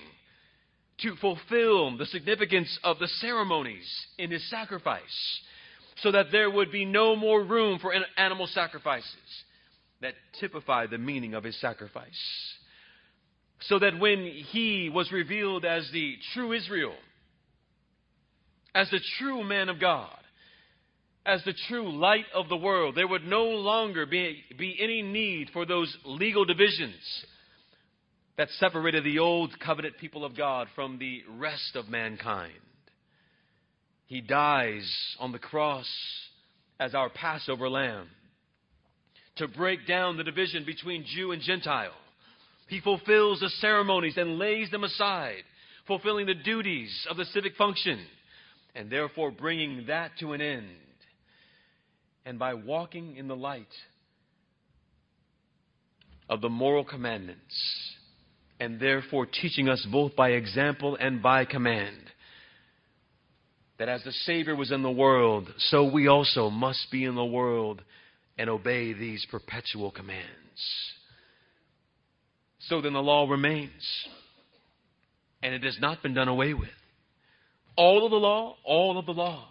to 1.00 1.16
fulfill 1.16 1.96
the 1.96 2.06
significance 2.06 2.78
of 2.84 2.98
the 2.98 3.08
ceremonies 3.08 3.88
in 4.18 4.30
his 4.30 4.48
sacrifice, 4.50 5.00
so 5.98 6.12
that 6.12 6.26
there 6.30 6.50
would 6.50 6.70
be 6.70 6.84
no 6.84 7.16
more 7.16 7.42
room 7.42 7.78
for 7.78 7.92
animal 8.16 8.46
sacrifices 8.46 9.06
that 10.00 10.14
typify 10.40 10.86
the 10.86 10.98
meaning 10.98 11.34
of 11.34 11.44
his 11.44 11.60
sacrifice. 11.60 12.08
So 13.60 13.78
that 13.78 13.98
when 13.98 14.24
he 14.24 14.90
was 14.92 15.12
revealed 15.12 15.64
as 15.64 15.88
the 15.92 16.16
true 16.34 16.52
Israel, 16.52 16.94
as 18.74 18.90
the 18.90 19.00
true 19.18 19.44
man 19.44 19.68
of 19.68 19.80
God, 19.80 20.16
as 21.24 21.42
the 21.44 21.54
true 21.68 21.96
light 21.96 22.26
of 22.34 22.48
the 22.48 22.56
world. 22.56 22.94
There 22.94 23.06
would 23.06 23.24
no 23.24 23.44
longer 23.44 24.06
be, 24.06 24.42
be 24.58 24.76
any 24.80 25.02
need 25.02 25.50
for 25.52 25.64
those 25.64 25.94
legal 26.04 26.44
divisions 26.44 26.94
that 28.36 28.48
separated 28.58 29.04
the 29.04 29.18
old 29.18 29.58
covenant 29.60 29.98
people 29.98 30.24
of 30.24 30.36
God 30.36 30.68
from 30.74 30.98
the 30.98 31.22
rest 31.38 31.76
of 31.76 31.88
mankind. 31.88 32.52
He 34.06 34.20
dies 34.20 34.90
on 35.18 35.32
the 35.32 35.38
cross 35.38 35.88
as 36.80 36.94
our 36.94 37.10
Passover 37.10 37.68
lamb 37.68 38.08
to 39.36 39.48
break 39.48 39.86
down 39.86 40.16
the 40.16 40.24
division 40.24 40.64
between 40.64 41.04
Jew 41.06 41.32
and 41.32 41.42
Gentile. 41.42 41.92
He 42.68 42.80
fulfills 42.80 43.40
the 43.40 43.48
ceremonies 43.60 44.16
and 44.16 44.38
lays 44.38 44.70
them 44.70 44.84
aside, 44.84 45.42
fulfilling 45.86 46.26
the 46.26 46.34
duties 46.34 47.06
of 47.10 47.16
the 47.16 47.24
civic 47.26 47.56
function, 47.56 48.00
and 48.74 48.90
therefore 48.90 49.30
bringing 49.30 49.86
that 49.86 50.12
to 50.20 50.32
an 50.32 50.40
end 50.40 50.68
and 52.24 52.38
by 52.38 52.54
walking 52.54 53.16
in 53.16 53.28
the 53.28 53.36
light 53.36 53.66
of 56.28 56.40
the 56.40 56.48
moral 56.48 56.84
commandments, 56.84 57.91
and 58.62 58.78
therefore 58.78 59.26
teaching 59.26 59.68
us 59.68 59.84
both 59.90 60.14
by 60.14 60.30
example 60.30 60.96
and 61.00 61.20
by 61.20 61.44
command. 61.44 61.96
That 63.80 63.88
as 63.88 64.04
the 64.04 64.12
Savior 64.12 64.54
was 64.54 64.70
in 64.70 64.82
the 64.82 64.90
world, 64.90 65.52
so 65.58 65.90
we 65.90 66.06
also 66.06 66.48
must 66.48 66.86
be 66.92 67.04
in 67.04 67.16
the 67.16 67.24
world 67.24 67.82
and 68.38 68.48
obey 68.48 68.92
these 68.92 69.26
perpetual 69.28 69.90
commands. 69.90 70.28
So 72.68 72.80
then 72.80 72.92
the 72.92 73.02
law 73.02 73.28
remains, 73.28 74.06
and 75.42 75.52
it 75.52 75.64
has 75.64 75.78
not 75.80 76.00
been 76.00 76.14
done 76.14 76.28
away 76.28 76.54
with. 76.54 76.68
All 77.76 78.04
of 78.04 78.12
the 78.12 78.16
law, 78.16 78.54
all 78.64 78.96
of 78.96 79.06
the 79.06 79.12
law 79.12 79.48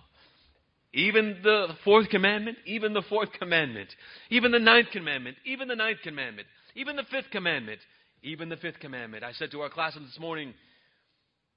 even 0.94 1.38
the 1.42 1.68
fourth 1.86 2.10
commandment, 2.10 2.58
even 2.66 2.92
the 2.92 3.02
fourth 3.04 3.30
commandment, 3.40 3.88
even 4.30 4.52
the 4.52 4.60
ninth 4.60 4.88
commandment, 4.92 5.38
even 5.46 5.70
the 5.70 5.76
ninth 5.76 6.00
commandment, 6.04 6.48
even 6.76 6.98
the 6.98 7.06
fifth 7.10 7.32
commandment, 7.32 7.80
even 8.24 8.50
the 8.50 8.58
fifth 8.58 8.80
commandment. 8.80 9.24
I 9.24 9.34
said 9.34 9.52
to 9.52 9.62
our 9.62 9.70
class 9.70 9.94
this 9.94 10.20
morning, 10.20 10.54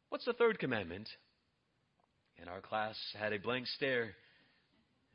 What's 0.08 0.24
the 0.24 0.32
third 0.32 0.58
commandment? 0.58 1.08
And 2.40 2.48
our 2.48 2.60
class 2.60 2.96
had 3.18 3.32
a 3.32 3.38
blank 3.38 3.66
stare. 3.66 4.14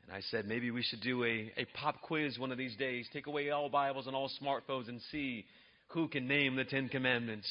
And 0.04 0.12
I 0.12 0.20
said, 0.30 0.46
Maybe 0.46 0.70
we 0.70 0.82
should 0.82 1.00
do 1.00 1.24
a, 1.24 1.52
a 1.56 1.66
pop 1.74 2.02
quiz 2.02 2.38
one 2.38 2.52
of 2.52 2.58
these 2.58 2.76
days. 2.76 3.08
Take 3.12 3.26
away 3.26 3.50
all 3.50 3.68
Bibles 3.68 4.06
and 4.06 4.16
all 4.16 4.30
smartphones 4.42 4.88
and 4.88 5.00
see 5.10 5.44
who 5.88 6.08
can 6.08 6.28
name 6.28 6.56
the 6.56 6.64
Ten 6.64 6.88
Commandments. 6.88 7.48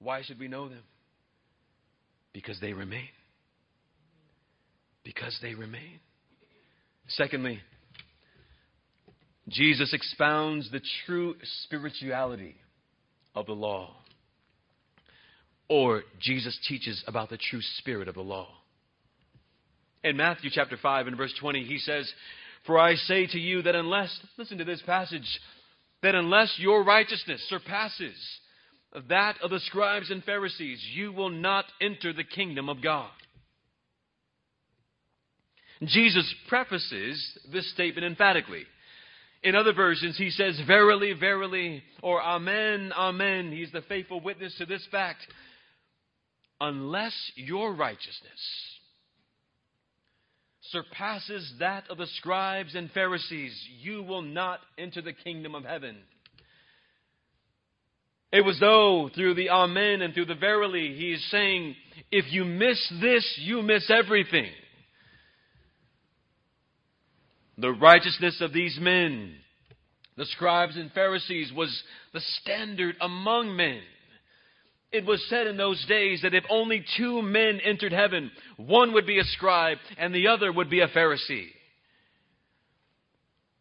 Why 0.00 0.22
should 0.22 0.38
we 0.38 0.48
know 0.48 0.68
them? 0.68 0.82
Because 2.32 2.60
they 2.60 2.72
remain 2.72 3.08
because 5.08 5.38
they 5.40 5.54
remain. 5.54 6.00
Secondly, 7.08 7.60
Jesus 9.48 9.92
expounds 9.92 10.70
the 10.70 10.82
true 11.06 11.34
spirituality 11.64 12.56
of 13.34 13.46
the 13.46 13.52
law. 13.52 13.94
Or 15.68 16.02
Jesus 16.20 16.58
teaches 16.68 17.02
about 17.06 17.30
the 17.30 17.38
true 17.38 17.60
spirit 17.78 18.08
of 18.08 18.14
the 18.14 18.22
law. 18.22 18.48
In 20.04 20.16
Matthew 20.16 20.50
chapter 20.52 20.76
5 20.80 21.06
and 21.06 21.16
verse 21.16 21.34
20, 21.40 21.64
he 21.64 21.78
says, 21.78 22.10
For 22.66 22.78
I 22.78 22.94
say 22.94 23.26
to 23.26 23.38
you 23.38 23.62
that 23.62 23.74
unless, 23.74 24.16
listen 24.36 24.58
to 24.58 24.64
this 24.64 24.82
passage, 24.82 25.40
that 26.02 26.14
unless 26.14 26.54
your 26.58 26.84
righteousness 26.84 27.44
surpasses 27.48 28.14
that 29.08 29.36
of 29.42 29.50
the 29.50 29.60
scribes 29.60 30.10
and 30.10 30.24
Pharisees, 30.24 30.82
you 30.94 31.12
will 31.12 31.30
not 31.30 31.66
enter 31.80 32.12
the 32.12 32.24
kingdom 32.24 32.68
of 32.68 32.82
God. 32.82 33.10
Jesus 35.82 36.34
prefaces 36.48 37.38
this 37.52 37.70
statement 37.72 38.04
emphatically. 38.04 38.64
In 39.42 39.54
other 39.54 39.72
versions, 39.72 40.18
he 40.18 40.30
says, 40.30 40.60
Verily, 40.66 41.12
verily, 41.12 41.82
or 42.02 42.20
Amen, 42.22 42.92
Amen. 42.96 43.52
He's 43.52 43.72
the 43.72 43.82
faithful 43.82 44.20
witness 44.20 44.54
to 44.58 44.66
this 44.66 44.86
fact. 44.90 45.20
Unless 46.60 47.14
your 47.36 47.72
righteousness 47.72 48.40
surpasses 50.70 51.54
that 51.60 51.84
of 51.88 51.98
the 51.98 52.06
scribes 52.18 52.74
and 52.74 52.90
Pharisees, 52.90 53.56
you 53.80 54.02
will 54.02 54.22
not 54.22 54.60
enter 54.76 55.00
the 55.00 55.12
kingdom 55.12 55.54
of 55.54 55.64
heaven. 55.64 55.96
It 58.30 58.44
was 58.44 58.60
though 58.60 59.08
through 59.14 59.34
the 59.34 59.50
Amen 59.50 60.02
and 60.02 60.12
through 60.12 60.26
the 60.26 60.34
verily, 60.34 60.94
he 60.94 61.12
is 61.12 61.30
saying, 61.30 61.74
if 62.10 62.30
you 62.32 62.44
miss 62.44 62.92
this, 63.00 63.38
you 63.40 63.62
miss 63.62 63.90
everything. 63.90 64.50
The 67.58 67.72
righteousness 67.72 68.40
of 68.40 68.52
these 68.52 68.78
men, 68.80 69.34
the 70.16 70.26
scribes 70.26 70.76
and 70.76 70.92
Pharisees, 70.92 71.52
was 71.52 71.82
the 72.12 72.20
standard 72.40 72.94
among 73.00 73.56
men. 73.56 73.80
It 74.92 75.04
was 75.04 75.22
said 75.28 75.48
in 75.48 75.56
those 75.56 75.84
days 75.86 76.22
that 76.22 76.34
if 76.34 76.44
only 76.48 76.84
two 76.96 77.20
men 77.20 77.60
entered 77.62 77.92
heaven, 77.92 78.30
one 78.56 78.94
would 78.94 79.06
be 79.06 79.18
a 79.18 79.24
scribe 79.24 79.78
and 79.98 80.14
the 80.14 80.28
other 80.28 80.52
would 80.52 80.70
be 80.70 80.80
a 80.80 80.88
Pharisee. 80.88 81.48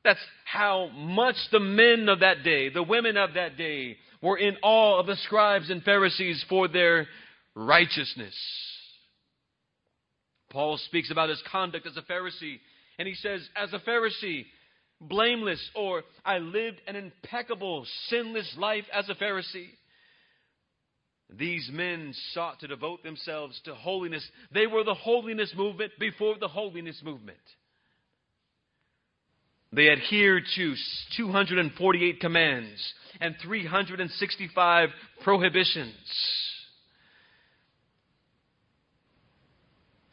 That's 0.04 0.24
how 0.46 0.88
much 0.90 1.36
the 1.52 1.60
men 1.60 2.08
of 2.08 2.22
that 2.22 2.44
day, 2.44 2.70
the 2.70 2.84
women 2.84 3.18
of 3.18 3.34
that 3.34 3.58
day, 3.58 3.98
were 4.22 4.38
in 4.38 4.56
awe 4.62 5.00
of 5.00 5.08
the 5.08 5.18
scribes 5.18 5.70
and 5.70 5.84
Pharisees 5.84 6.46
for 6.48 6.68
their 6.68 7.08
righteousness. 7.56 8.36
Paul 10.50 10.78
speaks 10.78 11.12
about 11.12 11.30
his 11.30 11.44
conduct 11.52 11.88
as 11.88 11.98
a 11.98 12.04
Pharisee 12.04 12.60
and 13.00 13.08
he 13.08 13.16
says, 13.16 13.48
as 13.56 13.74
a 13.74 13.80
Pharisee, 13.80 14.46
blameless, 15.00 15.70
or 15.76 16.04
I 16.26 16.40
lived 16.40 16.82
an 16.88 16.96
impeccable, 16.96 17.86
sinless 18.08 18.56
life 18.58 18.86
as 18.94 19.08
a 19.10 19.16
Pharisee. 19.16 19.70
These 21.30 21.70
men 21.72 22.14
sought 22.34 22.62
to 22.62 22.68
devote 22.68 23.04
themselves 23.04 23.60
to 23.66 23.76
holiness. 23.76 24.26
They 24.52 24.66
were 24.66 24.84
the 24.84 24.94
holiness 24.94 25.54
movement 25.56 25.92
before 26.00 26.36
the 26.40 26.48
holiness 26.48 27.00
movement. 27.04 27.38
They 29.74 29.90
adhered 29.90 30.44
to 30.56 30.76
248 31.18 32.20
commands 32.22 32.94
and 33.20 33.36
365 33.44 34.90
prohibitions. 35.24 35.94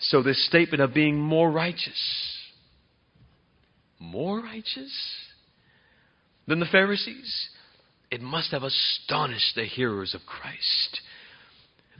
So, 0.01 0.23
this 0.23 0.45
statement 0.49 0.83
of 0.83 0.93
being 0.93 1.19
more 1.19 1.51
righteous 1.51 2.34
more 4.05 4.41
righteous 4.41 4.93
than 6.47 6.61
the 6.61 6.67
Pharisees 6.67 7.51
it 8.15 8.21
must 8.21 8.53
have 8.53 8.63
astonished 8.63 9.57
the 9.57 9.65
hearers 9.65 10.15
of 10.15 10.21
Christ. 10.25 11.01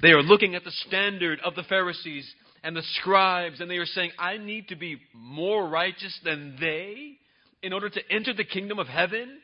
They 0.01 0.11
are 0.11 0.23
looking 0.23 0.55
at 0.55 0.63
the 0.63 0.71
standard 0.87 1.41
of 1.45 1.57
the 1.57 1.65
Pharisees 1.65 2.33
and 2.63 2.77
the 2.77 2.85
scribes, 3.01 3.61
and 3.61 3.69
they 3.69 3.79
are 3.79 3.87
saying, 3.87 4.13
I 4.17 4.39
need 4.39 4.69
to 4.69 4.77
be 4.77 4.99
more 5.13 5.69
righteous 5.69 6.17
than 6.25 6.57
they 6.61 7.15
in 7.65 7.73
order 7.73 7.89
to 7.89 8.01
enter 8.13 8.33
the 8.33 8.45
kingdom 8.45 8.79
of 8.79 8.87
heaven. 8.87 9.39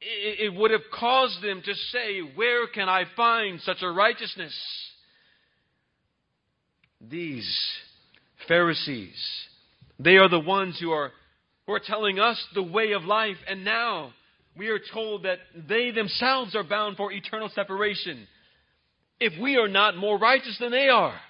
It, 0.00 0.54
would 0.54 0.72
have 0.72 0.82
caused 0.92 1.40
them 1.40 1.62
to 1.64 1.74
say, 1.92 2.20
Where 2.34 2.66
can 2.66 2.88
I 2.88 3.04
find 3.16 3.60
such 3.60 3.78
a 3.82 3.90
righteousness? 3.90 4.54
These 7.00 7.48
Pharisees, 8.48 9.16
they 10.00 10.16
are 10.16 10.28
the 10.28 10.40
ones 10.40 10.78
who 10.80 10.90
are, 10.90 11.12
who 11.68 11.74
are 11.74 11.80
telling 11.84 12.18
us 12.18 12.42
the 12.54 12.62
way 12.62 12.92
of 12.92 13.04
life, 13.04 13.36
and 13.46 13.62
now 13.62 14.14
we 14.56 14.68
are 14.68 14.80
told 14.92 15.24
that 15.24 15.36
they 15.68 15.90
themselves 15.90 16.56
are 16.56 16.64
bound 16.64 16.96
for 16.96 17.12
eternal 17.12 17.50
separation 17.54 18.26
if 19.20 19.38
we 19.38 19.58
are 19.58 19.68
not 19.68 19.94
more 19.94 20.18
righteous 20.18 20.56
than 20.58 20.70
they 20.70 20.88
are. 20.88 21.20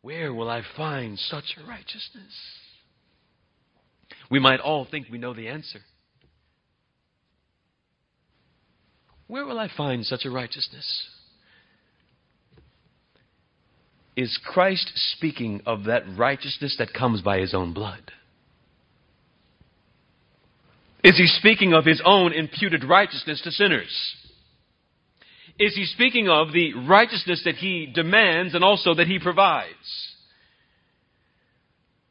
Where 0.00 0.32
will 0.32 0.48
I 0.48 0.62
find 0.78 1.18
such 1.18 1.44
a 1.62 1.68
righteousness? 1.68 2.32
We 4.30 4.38
might 4.38 4.60
all 4.60 4.86
think 4.90 5.08
we 5.12 5.18
know 5.18 5.34
the 5.34 5.48
answer. 5.48 5.80
Where 9.26 9.44
will 9.44 9.58
I 9.58 9.68
find 9.76 10.06
such 10.06 10.24
a 10.24 10.30
righteousness? 10.30 11.06
Is 14.16 14.38
Christ 14.42 14.92
speaking 14.94 15.60
of 15.66 15.84
that 15.84 16.04
righteousness 16.16 16.76
that 16.78 16.94
comes 16.94 17.20
by 17.20 17.38
his 17.38 17.52
own 17.54 17.74
blood? 17.74 18.12
Is 21.04 21.18
he 21.18 21.26
speaking 21.26 21.74
of 21.74 21.84
his 21.84 22.02
own 22.04 22.32
imputed 22.32 22.82
righteousness 22.82 23.40
to 23.42 23.50
sinners? 23.50 24.14
Is 25.58 25.74
he 25.74 25.84
speaking 25.84 26.28
of 26.28 26.52
the 26.52 26.74
righteousness 26.88 27.42
that 27.44 27.56
he 27.56 27.86
demands 27.86 28.54
and 28.54 28.64
also 28.64 28.94
that 28.94 29.06
he 29.06 29.18
provides? 29.18 30.14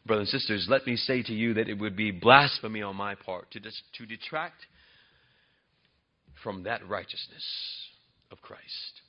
Brothers 0.05 0.31
and 0.31 0.39
sisters, 0.39 0.67
let 0.69 0.85
me 0.85 0.95
say 0.95 1.23
to 1.23 1.33
you 1.33 1.55
that 1.55 1.67
it 1.67 1.79
would 1.79 1.95
be 1.95 2.11
blasphemy 2.11 2.83
on 2.83 2.95
my 2.95 3.15
part 3.15 3.49
to, 3.51 3.59
to 3.59 4.05
detract 4.05 4.65
from 6.43 6.63
that 6.63 6.87
righteousness 6.87 7.43
of 8.31 8.41
Christ. 8.41 9.01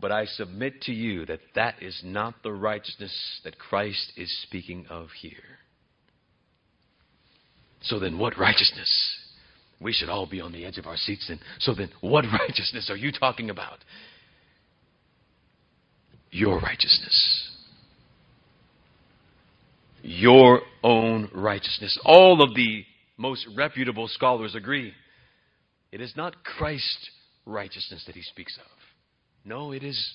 But 0.00 0.12
I 0.12 0.26
submit 0.26 0.82
to 0.82 0.92
you 0.92 1.24
that 1.26 1.40
that 1.54 1.82
is 1.82 2.00
not 2.04 2.42
the 2.42 2.52
righteousness 2.52 3.40
that 3.44 3.58
Christ 3.58 4.12
is 4.16 4.30
speaking 4.42 4.86
of 4.90 5.08
here. 5.20 5.58
So 7.82 7.98
then, 7.98 8.18
what 8.18 8.36
righteousness? 8.38 8.90
We 9.80 9.92
should 9.92 10.08
all 10.08 10.26
be 10.26 10.40
on 10.40 10.52
the 10.52 10.64
edge 10.64 10.78
of 10.78 10.86
our 10.86 10.96
seats 10.96 11.26
then. 11.28 11.38
So 11.60 11.74
then, 11.74 11.90
what 12.00 12.24
righteousness 12.40 12.90
are 12.90 12.96
you 12.96 13.12
talking 13.12 13.50
about? 13.50 13.78
Your 16.30 16.58
righteousness. 16.60 17.50
Your 20.02 20.60
own 20.82 21.30
righteousness. 21.34 21.98
All 22.04 22.42
of 22.42 22.54
the 22.54 22.84
most 23.16 23.46
reputable 23.56 24.08
scholars 24.08 24.54
agree. 24.54 24.92
It 25.90 26.00
is 26.00 26.12
not 26.16 26.44
Christ's 26.44 27.10
righteousness 27.46 28.04
that 28.06 28.14
he 28.14 28.22
speaks 28.22 28.56
of. 28.58 28.75
No, 29.46 29.70
it 29.70 29.84
is, 29.84 30.14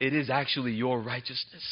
it 0.00 0.14
is 0.14 0.30
actually 0.30 0.72
your 0.72 0.98
righteousness. 0.98 1.62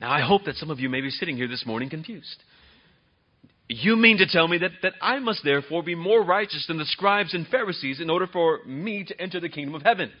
Now, 0.00 0.12
I 0.12 0.20
hope 0.20 0.44
that 0.44 0.54
some 0.54 0.70
of 0.70 0.78
you 0.78 0.88
may 0.88 1.00
be 1.00 1.10
sitting 1.10 1.36
here 1.36 1.48
this 1.48 1.66
morning 1.66 1.90
confused. 1.90 2.42
You 3.68 3.96
mean 3.96 4.18
to 4.18 4.26
tell 4.26 4.46
me 4.46 4.58
that, 4.58 4.70
that 4.82 4.92
I 5.02 5.18
must 5.18 5.42
therefore 5.42 5.82
be 5.82 5.96
more 5.96 6.22
righteous 6.22 6.64
than 6.68 6.78
the 6.78 6.84
scribes 6.84 7.34
and 7.34 7.46
Pharisees 7.48 8.00
in 8.00 8.08
order 8.08 8.28
for 8.28 8.60
me 8.64 9.04
to 9.04 9.20
enter 9.20 9.40
the 9.40 9.48
kingdom 9.48 9.74
of 9.74 9.82
heaven? 9.82 10.12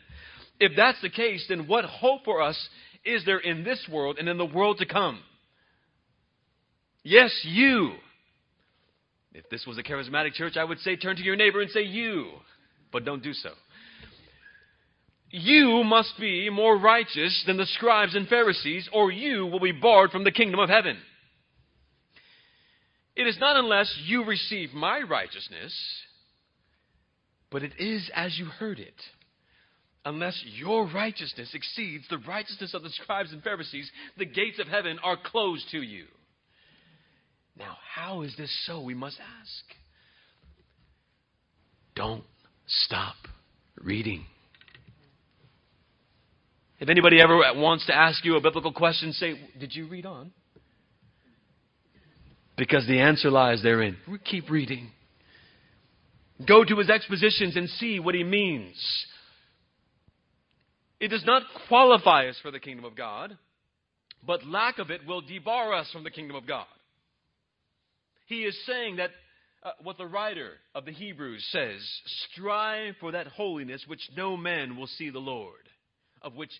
If 0.58 0.72
that's 0.76 1.00
the 1.00 1.10
case, 1.10 1.44
then 1.48 1.68
what 1.68 1.84
hope 1.84 2.24
for 2.24 2.42
us 2.42 2.68
is 3.04 3.24
there 3.24 3.38
in 3.38 3.62
this 3.62 3.86
world 3.90 4.16
and 4.18 4.28
in 4.28 4.38
the 4.38 4.44
world 4.44 4.78
to 4.78 4.86
come? 4.86 5.20
Yes, 7.04 7.30
you. 7.44 7.92
If 9.34 9.48
this 9.50 9.66
was 9.66 9.78
a 9.78 9.82
charismatic 9.82 10.32
church, 10.32 10.56
I 10.56 10.64
would 10.64 10.78
say 10.80 10.96
turn 10.96 11.16
to 11.16 11.22
your 11.22 11.36
neighbor 11.36 11.60
and 11.60 11.70
say 11.70 11.82
you, 11.82 12.30
but 12.90 13.04
don't 13.04 13.22
do 13.22 13.34
so. 13.34 13.50
You 15.36 15.82
must 15.82 16.16
be 16.20 16.48
more 16.48 16.78
righteous 16.78 17.42
than 17.44 17.56
the 17.56 17.66
scribes 17.66 18.14
and 18.14 18.28
Pharisees, 18.28 18.88
or 18.92 19.10
you 19.10 19.46
will 19.46 19.58
be 19.58 19.72
barred 19.72 20.12
from 20.12 20.22
the 20.22 20.30
kingdom 20.30 20.60
of 20.60 20.68
heaven. 20.68 20.96
It 23.16 23.26
is 23.26 23.36
not 23.40 23.56
unless 23.56 23.92
you 24.04 24.24
receive 24.24 24.72
my 24.72 25.00
righteousness, 25.00 25.76
but 27.50 27.64
it 27.64 27.72
is 27.80 28.08
as 28.14 28.38
you 28.38 28.44
heard 28.44 28.78
it. 28.78 28.94
Unless 30.04 30.40
your 30.56 30.86
righteousness 30.86 31.50
exceeds 31.52 32.04
the 32.08 32.18
righteousness 32.18 32.72
of 32.72 32.84
the 32.84 32.90
scribes 32.90 33.32
and 33.32 33.42
Pharisees, 33.42 33.90
the 34.16 34.26
gates 34.26 34.60
of 34.60 34.68
heaven 34.68 35.00
are 35.02 35.16
closed 35.16 35.68
to 35.72 35.82
you. 35.82 36.04
Now, 37.58 37.76
how 37.92 38.22
is 38.22 38.36
this 38.38 38.56
so? 38.66 38.80
We 38.80 38.94
must 38.94 39.18
ask. 39.18 39.64
Don't 41.96 42.22
stop 42.68 43.16
reading. 43.82 44.26
If 46.80 46.88
anybody 46.88 47.20
ever 47.20 47.36
wants 47.54 47.86
to 47.86 47.94
ask 47.94 48.24
you 48.24 48.36
a 48.36 48.40
biblical 48.40 48.72
question, 48.72 49.12
say, 49.12 49.38
Did 49.58 49.74
you 49.74 49.86
read 49.86 50.06
on? 50.06 50.32
Because 52.56 52.86
the 52.86 53.00
answer 53.00 53.30
lies 53.30 53.62
therein. 53.62 53.96
Keep 54.24 54.50
reading. 54.50 54.90
Go 56.46 56.64
to 56.64 56.76
his 56.76 56.90
expositions 56.90 57.56
and 57.56 57.68
see 57.68 58.00
what 58.00 58.14
he 58.14 58.24
means. 58.24 58.76
It 61.00 61.08
does 61.08 61.24
not 61.24 61.42
qualify 61.68 62.28
us 62.28 62.38
for 62.42 62.50
the 62.50 62.60
kingdom 62.60 62.84
of 62.84 62.96
God, 62.96 63.36
but 64.26 64.46
lack 64.46 64.78
of 64.78 64.90
it 64.90 65.06
will 65.06 65.20
debar 65.20 65.72
us 65.72 65.90
from 65.92 66.04
the 66.04 66.10
kingdom 66.10 66.36
of 66.36 66.46
God. 66.46 66.66
He 68.26 68.42
is 68.42 68.56
saying 68.66 68.96
that 68.96 69.10
uh, 69.62 69.70
what 69.82 69.98
the 69.98 70.06
writer 70.06 70.52
of 70.74 70.84
the 70.84 70.92
Hebrews 70.92 71.46
says 71.50 71.80
strive 72.32 72.94
for 73.00 73.12
that 73.12 73.26
holiness 73.26 73.84
which 73.86 74.00
no 74.16 74.36
man 74.36 74.76
will 74.76 74.86
see 74.86 75.10
the 75.10 75.18
Lord 75.18 75.68
of 76.24 76.34
which 76.34 76.50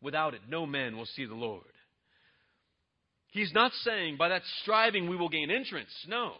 without 0.00 0.32
it 0.32 0.40
no 0.48 0.64
man 0.64 0.96
will 0.96 1.06
see 1.06 1.26
the 1.26 1.34
Lord. 1.34 1.64
He's 3.30 3.52
not 3.52 3.72
saying 3.84 4.16
by 4.16 4.30
that 4.30 4.42
striving 4.62 5.08
we 5.08 5.16
will 5.16 5.28
gain 5.28 5.50
entrance. 5.50 5.90
No. 6.08 6.32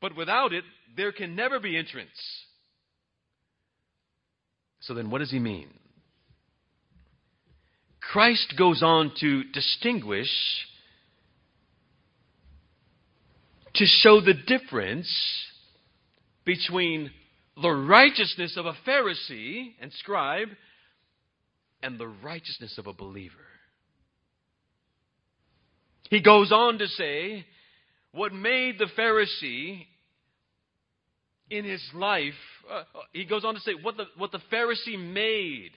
But 0.00 0.16
without 0.16 0.54
it, 0.54 0.64
there 0.96 1.12
can 1.12 1.36
never 1.36 1.60
be 1.60 1.76
entrance. 1.76 2.08
So 4.80 4.94
then, 4.94 5.10
what 5.10 5.18
does 5.18 5.30
he 5.30 5.38
mean? 5.38 5.68
Christ 8.00 8.54
goes 8.56 8.82
on 8.82 9.12
to 9.20 9.44
distinguish, 9.52 10.30
to 13.74 13.84
show 13.84 14.20
the 14.22 14.34
difference 14.34 15.08
between 16.44 17.10
the 17.60 17.70
righteousness 17.70 18.56
of 18.56 18.64
a 18.64 18.74
Pharisee 18.86 19.74
and 19.80 19.92
scribe 19.92 20.48
and 21.82 21.98
the 21.98 22.08
righteousness 22.08 22.78
of 22.78 22.86
a 22.86 22.92
believer. 22.92 23.34
He 26.10 26.20
goes 26.20 26.50
on 26.52 26.78
to 26.78 26.88
say, 26.88 27.46
what 28.12 28.32
made 28.32 28.78
the 28.78 28.88
Pharisee 28.98 29.86
in 31.50 31.64
his 31.64 31.82
life, 31.94 32.34
uh, 32.70 32.82
he 33.12 33.24
goes 33.24 33.44
on 33.44 33.54
to 33.54 33.60
say, 33.60 33.72
what 33.80 33.96
the, 33.96 34.04
what 34.16 34.32
the 34.32 34.40
Pharisee 34.52 34.98
made 34.98 35.70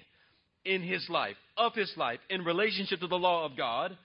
in 0.66 0.82
his 0.82 1.08
life, 1.10 1.36
of 1.58 1.74
his 1.76 1.92
life, 1.98 2.20
in 2.30 2.44
relationship 2.44 3.00
to 3.02 3.08
the 3.08 3.16
law 3.16 3.46
of 3.46 3.56
God, 3.58 3.98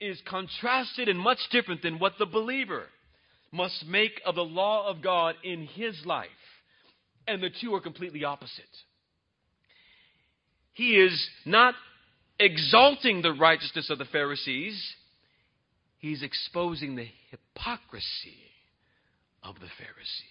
is 0.00 0.20
contrasted 0.28 1.08
and 1.08 1.18
much 1.18 1.38
different 1.50 1.82
than 1.82 1.98
what 1.98 2.12
the 2.18 2.26
believer 2.26 2.84
must 3.52 3.86
make 3.86 4.20
of 4.24 4.34
the 4.34 4.44
law 4.44 4.88
of 4.88 5.02
God 5.02 5.34
in 5.44 5.66
his 5.66 5.94
life. 6.04 6.28
And 7.26 7.42
the 7.42 7.50
two 7.60 7.74
are 7.74 7.80
completely 7.80 8.24
opposite. 8.24 8.64
He 10.76 10.90
is 10.90 11.26
not 11.46 11.74
exalting 12.38 13.22
the 13.22 13.32
righteousness 13.32 13.88
of 13.88 13.96
the 13.96 14.04
Pharisees, 14.04 14.78
he's 15.96 16.22
exposing 16.22 16.96
the 16.96 17.08
hypocrisy 17.30 18.36
of 19.42 19.54
the 19.54 19.68
Pharisees. 19.78 20.26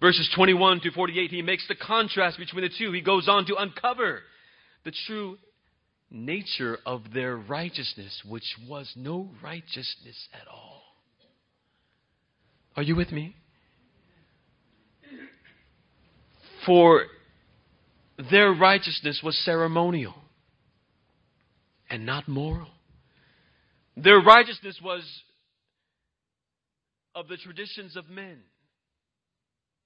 Verses 0.00 0.28
21 0.34 0.80
to 0.80 0.90
48, 0.90 1.30
he 1.30 1.40
makes 1.40 1.68
the 1.68 1.76
contrast 1.76 2.36
between 2.36 2.64
the 2.64 2.70
two. 2.76 2.90
He 2.90 3.00
goes 3.00 3.28
on 3.28 3.46
to 3.46 3.54
uncover 3.54 4.22
the 4.84 4.92
true 5.06 5.38
nature 6.10 6.76
of 6.84 7.02
their 7.14 7.36
righteousness, 7.36 8.22
which 8.28 8.56
was 8.68 8.92
no 8.96 9.30
righteousness 9.40 10.28
at 10.32 10.48
all. 10.52 10.82
Are 12.76 12.82
you 12.82 12.96
with 12.96 13.12
me? 13.12 13.36
For 16.66 17.04
their 18.30 18.52
righteousness 18.52 19.20
was 19.22 19.36
ceremonial 19.44 20.14
and 21.90 22.06
not 22.06 22.28
moral. 22.28 22.68
Their 23.96 24.20
righteousness 24.20 24.78
was 24.82 25.02
of 27.14 27.28
the 27.28 27.36
traditions 27.36 27.96
of 27.96 28.08
men 28.08 28.38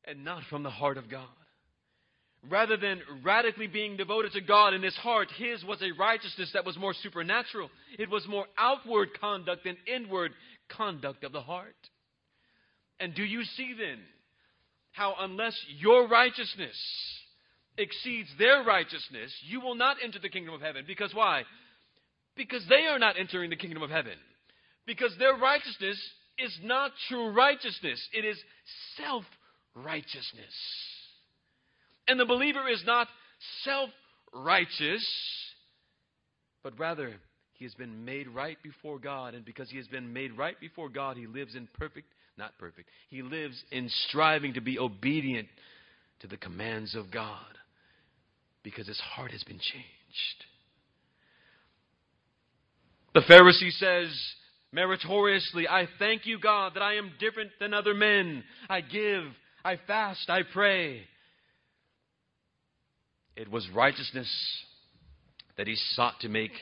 and 0.05 0.25
not 0.25 0.43
from 0.49 0.63
the 0.63 0.71
heart 0.71 0.97
of 0.97 1.11
God. 1.11 1.29
Rather 2.49 2.77
than 2.77 3.01
radically 3.25 3.67
being 3.67 3.97
devoted 3.97 4.33
to 4.33 4.41
God 4.41 4.73
in 4.73 4.83
his 4.83 4.97
heart, 4.97 5.29
his 5.37 5.65
was 5.65 5.83
a 5.83 5.91
righteousness 5.99 6.51
that 6.55 6.65
was 6.65 6.79
more 6.79 6.95
supernatural. 7.03 7.69
It 7.99 8.09
was 8.09 8.27
more 8.29 8.47
outward 8.57 9.09
conduct 9.21 9.65
than 9.65 9.77
inward 9.93 10.33
conduct 10.69 11.25
of 11.25 11.33
the 11.33 11.41
heart. 11.41 11.75
And 13.01 13.15
do 13.15 13.25
you 13.25 13.43
see 13.43 13.75
then 13.77 13.99
how, 14.93 15.15
unless 15.19 15.59
your 15.79 16.09
righteousness 16.09 16.77
exceeds 17.79 18.29
their 18.39 18.65
righteousness, 18.65 19.33
you 19.47 19.61
will 19.61 19.75
not 19.75 19.97
enter 20.03 20.19
the 20.19 20.29
kingdom 20.29 20.55
of 20.55 20.61
heaven? 20.61 20.85
Because 20.87 21.15
why? 21.15 21.45
Because 22.37 22.65
they 22.69 22.87
are 22.87 22.99
not 22.99 23.19
entering 23.19 23.51
the 23.51 23.57
kingdom 23.57 23.83
of 23.83 23.91
heaven. 23.91 24.15
Because 24.87 25.15
their 25.19 25.35
righteousness 25.35 25.99
is 26.39 26.57
not 26.63 26.93
true 27.09 27.31
righteousness, 27.31 28.01
it 28.13 28.25
is 28.25 28.39
self 28.97 29.25
righteousness. 29.75 30.55
And 32.07 32.19
the 32.19 32.25
believer 32.25 32.69
is 32.69 32.83
not 32.87 33.09
self 33.65 33.91
righteous, 34.33 35.07
but 36.63 36.79
rather 36.79 37.13
he 37.55 37.65
has 37.65 37.75
been 37.75 38.05
made 38.05 38.29
right 38.29 38.57
before 38.63 38.99
God. 38.99 39.35
And 39.35 39.45
because 39.45 39.69
he 39.69 39.77
has 39.79 39.89
been 39.89 40.13
made 40.13 40.37
right 40.39 40.59
before 40.61 40.89
God, 40.89 41.17
he 41.17 41.27
lives 41.27 41.55
in 41.55 41.69
perfect, 41.79 42.13
not 42.37 42.57
perfect, 42.59 42.89
he 43.11 43.23
lives 43.23 43.63
in 43.71 43.91
striving 44.09 44.55
to 44.55 44.61
be 44.61 44.79
obedient 44.79 45.49
to 46.21 46.29
the 46.29 46.37
commands 46.37 46.95
of 46.95 47.11
God 47.11 47.58
because 48.71 48.87
his 48.87 49.01
heart 49.01 49.33
has 49.33 49.43
been 49.45 49.59
changed. 49.59 50.45
The 53.15 53.21
Pharisee 53.21 53.73
says, 53.73 54.15
meritoriously, 54.73 55.67
I 55.67 55.89
thank 55.99 56.27
you, 56.27 56.39
God, 56.39 56.75
that 56.75 56.83
I 56.83 56.97
am 56.97 57.13
different 57.19 57.51
than 57.59 57.73
other 57.73 57.95
men. 57.95 58.45
I 58.69 58.83
give, 58.83 59.25
I 59.65 59.79
fast, 59.87 60.29
I 60.29 60.43
pray. 60.43 61.03
It 63.37 63.51
was 63.51 63.67
righteousness 63.75 64.29
that 65.57 65.67
he 65.67 65.77
sought 65.95 66.21
to 66.21 66.29
make 66.29 66.53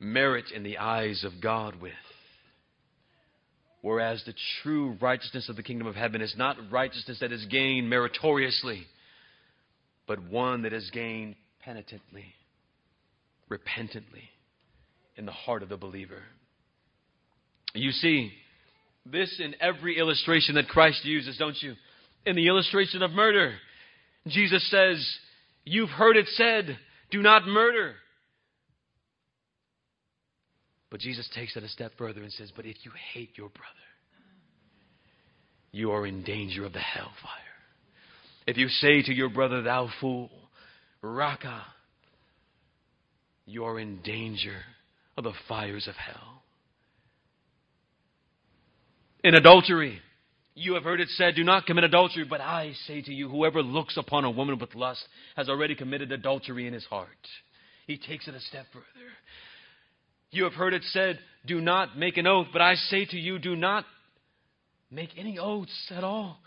merit 0.00 0.46
in 0.54 0.62
the 0.62 0.78
eyes 0.78 1.22
of 1.24 1.40
God 1.40 1.80
with. 1.80 1.92
Whereas 3.82 4.22
the 4.26 4.34
true 4.62 4.96
righteousness 5.00 5.48
of 5.48 5.56
the 5.56 5.62
kingdom 5.62 5.86
of 5.86 5.94
heaven 5.94 6.20
is 6.20 6.34
not 6.36 6.56
righteousness 6.70 7.18
that 7.20 7.32
is 7.32 7.46
gained 7.46 7.88
meritoriously, 7.88 8.86
but 10.10 10.28
one 10.28 10.62
that 10.62 10.72
is 10.72 10.90
gained 10.90 11.36
penitently, 11.62 12.24
repentantly 13.48 14.28
in 15.14 15.24
the 15.24 15.30
heart 15.30 15.62
of 15.62 15.68
the 15.68 15.76
believer. 15.76 16.24
You 17.74 17.92
see 17.92 18.32
this 19.06 19.38
in 19.38 19.54
every 19.60 19.98
illustration 19.98 20.56
that 20.56 20.66
Christ 20.66 21.04
uses, 21.04 21.36
don't 21.38 21.54
you? 21.62 21.74
In 22.26 22.34
the 22.34 22.48
illustration 22.48 23.04
of 23.04 23.12
murder, 23.12 23.54
Jesus 24.26 24.68
says, 24.68 25.16
You've 25.64 25.90
heard 25.90 26.16
it 26.16 26.26
said, 26.30 26.76
do 27.12 27.22
not 27.22 27.46
murder. 27.46 27.94
But 30.90 30.98
Jesus 30.98 31.30
takes 31.36 31.54
it 31.54 31.62
a 31.62 31.68
step 31.68 31.92
further 31.96 32.20
and 32.20 32.32
says, 32.32 32.50
But 32.56 32.66
if 32.66 32.78
you 32.82 32.90
hate 33.14 33.38
your 33.38 33.50
brother, 33.50 33.68
you 35.70 35.92
are 35.92 36.04
in 36.04 36.24
danger 36.24 36.64
of 36.64 36.72
the 36.72 36.80
hellfire. 36.80 37.49
If 38.46 38.56
you 38.56 38.68
say 38.68 39.02
to 39.02 39.12
your 39.12 39.28
brother, 39.28 39.62
Thou 39.62 39.88
fool, 40.00 40.30
Raca, 41.02 41.62
you 43.46 43.64
are 43.64 43.78
in 43.78 44.00
danger 44.02 44.56
of 45.16 45.24
the 45.24 45.32
fires 45.48 45.86
of 45.88 45.94
hell. 45.94 46.42
In 49.22 49.34
adultery, 49.34 50.00
you 50.54 50.74
have 50.74 50.84
heard 50.84 51.00
it 51.00 51.08
said, 51.10 51.34
Do 51.34 51.44
not 51.44 51.66
commit 51.66 51.84
adultery, 51.84 52.24
but 52.28 52.40
I 52.40 52.72
say 52.86 53.02
to 53.02 53.12
you, 53.12 53.28
whoever 53.28 53.62
looks 53.62 53.96
upon 53.96 54.24
a 54.24 54.30
woman 54.30 54.58
with 54.58 54.74
lust 54.74 55.02
has 55.36 55.48
already 55.48 55.74
committed 55.74 56.10
adultery 56.10 56.66
in 56.66 56.72
his 56.72 56.84
heart. 56.86 57.08
He 57.86 57.98
takes 57.98 58.28
it 58.28 58.34
a 58.34 58.40
step 58.40 58.66
further. 58.72 58.86
You 60.30 60.44
have 60.44 60.54
heard 60.54 60.74
it 60.74 60.82
said, 60.84 61.18
Do 61.46 61.60
not 61.60 61.98
make 61.98 62.16
an 62.16 62.26
oath, 62.26 62.46
but 62.52 62.62
I 62.62 62.74
say 62.74 63.04
to 63.06 63.16
you, 63.16 63.38
do 63.38 63.56
not 63.56 63.84
make 64.90 65.10
any 65.16 65.38
oaths 65.38 65.90
at 65.90 66.04
all. 66.04 66.38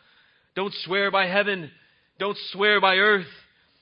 Don't 0.56 0.74
swear 0.86 1.12
by 1.12 1.28
heaven, 1.28 1.72
don't 2.20 2.38
swear 2.52 2.80
by 2.80 2.96
earth. 2.96 3.28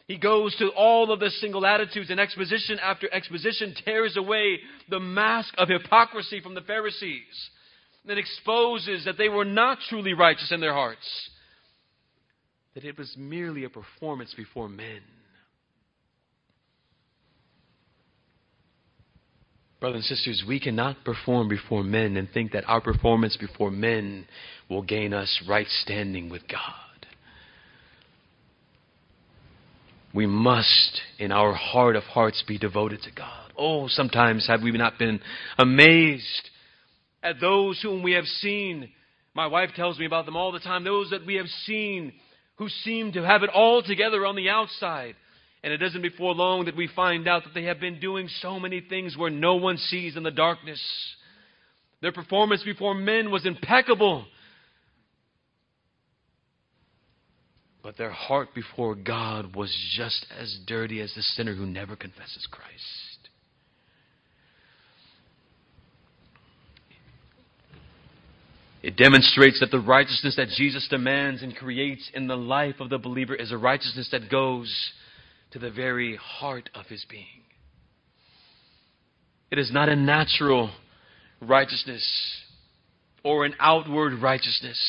He 0.08 0.18
goes 0.18 0.56
to 0.58 0.70
all 0.70 1.12
of 1.12 1.20
the 1.20 1.30
single 1.30 1.66
attitudes, 1.66 2.10
and 2.10 2.20
exposition 2.20 2.80
after 2.80 3.08
exposition 3.14 3.74
tears 3.86 4.18
away 4.18 4.60
the 4.90 5.00
mask 5.00 5.54
of 5.58 5.70
hypocrisy 5.70 6.42
from 6.42 6.54
the 6.54 6.62
Pharisees 6.62 7.50
and 8.08 8.18
exposes 8.18 9.06
that 9.06 9.18
they 9.18 9.30
were 9.30 9.46
not 9.46 9.78
truly 9.90 10.14
righteous 10.14 10.52
in 10.52 10.60
their 10.60 10.74
hearts, 10.74 11.30
that 12.74 12.84
it 12.84 12.98
was 12.98 13.14
merely 13.18 13.64
a 13.64 13.70
performance 13.70 14.34
before 14.36 14.68
men. 14.68 15.02
Brothers 19.80 20.08
and 20.10 20.18
sisters, 20.18 20.44
we 20.48 20.60
cannot 20.60 21.04
perform 21.04 21.48
before 21.48 21.84
men 21.84 22.16
and 22.18 22.30
think 22.30 22.52
that 22.52 22.66
our 22.68 22.82
performance 22.82 23.36
before 23.38 23.72
men 23.72 24.26
will 24.70 24.84
gain 24.84 25.14
us 25.14 25.44
right 25.48 25.68
standing 25.68 26.30
with 26.30 26.48
God. 26.48 26.91
We 30.14 30.26
must, 30.26 31.02
in 31.20 31.32
our 31.32 31.54
heart 31.54 31.96
of 31.96 32.04
hearts, 32.04 32.44
be 32.48 32.58
devoted 32.58 33.02
to 33.04 33.12
God. 33.12 33.54
Oh, 33.58 33.88
sometimes 33.88 34.48
have 34.48 34.62
we 34.62 34.72
not 34.72 35.00
been 35.00 35.22
amazed 35.58 36.50
at 37.24 37.40
those 37.40 37.80
whom 37.82 38.04
we 38.04 38.14
have 38.14 38.26
seen? 38.26 38.90
My 39.34 39.48
wife 39.48 39.70
tells 39.76 40.00
me 40.00 40.06
about 40.06 40.26
them 40.26 40.36
all 40.36 40.52
the 40.52 40.60
time. 40.60 40.84
Those 40.84 41.12
that 41.12 41.26
we 41.26 41.36
have 41.36 41.48
seen 41.66 42.14
who 42.58 42.68
seem 42.70 43.14
to 43.14 43.26
have 43.26 43.44
it 43.44 43.50
all 43.50 43.82
together 43.82 44.26
on 44.26 44.36
the 44.36 44.50
outside, 44.50 45.16
and 45.64 45.74
it 45.74 45.82
isn't 45.82 46.02
before 46.02 46.34
long 46.34 46.66
that 46.66 46.76
we 46.76 46.90
find 46.96 47.28
out 47.28 47.44
that 47.44 47.54
they 47.54 47.64
have 47.64 47.80
been 47.80 48.00
doing 48.00 48.28
so 48.42 48.60
many 48.60 48.82
things 48.82 49.16
where 49.16 49.30
no 49.30 49.56
one 49.56 49.78
sees 49.78 50.18
in 50.18 50.24
the 50.24 50.32
darkness. 50.32 50.82
Their 52.02 52.12
performance 52.12 52.64
before 52.64 52.94
men 52.94 53.32
was 53.32 53.46
impeccable. 53.46 54.26
But 57.84 57.98
their 57.98 58.12
heart 58.12 58.50
before 58.54 58.96
God 58.96 59.56
was 59.56 59.76
just 59.96 60.26
as 60.38 60.60
dirty 60.68 61.02
as 61.02 61.14
the 61.16 61.24
sinner 61.24 61.56
who 61.56 61.66
never 61.66 61.96
confesses 61.96 62.48
Christ. 62.50 63.12
It 68.84 68.98
demonstrates 68.98 69.60
that 69.60 69.70
the 69.70 69.80
righteousness 69.80 70.36
that 70.38 70.50
Jesus 70.50 70.88
demands 70.90 71.44
and 71.44 71.56
creates 71.56 72.10
in 72.14 72.28
the 72.28 72.38
life 72.38 72.80
of 72.80 72.90
the 72.90 72.98
believer 72.98 73.36
is 73.36 73.52
a 73.52 73.58
righteousness 73.58 74.10
that 74.12 74.30
goes 74.30 74.92
to 75.52 75.60
the 75.60 75.70
very 75.70 76.16
heart 76.16 76.70
of 76.74 76.88
his 76.88 77.06
being. 77.10 77.26
It 79.52 79.60
is 79.60 79.72
not 79.72 79.90
a 79.90 79.96
natural 79.96 80.72
righteousness 81.42 82.04
or 83.24 83.46
an 83.46 83.54
outward 83.60 84.14
righteousness. 84.22 84.80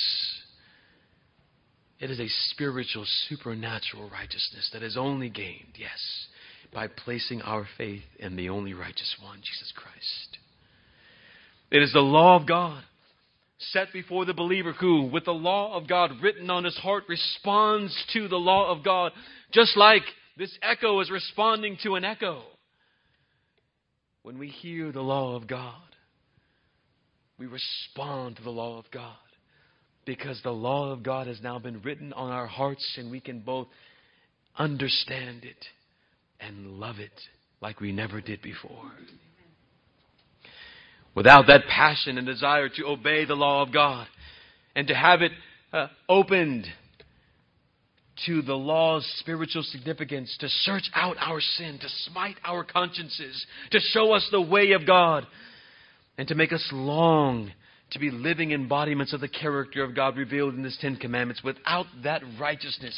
It 2.03 2.11
is 2.11 2.19
a 2.19 2.27
spiritual, 2.51 3.05
supernatural 3.29 4.11
righteousness 4.11 4.69
that 4.73 4.83
is 4.83 4.97
only 4.97 5.29
gained, 5.29 5.75
yes, 5.77 6.01
by 6.75 6.89
placing 6.89 7.43
our 7.43 7.65
faith 7.79 8.03
in 8.19 8.35
the 8.35 8.49
only 8.49 8.75
righteous 8.75 9.15
one, 9.23 9.39
Jesus 9.39 9.73
Christ. 9.77 10.39
It 11.71 11.81
is 11.81 11.93
the 11.93 12.01
law 12.01 12.35
of 12.35 12.49
God 12.49 12.83
set 13.71 13.93
before 13.93 14.25
the 14.25 14.35
believer 14.35 14.73
who, 14.73 15.05
with 15.13 15.27
the 15.27 15.31
law 15.31 15.77
of 15.77 15.87
God 15.87 16.11
written 16.21 16.51
on 16.51 16.65
his 16.65 16.77
heart, 16.79 17.05
responds 17.09 17.97
to 18.15 18.27
the 18.27 18.35
law 18.35 18.77
of 18.77 18.83
God, 18.83 19.13
just 19.53 19.77
like 19.77 20.03
this 20.37 20.59
echo 20.61 20.99
is 20.99 21.09
responding 21.09 21.79
to 21.85 21.95
an 21.95 22.05
echo. 22.05 22.43
When 24.25 24.41
we 24.41 24.49
hear 24.49 24.91
the 24.91 25.03
law 25.03 25.37
of 25.37 25.47
God, 25.47 25.77
we 27.39 27.47
respond 27.47 28.39
to 28.39 28.43
the 28.43 28.51
law 28.51 28.81
of 28.81 28.91
God 28.91 29.15
because 30.05 30.41
the 30.43 30.51
law 30.51 30.93
of 30.93 31.03
God 31.03 31.27
has 31.27 31.41
now 31.43 31.59
been 31.59 31.81
written 31.83 32.13
on 32.13 32.31
our 32.31 32.47
hearts 32.47 32.97
and 32.99 33.11
we 33.11 33.21
can 33.21 33.41
both 33.41 33.69
understand 34.57 35.45
it 35.45 35.65
and 36.41 36.79
love 36.79 36.99
it 36.99 37.13
like 37.61 37.81
we 37.81 37.93
never 37.93 38.21
did 38.21 38.43
before. 38.43 38.91
Without 41.15 41.47
that 41.47 41.67
passion 41.69 42.19
and 42.19 42.27
desire 42.27 42.69
to 42.69 42.87
obey 42.87 43.25
the 43.25 43.35
law 43.35 43.63
of 43.63 43.73
God 43.73 44.07
and 44.75 44.89
to 44.89 44.95
have 44.95 45.23
it 45.23 45.33
uh, 45.73 45.89
opened 46.09 46.67
to 48.27 48.43
the 48.43 48.55
law's 48.55 49.07
spiritual 49.21 49.63
significance, 49.63 50.35
to 50.41 50.49
search 50.49 50.89
out 50.95 51.17
our 51.19 51.41
sin, 51.41 51.79
to 51.81 51.89
smite 52.11 52.37
our 52.45 52.65
consciences, 52.65 53.47
to 53.71 53.81
show 53.81 54.13
us 54.13 54.27
the 54.31 54.41
way 54.41 54.73
of 54.73 54.87
God, 54.87 55.27
and 56.19 56.29
to 56.29 56.35
make 56.35 56.53
us 56.53 56.67
long 56.73 57.51
to 57.93 57.99
be 57.99 58.11
living 58.11 58.51
embodiments 58.51 59.13
of 59.13 59.21
the 59.21 59.29
character 59.29 59.85
of 59.85 59.95
God 59.95 60.17
revealed 60.17 60.55
in 60.55 60.65
His 60.65 60.79
Ten 60.81 60.97
Commandments. 60.97 61.43
Without 61.45 61.87
that 62.05 62.23
righteousness, 62.41 62.97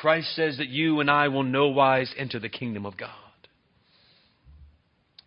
Christ 0.00 0.34
says 0.34 0.56
that 0.58 0.68
you 0.68 1.00
and 1.00 1.10
I 1.10 1.28
will 1.28 1.42
no 1.42 1.68
wise 1.68 2.12
enter 2.16 2.38
the 2.38 2.48
kingdom 2.48 2.86
of 2.86 2.96
God. 2.96 3.10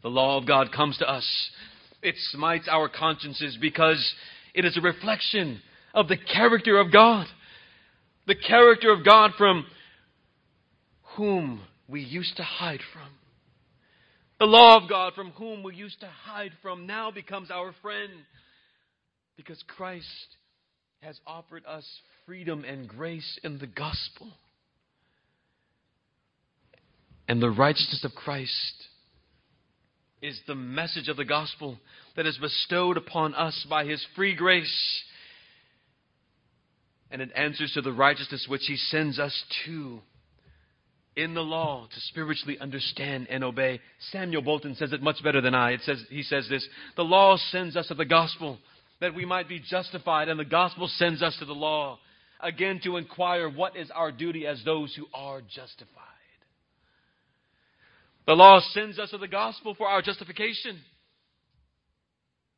The 0.01 0.09
law 0.09 0.37
of 0.37 0.47
God 0.47 0.71
comes 0.71 0.97
to 0.99 1.09
us, 1.09 1.25
it 2.01 2.15
smites 2.31 2.67
our 2.69 2.87
consciences 2.87 3.57
because 3.59 4.13
it 4.53 4.63
is 4.63 4.77
a 4.77 4.81
reflection 4.81 5.61
of 5.93 6.07
the 6.07 6.17
character 6.17 6.77
of 6.77 6.91
God. 6.91 7.25
The 8.27 8.35
character 8.35 8.91
of 8.91 9.03
God 9.03 9.31
from 9.37 9.65
whom 11.15 11.61
we 11.87 12.01
used 12.01 12.37
to 12.37 12.43
hide 12.43 12.81
from. 12.93 13.09
The 14.39 14.45
law 14.45 14.77
of 14.81 14.89
God 14.89 15.13
from 15.13 15.31
whom 15.31 15.63
we 15.63 15.75
used 15.75 15.99
to 16.01 16.07
hide 16.07 16.51
from 16.61 16.85
now 16.85 17.09
becomes 17.11 17.49
our 17.49 17.73
friend 17.81 18.11
because 19.37 19.63
Christ 19.67 20.37
has 21.01 21.19
offered 21.27 21.63
us 21.65 21.85
freedom 22.25 22.63
and 22.63 22.87
grace 22.87 23.39
in 23.43 23.59
the 23.59 23.67
gospel. 23.67 24.31
And 27.27 27.41
the 27.41 27.49
righteousness 27.49 28.03
of 28.03 28.13
Christ 28.13 28.87
is 30.21 30.39
the 30.47 30.55
message 30.55 31.07
of 31.07 31.17
the 31.17 31.25
gospel 31.25 31.77
that 32.15 32.25
is 32.25 32.37
bestowed 32.37 32.97
upon 32.97 33.35
us 33.35 33.65
by 33.69 33.85
his 33.85 34.05
free 34.15 34.35
grace. 34.35 35.03
And 37.11 37.21
it 37.21 37.29
answers 37.35 37.73
to 37.73 37.81
the 37.81 37.91
righteousness 37.91 38.47
which 38.49 38.65
he 38.67 38.77
sends 38.77 39.19
us 39.19 39.43
to 39.65 39.99
in 41.15 41.33
the 41.33 41.41
law 41.41 41.87
to 41.93 41.99
spiritually 42.01 42.59
understand 42.59 43.27
and 43.29 43.43
obey. 43.43 43.79
Samuel 44.11 44.41
Bolton 44.41 44.75
says 44.75 44.91
it 44.91 45.01
much 45.01 45.23
better 45.23 45.41
than 45.41 45.55
I. 45.55 45.71
It 45.71 45.81
says, 45.81 46.03
he 46.09 46.23
says 46.23 46.47
this 46.49 46.67
The 46.95 47.03
law 47.03 47.37
sends 47.51 47.75
us 47.75 47.87
to 47.87 47.93
the 47.93 48.05
gospel 48.05 48.57
that 49.01 49.13
we 49.13 49.25
might 49.25 49.49
be 49.49 49.59
justified, 49.59 50.29
and 50.29 50.39
the 50.39 50.45
gospel 50.45 50.87
sends 50.87 51.21
us 51.21 51.35
to 51.39 51.45
the 51.45 51.53
law 51.53 51.99
again 52.39 52.79
to 52.83 52.97
inquire 52.97 53.49
what 53.49 53.75
is 53.75 53.89
our 53.91 54.11
duty 54.11 54.45
as 54.45 54.61
those 54.63 54.93
who 54.95 55.05
are 55.13 55.41
justified. 55.41 56.01
The 58.27 58.33
law 58.33 58.59
sends 58.71 58.97
us 58.97 59.11
to 59.11 59.17
the 59.17 59.27
gospel 59.27 59.75
for 59.75 59.87
our 59.87 60.01
justification. 60.01 60.79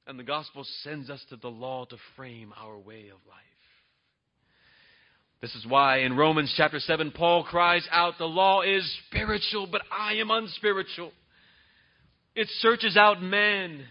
And 0.06 0.18
the 0.18 0.24
gospel 0.24 0.66
sends 0.84 1.10
us 1.10 1.24
to 1.30 1.36
the 1.36 1.50
law 1.50 1.86
to 1.86 1.98
frame 2.16 2.54
our 2.58 2.78
way 2.78 3.10
of 3.10 3.20
life. 3.28 3.44
This 5.42 5.54
is 5.54 5.68
why 5.68 6.00
in 6.00 6.16
Romans 6.16 6.54
chapter 6.56 6.80
7, 6.80 7.12
Paul 7.12 7.44
cries 7.44 7.88
out, 7.92 8.14
The 8.18 8.26
law 8.26 8.62
is 8.62 8.90
spiritual, 9.08 9.68
but 9.70 9.82
I 9.92 10.14
am 10.14 10.32
unspiritual. 10.32 11.12
It 12.34 12.48
searches 12.60 12.96
out 12.98 13.22
man, 13.22 13.84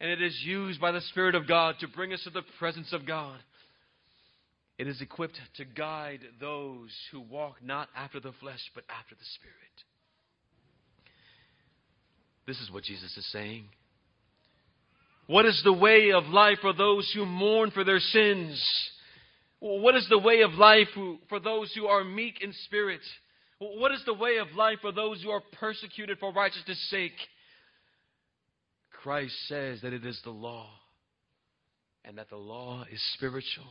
and 0.00 0.10
it 0.10 0.22
is 0.22 0.38
used 0.44 0.80
by 0.80 0.92
the 0.92 1.00
Spirit 1.00 1.34
of 1.34 1.48
God 1.48 1.76
to 1.80 1.88
bring 1.88 2.12
us 2.12 2.22
to 2.24 2.30
the 2.30 2.42
presence 2.58 2.92
of 2.92 3.06
God. 3.06 3.38
It 4.76 4.88
is 4.88 5.00
equipped 5.00 5.38
to 5.56 5.64
guide 5.64 6.20
those 6.40 6.90
who 7.12 7.20
walk 7.20 7.56
not 7.62 7.88
after 7.96 8.18
the 8.18 8.32
flesh, 8.40 8.60
but 8.74 8.84
after 8.88 9.14
the 9.14 9.24
Spirit. 9.36 9.54
This 12.46 12.60
is 12.60 12.70
what 12.70 12.84
Jesus 12.84 13.16
is 13.16 13.30
saying. 13.32 13.64
What 15.26 15.46
is 15.46 15.60
the 15.64 15.72
way 15.72 16.12
of 16.12 16.24
life 16.26 16.58
for 16.60 16.74
those 16.74 17.10
who 17.14 17.24
mourn 17.24 17.70
for 17.70 17.84
their 17.84 18.00
sins? 18.00 18.62
What 19.60 19.94
is 19.94 20.06
the 20.10 20.18
way 20.18 20.42
of 20.42 20.52
life 20.52 20.88
for 21.28 21.40
those 21.40 21.72
who 21.74 21.86
are 21.86 22.04
meek 22.04 22.42
in 22.42 22.52
spirit? 22.64 23.00
What 23.58 23.92
is 23.92 24.02
the 24.04 24.12
way 24.12 24.36
of 24.36 24.54
life 24.54 24.78
for 24.82 24.92
those 24.92 25.22
who 25.22 25.30
are 25.30 25.42
persecuted 25.58 26.18
for 26.18 26.32
righteousness' 26.32 26.90
sake? 26.90 27.12
Christ 29.04 29.34
says 29.46 29.80
that 29.82 29.92
it 29.92 30.04
is 30.04 30.20
the 30.24 30.30
law, 30.30 30.66
and 32.04 32.18
that 32.18 32.28
the 32.28 32.36
law 32.36 32.84
is 32.90 33.00
spiritual, 33.14 33.70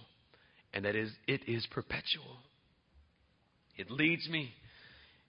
and 0.74 0.86
that 0.86 0.96
it 0.96 1.10
is 1.28 1.68
perpetual. 1.72 2.38
It 3.76 3.92
leads 3.92 4.30
me 4.30 4.54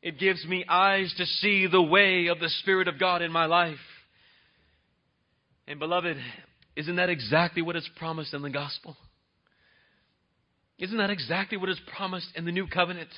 it 0.05 0.19
gives 0.19 0.45
me 0.45 0.67
eyes 0.69 1.13
to 1.17 1.25
see 1.25 1.67
the 1.67 1.81
way 1.81 2.27
of 2.27 2.39
the 2.39 2.51
Spirit 2.61 2.89
of 2.89 3.01
God 3.01 3.23
in 3.23 3.33
my 3.33 3.47
life. 3.47 3.79
And, 5.67 5.79
beloved, 5.79 6.19
isn't 6.77 6.97
that 6.97 7.09
exactly 7.09 7.63
what 7.63 7.75
is 7.75 7.89
promised 7.97 8.35
in 8.35 8.43
the 8.43 8.51
gospel? 8.51 8.99
Isn't 10.79 10.99
that 10.99 11.09
exactly 11.09 11.57
what 11.57 11.71
is 11.71 11.81
promised 11.97 12.29
in 12.37 12.45
the 12.45 12.53
new 12.53 12.67
covenant? 12.67 13.09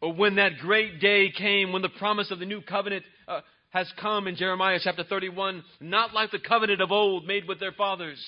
Or 0.00 0.14
when 0.14 0.36
that 0.36 0.52
great 0.62 0.98
day 0.98 1.30
came, 1.30 1.72
when 1.72 1.82
the 1.82 1.90
promise 1.90 2.30
of 2.30 2.38
the 2.38 2.46
new 2.46 2.62
covenant 2.62 3.04
uh, 3.28 3.42
has 3.72 3.90
come 4.00 4.26
in 4.28 4.36
Jeremiah 4.36 4.78
chapter 4.82 5.02
31, 5.02 5.64
not 5.80 6.12
like 6.12 6.30
the 6.30 6.38
covenant 6.38 6.80
of 6.82 6.92
old 6.92 7.26
made 7.26 7.48
with 7.48 7.58
their 7.58 7.72
fathers, 7.72 8.22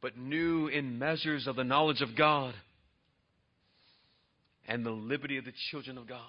but 0.00 0.16
new 0.16 0.68
in 0.68 0.98
measures 0.98 1.46
of 1.46 1.56
the 1.56 1.64
knowledge 1.64 2.00
of 2.00 2.16
God 2.16 2.54
and 4.66 4.84
the 4.84 4.90
liberty 4.90 5.36
of 5.36 5.44
the 5.44 5.52
children 5.70 5.98
of 5.98 6.08
God. 6.08 6.20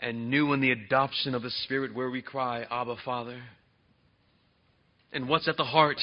And 0.00 0.30
new 0.30 0.52
in 0.52 0.60
the 0.60 0.70
adoption 0.70 1.34
of 1.34 1.42
the 1.42 1.50
Spirit 1.64 1.92
where 1.92 2.08
we 2.08 2.22
cry, 2.22 2.64
Abba, 2.70 2.96
Father. 3.04 3.42
And 5.12 5.28
what's 5.28 5.48
at 5.48 5.56
the 5.56 5.64
heart? 5.64 6.00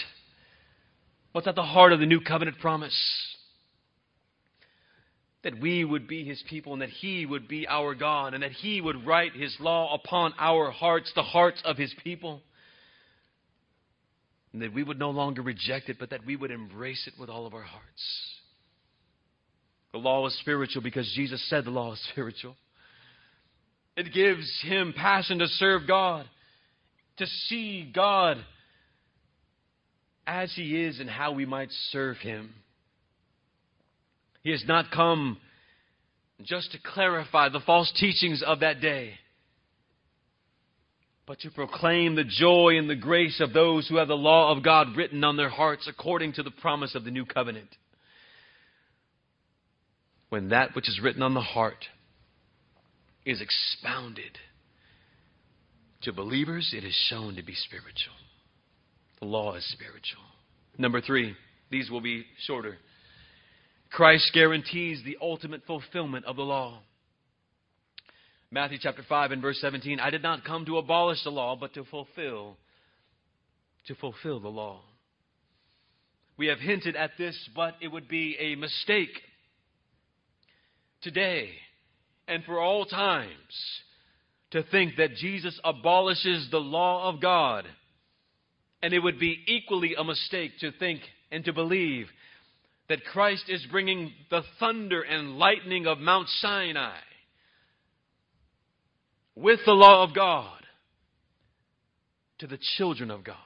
What's 1.31 1.47
at 1.47 1.55
the 1.55 1.63
heart 1.63 1.93
of 1.93 2.01
the 2.01 2.05
new 2.05 2.19
covenant 2.19 2.59
promise? 2.59 3.34
That 5.45 5.61
we 5.61 5.85
would 5.85 6.07
be 6.07 6.25
his 6.25 6.43
people 6.49 6.73
and 6.73 6.81
that 6.81 6.89
he 6.89 7.25
would 7.25 7.47
be 7.47 7.65
our 7.67 7.95
God 7.95 8.33
and 8.33 8.43
that 8.43 8.51
he 8.51 8.81
would 8.81 9.05
write 9.05 9.33
his 9.33 9.55
law 9.59 9.93
upon 9.93 10.33
our 10.37 10.71
hearts, 10.71 11.11
the 11.15 11.23
hearts 11.23 11.61
of 11.63 11.77
his 11.77 11.93
people. 12.03 12.41
And 14.51 14.61
that 14.63 14.73
we 14.73 14.83
would 14.83 14.99
no 14.99 15.11
longer 15.11 15.41
reject 15.41 15.87
it, 15.87 15.97
but 15.99 16.09
that 16.09 16.25
we 16.25 16.35
would 16.35 16.51
embrace 16.51 17.07
it 17.07 17.13
with 17.19 17.29
all 17.29 17.45
of 17.45 17.53
our 17.53 17.61
hearts. 17.61 18.31
The 19.91 19.99
law 19.99 20.25
is 20.25 20.37
spiritual 20.39 20.81
because 20.81 21.09
Jesus 21.15 21.47
said 21.49 21.63
the 21.63 21.69
law 21.69 21.93
is 21.93 22.01
spiritual. 22.11 22.55
It 23.95 24.11
gives 24.13 24.61
him 24.63 24.93
passion 24.97 25.39
to 25.39 25.47
serve 25.47 25.87
God, 25.87 26.25
to 27.17 27.25
see 27.47 27.89
God 27.93 28.37
as 30.25 30.51
he 30.55 30.83
is 30.83 30.99
and 30.99 31.09
how 31.09 31.33
we 31.33 31.45
might 31.45 31.69
serve 31.91 32.17
him. 32.17 32.53
He 34.45 34.51
has 34.51 34.63
not 34.65 34.91
come 34.91 35.37
just 36.41 36.71
to 36.71 36.77
clarify 36.93 37.49
the 37.49 37.59
false 37.59 37.91
teachings 37.99 38.41
of 38.41 38.61
that 38.61 38.79
day, 38.79 39.15
but 41.25 41.39
to 41.41 41.49
proclaim 41.49 42.15
the 42.15 42.23
joy 42.23 42.77
and 42.77 42.89
the 42.89 42.95
grace 42.95 43.41
of 43.41 43.51
those 43.51 43.89
who 43.89 43.97
have 43.97 44.07
the 44.07 44.15
law 44.15 44.55
of 44.55 44.63
God 44.63 44.95
written 44.95 45.25
on 45.25 45.35
their 45.35 45.49
hearts 45.49 45.89
according 45.89 46.33
to 46.33 46.43
the 46.43 46.51
promise 46.51 46.95
of 46.95 47.03
the 47.03 47.11
new 47.11 47.25
covenant 47.25 47.69
when 50.35 50.49
that 50.49 50.75
which 50.75 50.89
is 50.89 50.99
written 51.01 51.21
on 51.21 51.33
the 51.33 51.39
heart 51.39 51.85
is 53.25 53.41
expounded 53.41 54.37
to 56.01 56.11
believers, 56.11 56.73
it 56.75 56.83
is 56.83 56.93
shown 57.09 57.35
to 57.35 57.41
be 57.41 57.55
spiritual. 57.55 58.13
The 59.19 59.27
law 59.27 59.55
is 59.55 59.65
spiritual. 59.71 60.23
Number 60.77 60.99
three, 60.99 61.35
these 61.71 61.89
will 61.89 62.01
be 62.01 62.25
shorter. 62.45 62.77
Christ 63.95 64.31
guarantees 64.33 65.01
the 65.05 65.17
ultimate 65.21 65.61
fulfillment 65.65 66.25
of 66.25 66.35
the 66.35 66.41
law. 66.41 66.81
Matthew 68.51 68.77
chapter 68.81 69.03
5 69.07 69.31
and 69.31 69.41
verse 69.41 69.57
17, 69.61 70.01
I 70.01 70.09
did 70.09 70.21
not 70.21 70.43
come 70.43 70.65
to 70.65 70.79
abolish 70.79 71.23
the 71.23 71.29
law, 71.29 71.55
but 71.55 71.73
to 71.75 71.85
fulfill 71.85 72.57
to 73.87 73.95
fulfill 73.95 74.41
the 74.41 74.49
law. 74.49 74.81
We 76.35 76.47
have 76.47 76.59
hinted 76.59 76.97
at 76.97 77.11
this, 77.17 77.37
but 77.55 77.75
it 77.81 77.87
would 77.87 78.09
be 78.09 78.35
a 78.37 78.55
mistake 78.55 79.21
today 81.01 81.51
and 82.27 82.43
for 82.43 82.59
all 82.59 82.85
times 82.85 83.31
to 84.51 84.63
think 84.63 84.97
that 84.97 85.15
Jesus 85.15 85.57
abolishes 85.63 86.49
the 86.51 86.57
law 86.57 87.07
of 87.07 87.21
God. 87.21 87.65
And 88.83 88.93
it 88.93 88.99
would 88.99 89.19
be 89.19 89.41
equally 89.47 89.95
a 89.97 90.03
mistake 90.03 90.51
to 90.59 90.73
think 90.73 90.99
and 91.31 91.45
to 91.45 91.53
believe 91.53 92.07
that 92.89 93.03
Christ 93.05 93.45
is 93.47 93.65
bringing 93.71 94.11
the 94.29 94.43
thunder 94.59 95.01
and 95.01 95.37
lightning 95.37 95.87
of 95.87 95.99
Mount 95.99 96.27
Sinai 96.39 96.97
with 99.35 99.59
the 99.65 99.73
law 99.73 100.03
of 100.03 100.13
God 100.13 100.61
to 102.39 102.47
the 102.47 102.59
children 102.77 103.11
of 103.11 103.23
God. 103.23 103.37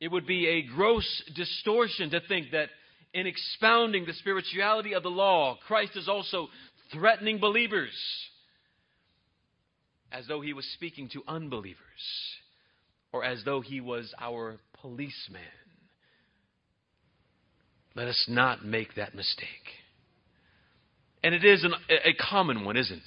It 0.00 0.10
would 0.10 0.26
be 0.26 0.48
a 0.48 0.62
gross 0.62 1.22
distortion 1.34 2.10
to 2.10 2.20
think 2.26 2.50
that 2.52 2.68
in 3.14 3.26
expounding 3.26 4.04
the 4.04 4.14
spirituality 4.14 4.94
of 4.94 5.02
the 5.02 5.10
law, 5.10 5.58
Christ 5.66 5.96
is 5.96 6.08
also 6.08 6.48
threatening 6.92 7.38
believers 7.38 7.92
as 10.10 10.26
though 10.26 10.40
he 10.40 10.52
was 10.52 10.66
speaking 10.74 11.08
to 11.10 11.22
unbelievers 11.26 11.78
or 13.12 13.24
as 13.24 13.42
though 13.44 13.60
he 13.60 13.80
was 13.80 14.12
our 14.20 14.58
policeman. 14.80 15.40
Let 17.94 18.08
us 18.08 18.24
not 18.28 18.64
make 18.64 18.94
that 18.94 19.14
mistake. 19.14 19.46
And 21.22 21.34
it 21.34 21.44
is 21.44 21.64
an, 21.64 21.72
a 21.90 22.14
common 22.14 22.64
one, 22.64 22.76
isn't 22.76 22.96
it? 22.96 23.02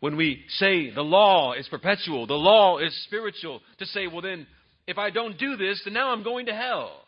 When 0.00 0.16
we 0.16 0.44
say 0.48 0.90
the 0.90 1.02
law 1.02 1.52
is 1.52 1.68
perpetual, 1.68 2.26
the 2.26 2.34
law 2.34 2.78
is 2.78 2.92
spiritual, 3.04 3.60
to 3.78 3.86
say, 3.86 4.08
well, 4.08 4.20
then, 4.20 4.46
if 4.86 4.98
I 4.98 5.10
don't 5.10 5.38
do 5.38 5.56
this, 5.56 5.80
then 5.84 5.94
now 5.94 6.12
I'm 6.12 6.24
going 6.24 6.46
to 6.46 6.54
hell. 6.54 7.04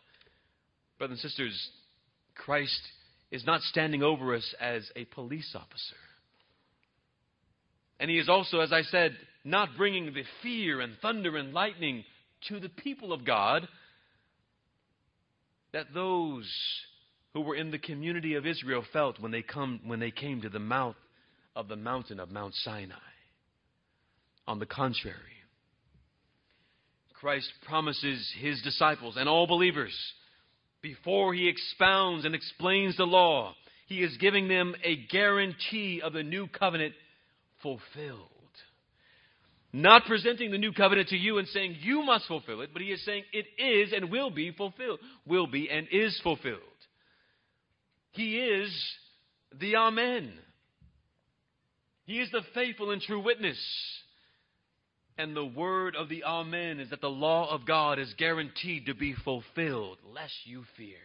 Brothers 0.97 1.21
and 1.21 1.29
sisters, 1.29 1.69
Christ 2.35 2.79
is 3.31 3.45
not 3.45 3.61
standing 3.63 4.01
over 4.01 4.33
us 4.33 4.55
as 4.61 4.89
a 4.95 5.03
police 5.05 5.53
officer. 5.55 5.95
And 7.99 8.09
he 8.09 8.17
is 8.17 8.29
also, 8.29 8.59
as 8.59 8.71
I 8.71 8.83
said, 8.83 9.17
not 9.43 9.69
bringing 9.77 10.13
the 10.13 10.23
fear 10.41 10.79
and 10.79 10.93
thunder 11.01 11.35
and 11.35 11.53
lightning 11.53 12.05
to 12.47 12.59
the 12.61 12.69
people 12.69 13.11
of 13.11 13.25
God 13.25 13.67
that 15.73 15.87
those 15.93 16.49
who 17.35 17.41
were 17.41 17.55
in 17.55 17.69
the 17.69 17.77
community 17.77 18.35
of 18.35 18.47
Israel 18.47 18.81
felt 18.93 19.19
when 19.19 19.31
they, 19.31 19.41
come, 19.41 19.81
when 19.85 19.99
they 19.99 20.09
came 20.09 20.41
to 20.41 20.49
the 20.49 20.57
mouth 20.57 20.95
of 21.53 21.67
the 21.67 21.75
mountain 21.75 22.17
of 22.19 22.31
Mount 22.31 22.55
Sinai. 22.55 22.95
On 24.47 24.57
the 24.57 24.65
contrary, 24.65 25.19
Christ 27.13 27.51
promises 27.67 28.33
his 28.39 28.61
disciples 28.61 29.17
and 29.17 29.27
all 29.27 29.47
believers 29.47 29.93
before 30.81 31.33
he 31.33 31.49
expounds 31.49 32.23
and 32.23 32.33
explains 32.33 32.95
the 32.95 33.03
law, 33.03 33.53
he 33.87 34.01
is 34.01 34.15
giving 34.17 34.47
them 34.47 34.73
a 34.83 34.95
guarantee 35.07 36.01
of 36.01 36.13
the 36.13 36.23
new 36.23 36.47
covenant 36.47 36.93
fulfilled. 37.61 38.29
Not 39.73 40.05
presenting 40.05 40.51
the 40.51 40.57
new 40.57 40.71
covenant 40.71 41.09
to 41.09 41.17
you 41.17 41.37
and 41.39 41.47
saying 41.49 41.77
you 41.81 42.03
must 42.03 42.27
fulfill 42.27 42.61
it, 42.61 42.69
but 42.71 42.81
he 42.81 42.89
is 42.89 43.03
saying 43.03 43.23
it 43.33 43.45
is 43.61 43.91
and 43.91 44.09
will 44.09 44.29
be 44.29 44.51
fulfilled. 44.51 44.99
Will 45.25 45.47
be 45.47 45.69
and 45.69 45.87
is 45.91 46.17
fulfilled. 46.23 46.61
He 48.15 48.37
is 48.37 48.71
the 49.59 49.75
Amen. 49.75 50.33
He 52.05 52.19
is 52.19 52.29
the 52.31 52.41
faithful 52.53 52.91
and 52.91 53.01
true 53.01 53.21
witness. 53.21 53.57
And 55.17 55.35
the 55.35 55.45
word 55.45 55.95
of 55.95 56.09
the 56.09 56.23
Amen 56.23 56.79
is 56.79 56.89
that 56.89 57.01
the 57.01 57.07
law 57.07 57.49
of 57.53 57.65
God 57.65 57.99
is 57.99 58.13
guaranteed 58.17 58.87
to 58.87 58.93
be 58.93 59.15
fulfilled, 59.23 59.97
lest 60.13 60.33
you 60.45 60.63
fear. 60.77 60.97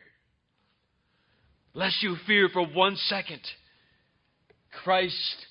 Lest 1.75 2.03
you 2.03 2.17
fear 2.27 2.49
for 2.53 2.67
one 2.67 2.97
second. 2.97 3.41
Christ 4.83 5.47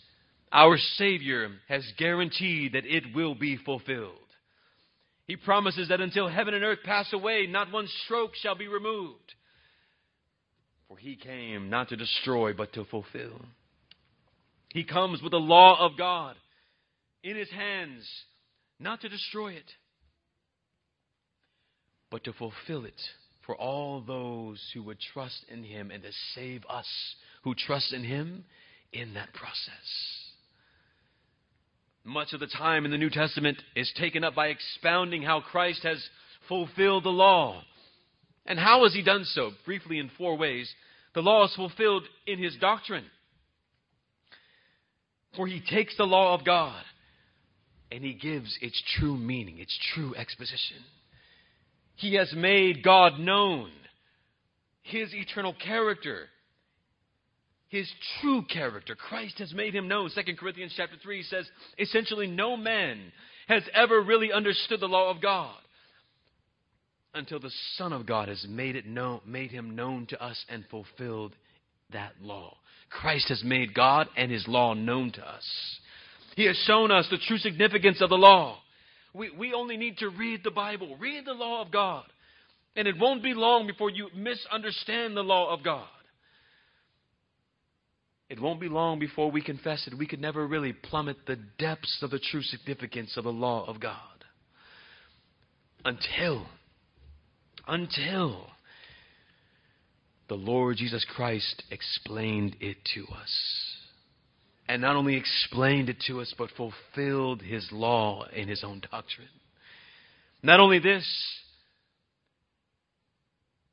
our 0.52 0.78
Savior 0.96 1.52
has 1.68 1.86
guaranteed 1.98 2.74
that 2.74 2.86
it 2.86 3.14
will 3.14 3.36
be 3.36 3.58
fulfilled. 3.58 4.16
He 5.28 5.36
promises 5.36 5.90
that 5.90 6.02
until 6.02 6.28
heaven 6.28 6.54
and 6.54 6.64
earth 6.64 6.80
pass 6.84 7.12
away, 7.14 7.46
not 7.48 7.72
one 7.72 7.88
stroke 8.06 8.36
shall 8.36 8.56
be 8.56 8.68
removed. 8.68 9.36
For 10.90 10.98
he 10.98 11.16
came 11.16 11.70
not 11.70 11.90
to 11.90 11.96
destroy, 11.96 12.54
but 12.54 12.74
to 12.74 12.84
fulfill. 12.84 13.40
He 14.74 14.84
comes 14.84 15.22
with 15.22 15.32
the 15.32 15.38
law 15.38 15.78
of 15.80 15.98
God 15.98 16.36
in 17.24 17.38
his 17.38 17.50
hands, 17.50 18.08
not 18.80 19.02
to 19.02 19.10
destroy 19.10 19.54
it, 19.54 19.72
but 22.12 22.24
to 22.24 22.34
fulfill 22.34 22.86
it 22.86 23.00
for 23.46 23.56
all 23.56 24.02
those 24.02 24.62
who 24.74 24.84
would 24.84 25.00
trust 25.14 25.46
in 25.50 25.64
him 25.64 25.92
and 25.92 26.04
to 26.04 26.10
save 26.36 26.64
us 26.70 26.88
who 27.44 27.56
trust 27.56 27.94
in 27.94 28.04
him 28.04 28.44
in 28.92 29.14
that 29.14 29.34
process. 29.34 30.28
Much 32.04 32.34
of 32.34 32.40
the 32.40 32.48
time 32.48 32.86
in 32.86 32.92
the 32.92 32.98
New 32.98 33.10
Testament 33.10 33.62
is 33.76 33.92
taken 34.00 34.24
up 34.24 34.34
by 34.34 34.48
expounding 34.48 35.22
how 35.22 35.42
Christ 35.42 35.84
has 35.84 36.04
fulfilled 36.48 37.04
the 37.04 37.10
law. 37.10 37.64
And 38.46 38.60
how 38.60 38.84
has 38.84 38.94
he 38.94 39.04
done 39.04 39.26
so? 39.26 39.52
Briefly, 39.66 40.00
in 40.00 40.10
four 40.18 40.38
ways. 40.38 40.72
The 41.14 41.22
law 41.22 41.46
is 41.46 41.56
fulfilled 41.56 42.04
in 42.28 42.40
his 42.40 42.56
doctrine. 42.58 43.06
For 45.36 45.48
he 45.48 45.62
takes 45.62 45.96
the 45.98 46.06
law 46.06 46.34
of 46.34 46.46
God 46.46 46.84
and 47.92 48.04
he 48.04 48.14
gives 48.14 48.58
its 48.62 48.82
true 48.98 49.18
meaning, 49.18 49.60
its 49.60 49.78
true 49.94 50.16
exposition. 50.16 50.78
He 51.96 52.16
has 52.16 52.32
made 52.34 52.84
God 52.84 53.20
known, 53.20 53.72
his 54.82 55.14
eternal 55.14 55.54
character, 55.54 56.28
his 57.68 57.92
true 58.22 58.44
character. 58.44 58.96
Christ 58.96 59.40
has 59.40 59.54
made 59.54 59.76
him 59.76 59.88
known. 59.88 60.10
2 60.14 60.36
Corinthians 60.36 60.74
chapter 60.76 60.96
3 61.02 61.24
says, 61.24 61.48
essentially, 61.78 62.28
no 62.28 62.56
man 62.58 63.12
has 63.48 63.64
ever 63.74 64.02
really 64.02 64.32
understood 64.32 64.80
the 64.80 64.88
law 64.88 65.10
of 65.10 65.22
God 65.22 65.56
until 67.14 67.40
the 67.40 67.52
Son 67.76 67.94
of 67.94 68.06
God 68.06 68.28
has 68.28 68.46
made 68.48 68.76
it 68.76 68.86
known, 68.86 69.22
made 69.26 69.52
him 69.52 69.76
known 69.76 70.06
to 70.08 70.24
us 70.24 70.44
and 70.50 70.64
fulfilled 70.70 71.36
that 71.92 72.14
law. 72.22 72.56
Christ 72.90 73.30
has 73.30 73.44
made 73.44 73.74
God 73.74 74.08
and 74.16 74.32
his 74.32 74.48
law 74.48 74.74
known 74.74 75.12
to 75.14 75.28
us. 75.28 75.46
He 76.36 76.46
has 76.46 76.58
shown 76.66 76.92
us 76.92 77.08
the 77.10 77.18
true 77.28 77.38
significance 77.38 78.02
of 78.02 78.10
the 78.10 78.16
law. 78.16 78.60
We, 79.14 79.32
we 79.32 79.54
only 79.54 79.78
need 79.78 79.98
to 80.00 80.10
read 80.10 80.42
the 80.44 80.52
Bible, 80.52 80.98
read 81.00 81.26
the 81.26 81.34
law 81.34 81.62
of 81.62 81.72
God. 81.72 82.06
And 82.76 82.88
it 82.88 82.98
won't 82.98 83.24
be 83.24 83.34
long 83.34 83.68
before 83.68 83.90
you 83.90 84.10
misunderstand 84.16 85.18
the 85.18 85.24
law 85.24 85.54
of 85.54 85.64
God. 85.64 85.88
It 88.30 88.40
won't 88.40 88.62
be 88.62 88.70
long 88.70 89.00
before 89.00 89.32
we 89.32 89.42
confess 89.42 89.86
that 89.86 89.98
we 89.98 90.06
could 90.06 90.22
never 90.22 90.46
really 90.46 90.72
plummet 90.72 91.18
the 91.26 91.40
depths 91.58 91.98
of 92.04 92.12
the 92.12 92.20
true 92.20 92.44
significance 92.44 93.18
of 93.18 93.24
the 93.24 93.32
law 93.32 93.66
of 93.66 93.80
God. 93.80 93.98
Until, 95.84 96.46
until 97.70 98.48
the 100.28 100.36
Lord 100.36 100.78
Jesus 100.78 101.06
Christ 101.16 101.64
explained 101.72 102.56
it 102.60 102.78
to 102.96 103.06
us. 103.14 103.32
And 104.68 104.82
not 104.82 104.96
only 104.96 105.16
explained 105.16 105.90
it 105.90 105.98
to 106.08 106.22
us, 106.22 106.34
but 106.38 106.50
fulfilled 106.52 107.42
his 107.42 107.68
law 107.72 108.26
in 108.36 108.48
his 108.48 108.64
own 108.64 108.82
doctrine. 108.92 109.28
Not 110.44 110.60
only 110.60 110.80
this, 110.80 111.06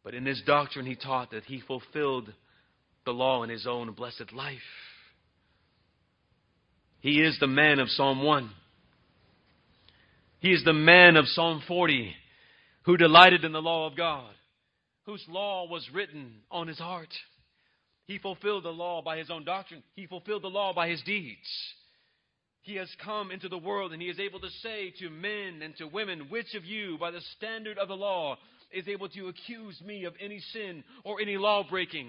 but 0.02 0.14
in 0.14 0.24
his 0.24 0.42
doctrine 0.46 0.86
he 0.86 0.96
taught 0.96 1.32
that 1.32 1.44
he 1.44 1.60
fulfilled 1.60 2.32
the 3.04 3.12
law 3.12 3.42
in 3.42 3.50
his 3.50 3.66
own 3.66 3.92
blessed 3.92 4.32
life. 4.32 4.58
He 7.00 7.20
is 7.20 7.36
the 7.38 7.46
man 7.46 7.78
of 7.78 7.88
Psalm 7.88 8.22
1. 8.22 8.50
He 10.40 10.52
is 10.52 10.64
the 10.64 10.72
man 10.72 11.16
of 11.16 11.26
Psalm 11.26 11.62
40 11.68 12.14
who 12.86 12.96
delighted 12.96 13.44
in 13.44 13.52
the 13.52 13.60
law 13.60 13.86
of 13.86 13.96
God, 13.96 14.32
whose 15.04 15.24
law 15.28 15.68
was 15.68 15.86
written 15.92 16.36
on 16.50 16.68
his 16.68 16.78
heart. 16.78 17.12
He 18.06 18.18
fulfilled 18.18 18.64
the 18.64 18.70
law 18.70 19.02
by 19.02 19.18
his 19.18 19.28
own 19.28 19.44
doctrine. 19.44 19.82
He 19.96 20.06
fulfilled 20.06 20.42
the 20.42 20.48
law 20.48 20.72
by 20.72 20.88
his 20.88 21.02
deeds. 21.02 21.48
He 22.62 22.76
has 22.76 22.88
come 23.04 23.32
into 23.32 23.48
the 23.48 23.58
world 23.58 23.92
and 23.92 24.00
he 24.00 24.08
is 24.08 24.20
able 24.20 24.38
to 24.40 24.50
say 24.62 24.92
to 25.00 25.10
men 25.10 25.62
and 25.62 25.76
to 25.76 25.88
women, 25.88 26.28
which 26.30 26.54
of 26.54 26.64
you, 26.64 26.96
by 26.98 27.10
the 27.10 27.20
standard 27.36 27.76
of 27.76 27.88
the 27.88 27.96
law, 27.96 28.38
is 28.72 28.86
able 28.86 29.08
to 29.10 29.28
accuse 29.28 29.80
me 29.84 30.04
of 30.04 30.14
any 30.20 30.38
sin 30.52 30.84
or 31.04 31.20
any 31.20 31.36
law 31.36 31.64
breaking? 31.68 32.08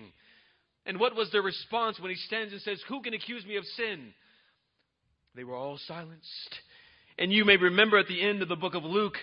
And 0.85 0.99
what 0.99 1.15
was 1.15 1.31
their 1.31 1.41
response 1.41 1.99
when 1.99 2.11
he 2.11 2.17
stands 2.17 2.53
and 2.53 2.61
says, 2.61 2.79
Who 2.87 3.01
can 3.01 3.15
accuse 3.15 3.45
me 3.45 3.57
of 3.57 3.65
sin? 3.65 4.13
They 5.35 5.43
were 5.43 5.55
all 5.55 5.79
silenced. 5.87 6.55
And 7.17 7.31
you 7.31 7.45
may 7.45 7.57
remember 7.57 7.97
at 7.97 8.07
the 8.07 8.21
end 8.21 8.43
of 8.43 8.49
the 8.49 8.55
book 8.55 8.75
of 8.75 8.83
Luke, 8.83 9.17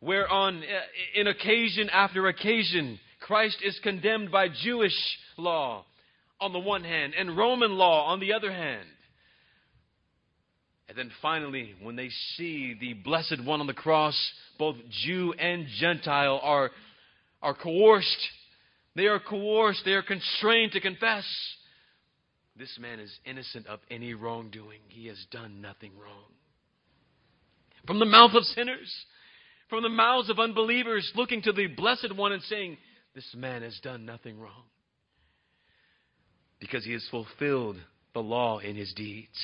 where 0.00 0.28
on 0.28 0.58
uh, 0.58 1.20
in 1.20 1.26
occasion 1.26 1.88
after 1.90 2.26
occasion, 2.28 2.98
Christ 3.20 3.58
is 3.64 3.78
condemned 3.82 4.30
by 4.30 4.48
Jewish 4.48 4.96
law 5.36 5.84
on 6.40 6.52
the 6.52 6.58
one 6.58 6.84
hand 6.84 7.14
and 7.16 7.36
Roman 7.36 7.72
law 7.72 8.06
on 8.06 8.20
the 8.20 8.32
other 8.32 8.52
hand. 8.52 8.88
And 10.88 10.98
then 10.98 11.10
finally, 11.22 11.74
when 11.80 11.94
they 11.94 12.08
see 12.36 12.76
the 12.80 12.94
blessed 12.94 13.44
one 13.44 13.60
on 13.60 13.68
the 13.68 13.74
cross, 13.74 14.16
both 14.58 14.74
Jew 15.04 15.32
and 15.34 15.66
Gentile 15.78 16.40
are, 16.42 16.70
are 17.40 17.54
coerced 17.54 18.28
they 18.96 19.06
are 19.06 19.20
coerced, 19.20 19.82
they 19.84 19.92
are 19.92 20.02
constrained 20.02 20.72
to 20.72 20.80
confess. 20.80 21.24
This 22.56 22.76
man 22.80 23.00
is 23.00 23.10
innocent 23.24 23.66
of 23.66 23.80
any 23.90 24.14
wrongdoing. 24.14 24.80
He 24.88 25.06
has 25.06 25.24
done 25.30 25.60
nothing 25.60 25.92
wrong. 25.96 26.32
From 27.86 27.98
the 27.98 28.04
mouth 28.04 28.32
of 28.34 28.44
sinners, 28.44 28.92
from 29.70 29.82
the 29.82 29.88
mouths 29.88 30.28
of 30.28 30.38
unbelievers, 30.38 31.10
looking 31.14 31.40
to 31.42 31.52
the 31.52 31.68
Blessed 31.68 32.14
One 32.14 32.32
and 32.32 32.42
saying, 32.42 32.76
This 33.14 33.32
man 33.34 33.62
has 33.62 33.78
done 33.82 34.04
nothing 34.04 34.38
wrong. 34.38 34.64
Because 36.58 36.84
he 36.84 36.92
has 36.92 37.06
fulfilled 37.10 37.76
the 38.12 38.20
law 38.20 38.58
in 38.58 38.76
his 38.76 38.92
deeds. 38.92 39.38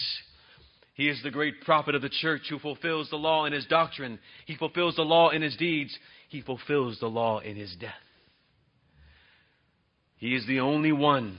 He 0.94 1.08
is 1.08 1.22
the 1.22 1.30
great 1.30 1.62
prophet 1.62 1.94
of 1.94 2.02
the 2.02 2.10
church 2.10 2.42
who 2.50 2.58
fulfills 2.58 3.08
the 3.08 3.16
law 3.16 3.44
in 3.44 3.52
his 3.52 3.66
doctrine. 3.66 4.18
He 4.46 4.56
fulfills 4.56 4.96
the 4.96 5.02
law 5.02 5.30
in 5.30 5.42
his 5.42 5.56
deeds. 5.56 5.96
He 6.28 6.42
fulfills 6.42 6.98
the 6.98 7.06
law 7.06 7.38
in 7.38 7.56
his 7.56 7.74
death. 7.78 7.92
He 10.16 10.34
is 10.34 10.46
the 10.46 10.60
only 10.60 10.92
one. 10.92 11.38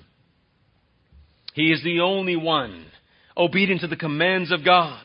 He 1.53 1.71
is 1.71 1.83
the 1.83 2.01
only 2.01 2.35
one 2.35 2.85
obedient 3.35 3.81
to 3.81 3.87
the 3.87 3.95
commands 3.95 4.51
of 4.51 4.63
God. 4.63 5.03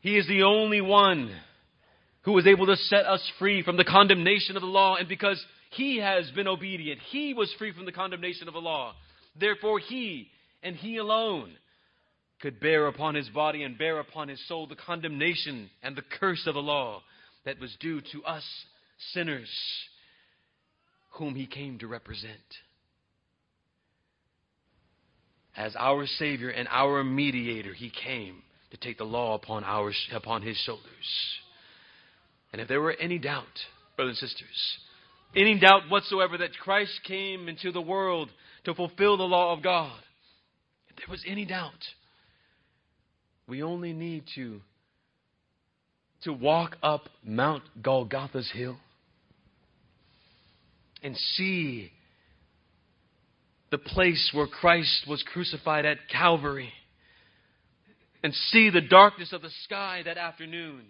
He 0.00 0.16
is 0.16 0.26
the 0.26 0.42
only 0.42 0.80
one 0.80 1.34
who 2.22 2.36
is 2.38 2.46
able 2.46 2.66
to 2.66 2.76
set 2.76 3.06
us 3.06 3.26
free 3.38 3.62
from 3.62 3.76
the 3.76 3.84
condemnation 3.84 4.56
of 4.56 4.62
the 4.62 4.68
law. 4.68 4.96
And 4.96 5.08
because 5.08 5.42
he 5.70 5.98
has 5.98 6.30
been 6.32 6.48
obedient, 6.48 7.00
he 7.10 7.34
was 7.34 7.52
free 7.58 7.72
from 7.72 7.86
the 7.86 7.92
condemnation 7.92 8.48
of 8.48 8.54
the 8.54 8.60
law. 8.60 8.94
Therefore, 9.38 9.78
he 9.78 10.28
and 10.62 10.76
he 10.76 10.98
alone 10.98 11.52
could 12.40 12.60
bear 12.60 12.86
upon 12.86 13.14
his 13.14 13.28
body 13.28 13.62
and 13.62 13.78
bear 13.78 14.00
upon 14.00 14.28
his 14.28 14.40
soul 14.48 14.66
the 14.66 14.76
condemnation 14.76 15.70
and 15.82 15.96
the 15.96 16.02
curse 16.18 16.46
of 16.46 16.54
the 16.54 16.60
law 16.60 17.02
that 17.44 17.60
was 17.60 17.74
due 17.80 18.00
to 18.12 18.24
us 18.24 18.44
sinners 19.12 19.48
whom 21.12 21.34
he 21.34 21.46
came 21.46 21.78
to 21.78 21.86
represent. 21.86 22.34
As 25.56 25.74
our 25.76 26.06
Savior 26.06 26.48
and 26.48 26.68
our 26.70 27.02
mediator, 27.02 27.74
he 27.74 27.90
came 27.90 28.42
to 28.70 28.76
take 28.76 28.98
the 28.98 29.04
law 29.04 29.34
upon, 29.34 29.64
our, 29.64 29.92
upon 30.12 30.42
his 30.42 30.56
shoulders. 30.58 30.86
And 32.52 32.60
if 32.60 32.68
there 32.68 32.80
were 32.80 32.92
any 32.92 33.18
doubt, 33.18 33.44
brothers 33.96 34.20
and 34.20 34.28
sisters, 34.28 34.78
any 35.34 35.58
doubt 35.58 35.82
whatsoever 35.88 36.38
that 36.38 36.58
Christ 36.58 37.00
came 37.06 37.48
into 37.48 37.70
the 37.70 37.80
world 37.80 38.30
to 38.64 38.74
fulfill 38.74 39.16
the 39.16 39.22
law 39.24 39.52
of 39.56 39.62
God, 39.62 39.98
if 40.88 40.96
there 40.96 41.06
was 41.08 41.24
any 41.26 41.44
doubt, 41.44 41.84
we 43.46 43.62
only 43.62 43.92
need 43.92 44.24
to, 44.34 44.60
to 46.24 46.32
walk 46.32 46.76
up 46.82 47.02
Mount 47.24 47.62
Golgotha's 47.82 48.50
hill 48.52 48.78
and 51.02 51.16
see 51.16 51.90
the 53.70 53.78
place 53.78 54.30
where 54.34 54.46
Christ 54.46 55.06
was 55.08 55.22
crucified 55.32 55.84
at 55.84 55.98
Calvary 56.10 56.72
and 58.22 58.34
see 58.34 58.70
the 58.70 58.80
darkness 58.80 59.32
of 59.32 59.42
the 59.42 59.50
sky 59.64 60.02
that 60.04 60.18
afternoon 60.18 60.82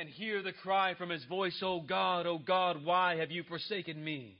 and 0.00 0.08
hear 0.08 0.42
the 0.42 0.52
cry 0.52 0.94
from 0.94 1.10
his 1.10 1.22
voice, 1.26 1.60
Oh 1.62 1.82
God, 1.82 2.26
oh 2.26 2.38
God, 2.38 2.82
why 2.82 3.16
have 3.16 3.30
you 3.30 3.42
forsaken 3.42 4.02
me? 4.02 4.38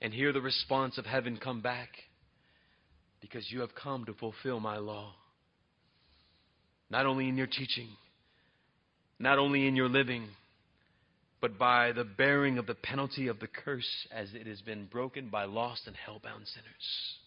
And 0.00 0.14
hear 0.14 0.32
the 0.32 0.40
response 0.40 0.96
of 0.96 1.04
heaven 1.04 1.38
come 1.42 1.60
back 1.60 1.90
because 3.20 3.50
you 3.50 3.60
have 3.60 3.74
come 3.74 4.06
to 4.06 4.14
fulfill 4.14 4.58
my 4.58 4.78
law. 4.78 5.12
Not 6.88 7.04
only 7.04 7.28
in 7.28 7.36
your 7.36 7.46
teaching, 7.46 7.88
not 9.18 9.38
only 9.38 9.66
in 9.66 9.76
your 9.76 9.88
living, 9.90 10.26
but 11.42 11.58
by 11.58 11.92
the 11.92 12.04
bearing 12.04 12.56
of 12.56 12.66
the 12.66 12.74
penalty 12.74 13.28
of 13.28 13.38
the 13.38 13.48
curse 13.48 14.06
as 14.10 14.32
it 14.32 14.46
has 14.46 14.62
been 14.62 14.86
broken 14.86 15.28
by 15.28 15.44
lost 15.44 15.82
and 15.86 15.94
hell-bound 15.94 16.46
sinners. 16.46 17.18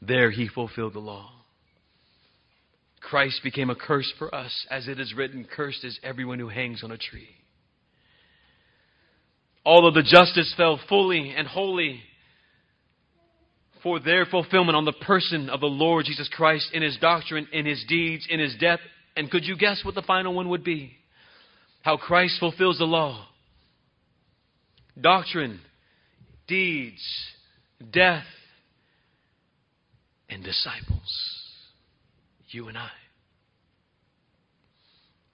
There 0.00 0.30
he 0.30 0.48
fulfilled 0.48 0.94
the 0.94 1.00
law. 1.00 1.37
Christ 3.00 3.40
became 3.42 3.70
a 3.70 3.74
curse 3.74 4.12
for 4.18 4.34
us, 4.34 4.66
as 4.70 4.88
it 4.88 5.00
is 5.00 5.14
written, 5.14 5.44
Cursed 5.44 5.84
is 5.84 5.98
everyone 6.02 6.38
who 6.38 6.48
hangs 6.48 6.82
on 6.82 6.90
a 6.90 6.98
tree. 6.98 7.28
Although 9.64 9.90
the 9.90 10.02
justice 10.02 10.52
fell 10.56 10.80
fully 10.88 11.34
and 11.36 11.46
wholly 11.46 12.00
for 13.82 14.00
their 14.00 14.26
fulfillment 14.26 14.76
on 14.76 14.84
the 14.84 14.92
person 14.92 15.48
of 15.50 15.60
the 15.60 15.66
Lord 15.66 16.06
Jesus 16.06 16.28
Christ 16.32 16.70
in 16.72 16.82
his 16.82 16.96
doctrine, 16.98 17.46
in 17.52 17.66
his 17.66 17.84
deeds, 17.88 18.26
in 18.28 18.40
his 18.40 18.56
death. 18.60 18.80
And 19.16 19.30
could 19.30 19.44
you 19.44 19.56
guess 19.56 19.82
what 19.84 19.94
the 19.94 20.02
final 20.02 20.34
one 20.34 20.48
would 20.48 20.64
be? 20.64 20.92
How 21.82 21.96
Christ 21.96 22.38
fulfills 22.40 22.78
the 22.78 22.84
law. 22.84 23.26
Doctrine, 25.00 25.60
deeds, 26.46 27.02
death, 27.92 28.24
and 30.28 30.42
disciples. 30.42 31.37
You 32.50 32.68
and 32.68 32.78
I. 32.78 32.90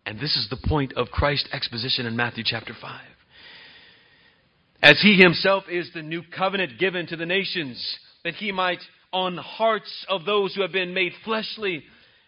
And 0.06 0.18
this 0.18 0.36
is 0.36 0.48
the 0.50 0.68
point 0.68 0.92
of 0.94 1.08
Christ's 1.08 1.48
exposition 1.52 2.06
in 2.06 2.16
Matthew 2.16 2.44
chapter 2.44 2.74
5. 2.78 3.00
As 4.82 5.00
he 5.00 5.14
himself 5.14 5.64
is 5.70 5.90
the 5.94 6.02
new 6.02 6.22
covenant 6.36 6.78
given 6.78 7.06
to 7.06 7.16
the 7.16 7.24
nations, 7.24 7.98
that 8.22 8.34
he 8.34 8.52
might, 8.52 8.80
on 9.12 9.36
hearts 9.36 10.04
of 10.08 10.24
those 10.24 10.54
who 10.54 10.62
have 10.62 10.72
been 10.72 10.92
made 10.92 11.12
fleshly 11.24 11.84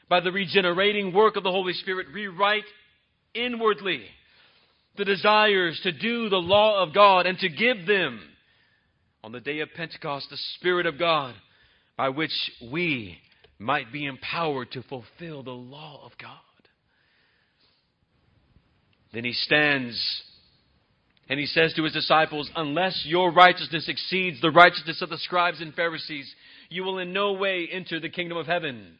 by 0.08 0.20
the 0.20 0.32
regenerating 0.32 1.12
work 1.12 1.36
of 1.36 1.42
the 1.42 1.50
Holy 1.50 1.74
Spirit, 1.74 2.06
rewrite 2.14 2.64
inwardly 3.34 4.02
the 4.96 5.04
desires 5.04 5.78
to 5.82 5.92
do 5.92 6.28
the 6.28 6.36
law 6.36 6.82
of 6.82 6.94
God 6.94 7.26
and 7.26 7.38
to 7.38 7.48
give 7.48 7.86
them 7.86 8.20
on 9.22 9.32
the 9.32 9.40
day 9.40 9.60
of 9.60 9.68
Pentecost 9.74 10.30
the 10.30 10.38
Spirit 10.54 10.86
of 10.86 10.98
God 10.98 11.34
by 11.96 12.08
which 12.08 12.30
we 12.70 13.18
might 13.58 13.92
be 13.92 14.04
empowered 14.06 14.70
to 14.72 14.82
fulfill 14.82 15.42
the 15.42 15.50
law 15.50 16.04
of 16.04 16.12
God. 16.18 16.38
Then 19.12 19.24
he 19.24 19.32
stands 19.32 20.22
and 21.28 21.40
he 21.40 21.46
says 21.46 21.72
to 21.74 21.82
his 21.82 21.92
disciples, 21.92 22.50
Unless 22.54 23.04
your 23.06 23.32
righteousness 23.32 23.88
exceeds 23.88 24.40
the 24.40 24.50
righteousness 24.50 25.02
of 25.02 25.08
the 25.08 25.18
scribes 25.18 25.60
and 25.60 25.74
Pharisees, 25.74 26.32
you 26.68 26.84
will 26.84 26.98
in 26.98 27.12
no 27.12 27.32
way 27.32 27.68
enter 27.70 27.98
the 27.98 28.08
kingdom 28.08 28.38
of 28.38 28.46
heaven. 28.46 28.98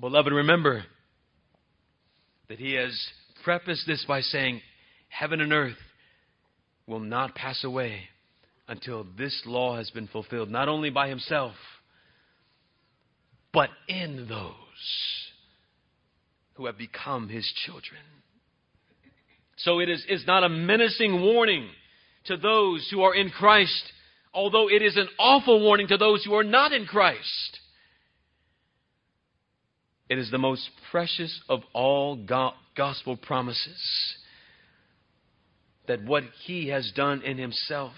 Beloved, 0.00 0.32
remember 0.32 0.84
that 2.48 2.58
he 2.58 2.72
has 2.74 2.98
prefaced 3.44 3.86
this 3.86 4.04
by 4.08 4.20
saying, 4.20 4.60
Heaven 5.08 5.40
and 5.40 5.52
earth 5.52 5.76
will 6.86 7.00
not 7.00 7.34
pass 7.34 7.62
away 7.62 8.04
until 8.66 9.06
this 9.16 9.42
law 9.46 9.76
has 9.76 9.90
been 9.90 10.08
fulfilled, 10.08 10.50
not 10.50 10.68
only 10.68 10.90
by 10.90 11.08
himself, 11.08 11.54
but 13.52 13.70
in 13.88 14.26
those 14.28 14.54
who 16.54 16.66
have 16.66 16.78
become 16.78 17.28
his 17.28 17.50
children. 17.64 18.00
So 19.56 19.80
it 19.80 19.88
is, 19.88 20.04
is 20.08 20.26
not 20.26 20.44
a 20.44 20.48
menacing 20.48 21.20
warning 21.20 21.68
to 22.26 22.36
those 22.36 22.88
who 22.90 23.02
are 23.02 23.14
in 23.14 23.30
Christ, 23.30 23.92
although 24.32 24.68
it 24.68 24.82
is 24.82 24.96
an 24.96 25.08
awful 25.18 25.60
warning 25.60 25.88
to 25.88 25.96
those 25.96 26.24
who 26.24 26.34
are 26.34 26.44
not 26.44 26.72
in 26.72 26.86
Christ. 26.86 27.58
It 30.08 30.18
is 30.18 30.30
the 30.30 30.38
most 30.38 30.68
precious 30.90 31.40
of 31.48 31.60
all 31.72 32.18
gospel 32.76 33.16
promises 33.16 34.16
that 35.86 36.04
what 36.04 36.24
He 36.44 36.68
has 36.68 36.92
done 36.94 37.22
in 37.22 37.38
Himself, 37.38 37.92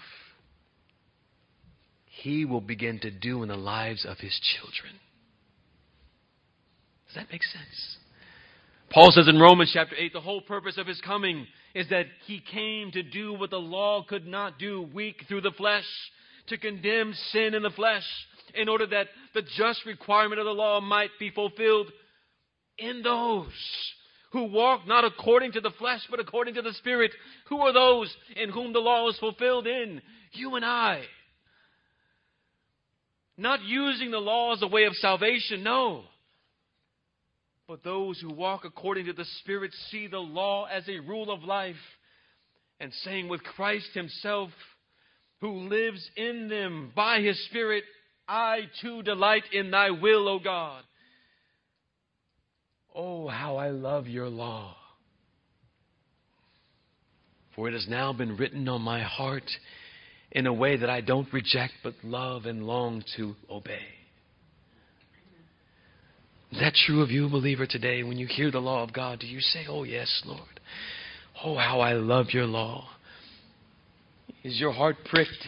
He 2.05 2.45
will 2.45 2.61
begin 2.61 2.99
to 2.99 3.11
do 3.11 3.41
in 3.43 3.49
the 3.49 3.55
lives 3.55 4.05
of 4.05 4.19
His 4.19 4.39
children. 4.39 4.93
Does 7.13 7.21
that 7.21 7.31
make 7.31 7.43
sense? 7.43 7.97
Paul 8.89 9.11
says 9.11 9.27
in 9.27 9.39
Romans 9.39 9.69
chapter 9.71 9.95
8, 9.95 10.13
the 10.13 10.21
whole 10.21 10.41
purpose 10.41 10.79
of 10.79 10.87
his 10.87 10.99
coming 11.01 11.45
is 11.75 11.87
that 11.89 12.07
he 12.25 12.41
came 12.51 12.91
to 12.91 13.03
do 13.03 13.33
what 13.33 13.51
the 13.51 13.57
law 13.57 14.03
could 14.03 14.25
not 14.25 14.57
do, 14.57 14.89
weak 14.93 15.23
through 15.27 15.41
the 15.41 15.51
flesh, 15.51 15.85
to 16.47 16.57
condemn 16.57 17.13
sin 17.31 17.53
in 17.53 17.61
the 17.61 17.69
flesh, 17.69 18.03
in 18.55 18.67
order 18.67 18.87
that 18.87 19.07
the 19.35 19.43
just 19.57 19.85
requirement 19.85 20.39
of 20.39 20.45
the 20.45 20.51
law 20.51 20.81
might 20.81 21.11
be 21.19 21.29
fulfilled 21.29 21.91
in 22.79 23.03
those 23.03 23.47
who 24.31 24.45
walk 24.45 24.87
not 24.87 25.05
according 25.05 25.51
to 25.51 25.61
the 25.61 25.71
flesh, 25.77 26.01
but 26.09 26.19
according 26.19 26.55
to 26.55 26.63
the 26.63 26.73
Spirit. 26.73 27.11
Who 27.49 27.59
are 27.59 27.73
those 27.73 28.15
in 28.35 28.49
whom 28.49 28.73
the 28.73 28.79
law 28.79 29.07
is 29.09 29.19
fulfilled 29.19 29.67
in? 29.67 30.01
You 30.31 30.55
and 30.55 30.65
I. 30.65 31.03
Not 33.37 33.61
using 33.61 34.09
the 34.09 34.17
law 34.17 34.53
as 34.53 34.63
a 34.63 34.67
way 34.67 34.85
of 34.85 34.95
salvation, 34.95 35.61
no. 35.61 36.05
But 37.73 37.83
those 37.83 38.19
who 38.21 38.31
walk 38.31 38.65
according 38.65 39.07
to 39.07 39.13
the 39.13 39.25
Spirit 39.39 39.71
see 39.89 40.05
the 40.05 40.19
law 40.19 40.65
as 40.65 40.87
a 40.87 40.99
rule 40.99 41.31
of 41.31 41.43
life 41.43 41.75
and 42.79 42.93
saying 43.03 43.29
with 43.29 43.41
Christ 43.41 43.89
Himself, 43.95 44.51
who 45.41 45.67
lives 45.69 46.07
in 46.15 46.49
them 46.49 46.91
by 46.95 47.21
His 47.21 47.43
Spirit, 47.45 47.83
I 48.27 48.69
too 48.79 49.01
delight 49.01 49.45
in 49.51 49.71
Thy 49.71 49.89
will, 49.89 50.29
O 50.29 50.37
God. 50.37 50.83
Oh, 52.93 53.27
how 53.27 53.55
I 53.55 53.71
love 53.71 54.05
your 54.05 54.29
law. 54.29 54.75
For 57.55 57.69
it 57.69 57.73
has 57.73 57.87
now 57.89 58.13
been 58.13 58.37
written 58.37 58.69
on 58.69 58.83
my 58.83 59.01
heart 59.01 59.49
in 60.31 60.45
a 60.45 60.53
way 60.53 60.77
that 60.77 60.91
I 60.91 61.01
don't 61.01 61.33
reject 61.33 61.73
but 61.83 61.95
love 62.03 62.45
and 62.45 62.67
long 62.67 63.03
to 63.17 63.35
obey. 63.49 64.02
Is 66.53 66.59
that 66.59 66.75
true 66.85 67.01
of 67.01 67.09
you, 67.09 67.27
believer, 67.29 67.65
today? 67.65 68.03
When 68.03 68.19
you 68.19 68.27
hear 68.27 68.51
the 68.51 68.59
law 68.59 68.83
of 68.83 68.93
God, 68.93 69.19
do 69.19 69.25
you 69.25 69.39
say, 69.39 69.65
Oh, 69.67 69.81
yes, 69.81 70.21
Lord? 70.23 70.59
Oh, 71.43 71.57
how 71.57 71.79
I 71.79 71.93
love 71.93 72.27
your 72.29 72.45
law. 72.45 72.89
Is 74.43 74.59
your 74.59 74.71
heart 74.71 74.97
pricked 75.03 75.47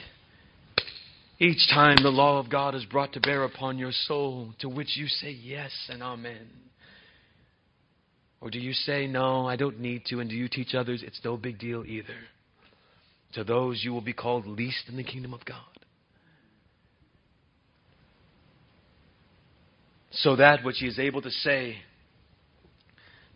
each 1.37 1.69
time 1.69 1.97
the 2.01 2.09
law 2.09 2.39
of 2.39 2.49
God 2.49 2.73
is 2.73 2.85
brought 2.85 3.13
to 3.13 3.19
bear 3.19 3.43
upon 3.43 3.77
your 3.77 3.91
soul, 3.91 4.55
to 4.61 4.67
which 4.67 4.97
you 4.97 5.07
say 5.07 5.29
yes 5.29 5.71
and 5.89 6.01
amen? 6.01 6.47
Or 8.41 8.49
do 8.49 8.57
you 8.57 8.73
say, 8.73 9.05
No, 9.05 9.47
I 9.47 9.57
don't 9.57 9.79
need 9.79 10.05
to, 10.07 10.21
and 10.21 10.29
do 10.29 10.35
you 10.35 10.49
teach 10.49 10.73
others 10.73 11.03
it's 11.05 11.21
no 11.23 11.37
big 11.37 11.59
deal 11.59 11.85
either? 11.85 12.17
To 13.33 13.43
those 13.43 13.83
you 13.83 13.93
will 13.93 14.01
be 14.01 14.13
called 14.13 14.47
least 14.47 14.89
in 14.89 14.97
the 14.97 15.03
kingdom 15.03 15.35
of 15.35 15.45
God. 15.45 15.74
So 20.15 20.35
that 20.35 20.63
which 20.63 20.77
he 20.79 20.87
is 20.87 20.99
able 20.99 21.21
to 21.21 21.31
say 21.31 21.77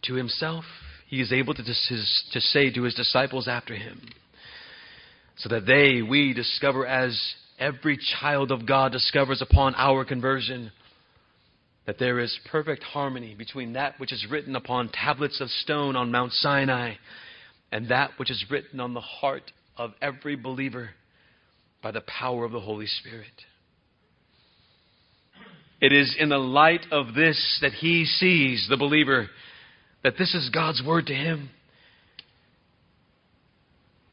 to 0.04 0.14
himself, 0.14 0.64
he 1.08 1.22
is 1.22 1.34
able 1.34 1.54
to, 1.54 1.64
to 1.64 2.42
say 2.42 2.72
to 2.72 2.84
his 2.84 2.94
disciples 2.94 3.48
after 3.48 3.76
him, 3.76 4.02
so 5.38 5.50
that 5.50 5.66
they, 5.66 6.02
we, 6.02 6.34
discover 6.34 6.86
as 6.86 7.20
every 7.58 7.98
child 8.20 8.52
of 8.52 8.66
God 8.66 8.92
discovers 8.92 9.42
upon 9.42 9.76
our 9.76 10.06
conversion 10.06 10.72
that 11.86 11.98
there 11.98 12.20
is 12.20 12.38
perfect 12.52 12.84
harmony 12.84 13.36
between 13.36 13.74
that 13.74 14.00
which 14.00 14.14
is 14.14 14.26
written 14.30 14.56
upon 14.56 14.90
tablets 14.90 15.42
of 15.42 15.50
stone 15.50 15.96
on 15.96 16.12
Mount 16.12 16.32
Sinai 16.34 16.94
and 17.72 17.90
that 17.90 18.12
which 18.18 18.30
is 18.30 18.46
written 18.50 18.80
on 18.80 18.94
the 18.94 19.02
heart 19.02 19.52
of 19.76 19.94
every 20.02 20.36
believer 20.36 20.92
by 21.82 21.92
the 21.92 22.02
power 22.02 22.46
of 22.46 22.52
the 22.52 22.60
Holy 22.60 22.86
Spirit. 22.86 23.28
It 25.82 25.94
is 25.94 26.16
in 26.20 26.30
the 26.30 26.38
light 26.38 26.86
of 26.92 27.14
this 27.14 27.60
that 27.62 27.72
he 27.74 28.06
sees, 28.06 28.68
the 28.70 28.78
believer, 28.78 29.30
that 30.04 30.18
this 30.18 30.34
is 30.36 30.50
God's 30.50 30.84
word 30.86 31.08
to 31.08 31.14
him, 31.14 31.50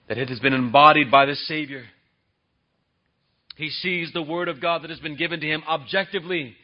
that 0.09 0.19
it 0.19 0.29
has 0.29 0.39
been 0.39 0.53
embodied 0.53 1.11
by 1.11 1.27
the 1.27 1.35
Savior. 1.35 1.85
He 3.57 3.71
sees 3.71 4.13
the 4.13 4.23
word 4.23 4.49
of 4.49 4.61
God 4.61 4.83
that 4.83 4.91
has 4.91 5.01
been 5.01 5.17
given 5.17 5.41
to 5.41 5.47
him 5.47 5.65
objectively, 5.69 6.55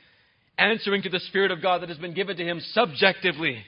answering 0.56 1.02
to 1.02 1.08
the 1.08 1.20
Spirit 1.20 1.50
of 1.50 1.62
God 1.62 1.82
that 1.82 1.88
has 1.88 1.98
been 1.98 2.14
given 2.14 2.36
to 2.36 2.44
him 2.44 2.60
subjectively, 2.72 3.64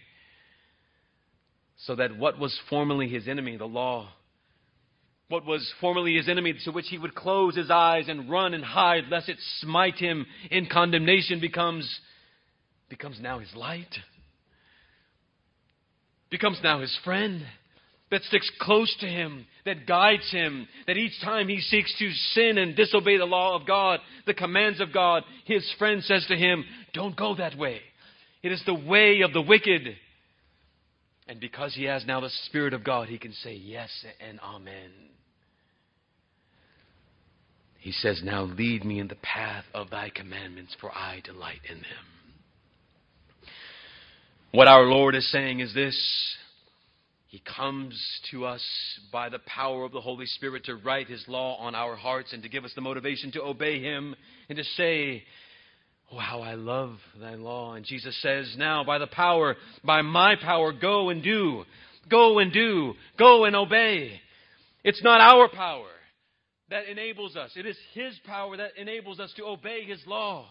so 1.87 1.97
that 1.97 2.17
what 2.17 2.39
was 2.39 2.57
formerly 2.71 3.09
his 3.09 3.27
enemy, 3.27 3.57
the 3.57 3.65
law, 3.65 4.09
what 5.29 5.47
was 5.47 5.73
formerly 5.81 6.17
his 6.17 6.29
enemy, 6.29 6.55
to 6.65 6.71
which 6.71 6.89
he 6.89 6.99
would 6.99 7.15
close 7.15 7.57
his 7.57 7.71
eyes 7.71 8.09
and 8.09 8.31
run 8.31 8.55
and 8.55 8.65
hide, 8.65 9.05
lest 9.11 9.29
it 9.29 9.39
smite 9.61 9.97
him 9.97 10.27
in 10.51 10.67
condemnation, 10.67 11.41
becomes, 11.41 12.01
becomes 12.89 13.19
now 13.21 13.39
his 13.39 13.55
light, 13.55 13.95
becomes 16.31 16.59
now 16.63 16.81
his 16.81 16.97
friend 17.05 17.45
that 18.11 18.23
sticks 18.23 18.51
close 18.61 18.95
to 19.01 19.07
him, 19.07 19.47
that 19.65 19.87
guides 19.87 20.31
him, 20.31 20.69
that 20.87 20.97
each 20.97 21.21
time 21.23 21.49
he 21.49 21.61
seeks 21.61 21.93
to 21.99 22.13
sin 22.33 22.59
and 22.59 22.77
disobey 22.77 23.17
the 23.17 23.25
law 23.25 23.57
of 23.57 23.67
God, 23.67 23.99
the 24.27 24.35
commands 24.35 24.81
of 24.81 24.93
God, 24.93 25.25
his 25.47 25.69
friend 25.79 26.03
says 26.05 26.25
to 26.29 26.37
him, 26.37 26.65
Don't 26.93 27.17
go 27.17 27.35
that 27.35 27.57
way. 27.57 27.81
It 28.43 28.53
is 28.53 28.63
the 28.67 28.75
way 28.75 29.23
of 29.23 29.33
the 29.33 29.43
wicked. 29.43 29.97
And 31.27 31.41
because 31.41 31.75
he 31.75 31.85
has 31.85 32.05
now 32.07 32.21
the 32.21 32.31
Spirit 32.47 32.75
of 32.75 32.85
God, 32.85 33.09
he 33.09 33.19
can 33.19 33.33
say 33.33 33.55
yes 33.55 33.91
and 34.21 34.39
amen. 34.41 34.91
He 37.79 37.93
says, 37.93 38.23
Now 38.23 38.45
lead 38.45 38.85
me 38.85 38.99
in 38.99 39.09
the 39.09 39.17
path 39.17 39.65
of 39.75 39.91
thy 39.91 40.11
commandments, 40.11 40.77
for 40.81 40.91
I 40.91 41.21
delight 41.25 41.61
in 41.69 41.77
them. 41.77 43.51
What 44.53 44.69
our 44.69 44.85
Lord 44.85 45.15
is 45.15 45.31
saying 45.33 45.61
is 45.61 45.75
this 45.75 45.97
He 47.27 47.43
comes 47.57 47.99
to 48.31 48.45
us 48.45 48.63
by 49.11 49.29
the 49.29 49.41
power 49.41 49.85
of 49.85 49.93
the 49.93 50.01
Holy 50.01 50.27
Spirit 50.27 50.65
to 50.65 50.77
write 50.77 51.09
His 51.09 51.25
law 51.27 51.57
on 51.57 51.75
our 51.75 51.97
hearts 51.97 52.33
and 52.33 52.43
to 52.43 52.49
give 52.49 52.65
us 52.65 52.73
the 52.75 52.81
motivation 52.81 53.33
to 53.33 53.43
obey 53.43 53.81
Him 53.81 54.15
and 54.49 54.57
to 54.57 54.65
say, 54.65 55.25
Oh, 56.15 56.19
how 56.19 56.41
I 56.43 56.55
love 56.55 56.97
thy 57.21 57.35
law. 57.35 57.75
And 57.75 57.85
Jesus 57.85 58.17
says, 58.23 58.55
Now, 58.57 58.85
by 58.85 58.99
the 58.99 59.07
power, 59.07 59.57
by 59.85 60.03
my 60.03 60.37
power, 60.37 60.73
go 60.73 61.11
and 61.11 61.23
do. 61.23 61.65
Go 62.11 62.39
and 62.39 62.53
do. 62.53 62.95
Go 63.19 63.45
and 63.45 63.57
obey. 63.57 64.21
It's 64.85 65.03
not 65.03 65.21
our 65.21 65.49
power 65.49 65.89
that 66.71 66.87
enables 66.87 67.37
us. 67.37 67.51
It 67.57 67.67
is 67.67 67.77
His 67.95 68.19
power 68.27 68.57
that 68.57 68.77
enables 68.77 69.19
us 69.19 69.33
to 69.37 69.45
obey 69.45 69.85
His 69.85 70.01
law. 70.07 70.47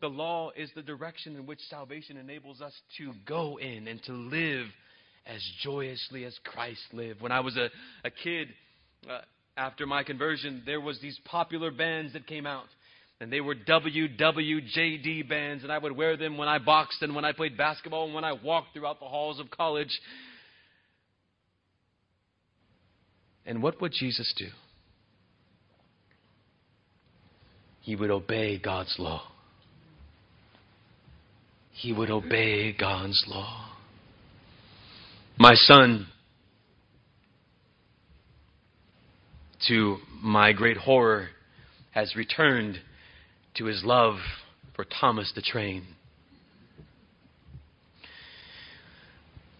The 0.00 0.08
law 0.08 0.50
is 0.54 0.70
the 0.74 0.82
direction 0.82 1.36
in 1.36 1.46
which 1.46 1.60
salvation 1.70 2.16
enables 2.16 2.60
us 2.60 2.72
to 2.98 3.12
go 3.26 3.58
in 3.58 3.88
and 3.88 4.02
to 4.04 4.12
live 4.12 4.66
as 5.24 5.42
joyously 5.62 6.24
as 6.24 6.36
Christ 6.44 6.82
lived. 6.92 7.22
When 7.22 7.32
I 7.32 7.40
was 7.40 7.56
a, 7.56 7.70
a 8.04 8.10
kid, 8.10 8.48
uh, 9.08 9.20
after 9.56 9.86
my 9.86 10.02
conversion, 10.02 10.62
there 10.66 10.80
was 10.80 11.00
these 11.00 11.18
popular 11.24 11.70
bands 11.70 12.12
that 12.12 12.26
came 12.26 12.46
out. 12.46 12.66
And 13.20 13.32
they 13.32 13.40
were 13.40 13.54
WWJD 13.54 15.28
bands, 15.28 15.62
and 15.62 15.72
I 15.72 15.78
would 15.78 15.96
wear 15.96 16.16
them 16.16 16.36
when 16.36 16.48
I 16.48 16.58
boxed 16.58 17.00
and 17.02 17.14
when 17.14 17.24
I 17.24 17.32
played 17.32 17.56
basketball 17.56 18.04
and 18.04 18.14
when 18.14 18.24
I 18.24 18.32
walked 18.32 18.74
throughout 18.74 19.00
the 19.00 19.06
halls 19.06 19.40
of 19.40 19.50
college. 19.50 20.00
And 23.46 23.62
what 23.62 23.80
would 23.80 23.92
Jesus 23.92 24.34
do? 24.36 24.48
he 27.86 27.94
would 27.94 28.10
obey 28.10 28.58
God's 28.58 28.96
law. 28.98 29.22
He 31.70 31.92
would 31.92 32.10
obey 32.10 32.72
God's 32.72 33.24
law. 33.28 33.70
My 35.38 35.54
son, 35.54 36.08
to 39.68 39.98
my 40.20 40.52
great 40.52 40.78
horror, 40.78 41.28
has 41.92 42.16
returned 42.16 42.80
to 43.56 43.66
his 43.66 43.82
love 43.84 44.16
for 44.74 44.84
Thomas 44.84 45.32
the 45.34 45.42
train. 45.42 45.84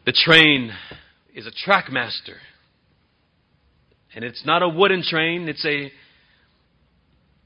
The 0.05 0.13
train 0.13 0.73
is 1.35 1.47
a 1.47 1.51
track 1.51 1.91
master. 1.91 2.37
And 4.15 4.25
it's 4.25 4.47
not 4.47 4.63
a 4.63 4.69
wooden 4.69 5.03
train, 5.03 5.49
it's 5.49 5.65
a 5.65 5.91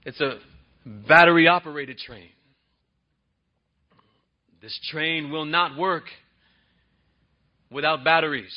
it's 0.05 0.21
a 0.21 0.39
battery 0.87 1.49
operated 1.49 1.99
train. 1.99 2.29
This 4.63 4.79
train 4.91 5.31
will 5.31 5.45
not 5.45 5.77
work 5.77 6.05
without 7.71 8.05
batteries. 8.05 8.55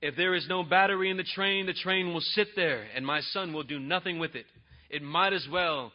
If 0.00 0.16
there 0.16 0.34
is 0.34 0.46
no 0.48 0.62
battery 0.62 1.10
in 1.10 1.16
the 1.16 1.24
train, 1.24 1.66
the 1.66 1.72
train 1.72 2.12
will 2.12 2.20
sit 2.20 2.48
there 2.56 2.84
and 2.94 3.06
my 3.06 3.20
son 3.20 3.52
will 3.52 3.62
do 3.62 3.78
nothing 3.78 4.18
with 4.18 4.34
it. 4.34 4.46
It 4.90 5.02
might 5.02 5.32
as 5.32 5.46
well 5.50 5.92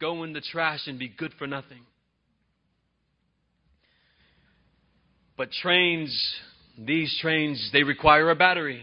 go 0.00 0.24
in 0.24 0.32
the 0.32 0.40
trash 0.40 0.86
and 0.86 0.98
be 0.98 1.08
good 1.08 1.32
for 1.38 1.46
nothing. 1.46 1.82
But 5.36 5.52
trains, 5.52 6.34
these 6.76 7.16
trains, 7.20 7.70
they 7.72 7.84
require 7.84 8.30
a 8.30 8.34
battery. 8.34 8.82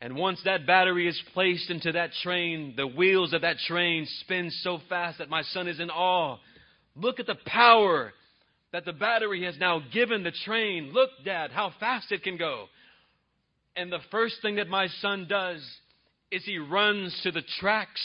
And 0.00 0.16
once 0.16 0.40
that 0.44 0.66
battery 0.66 1.08
is 1.08 1.20
placed 1.32 1.70
into 1.70 1.92
that 1.92 2.10
train, 2.22 2.74
the 2.76 2.86
wheels 2.86 3.32
of 3.32 3.42
that 3.42 3.58
train 3.68 4.06
spin 4.20 4.50
so 4.50 4.80
fast 4.88 5.18
that 5.18 5.30
my 5.30 5.42
son 5.42 5.68
is 5.68 5.80
in 5.80 5.90
awe. 5.90 6.38
Look 6.96 7.20
at 7.20 7.26
the 7.26 7.38
power 7.46 8.12
that 8.72 8.84
the 8.84 8.92
battery 8.92 9.44
has 9.44 9.56
now 9.58 9.80
given 9.92 10.22
the 10.22 10.32
train. 10.44 10.92
Look, 10.92 11.10
Dad, 11.24 11.50
how 11.50 11.72
fast 11.78 12.10
it 12.10 12.22
can 12.22 12.36
go. 12.36 12.66
And 13.76 13.92
the 13.92 14.00
first 14.10 14.36
thing 14.42 14.56
that 14.56 14.68
my 14.68 14.88
son 15.00 15.26
does 15.28 15.60
is 16.30 16.44
he 16.44 16.58
runs 16.58 17.18
to 17.22 17.30
the 17.30 17.42
tracks 17.60 18.00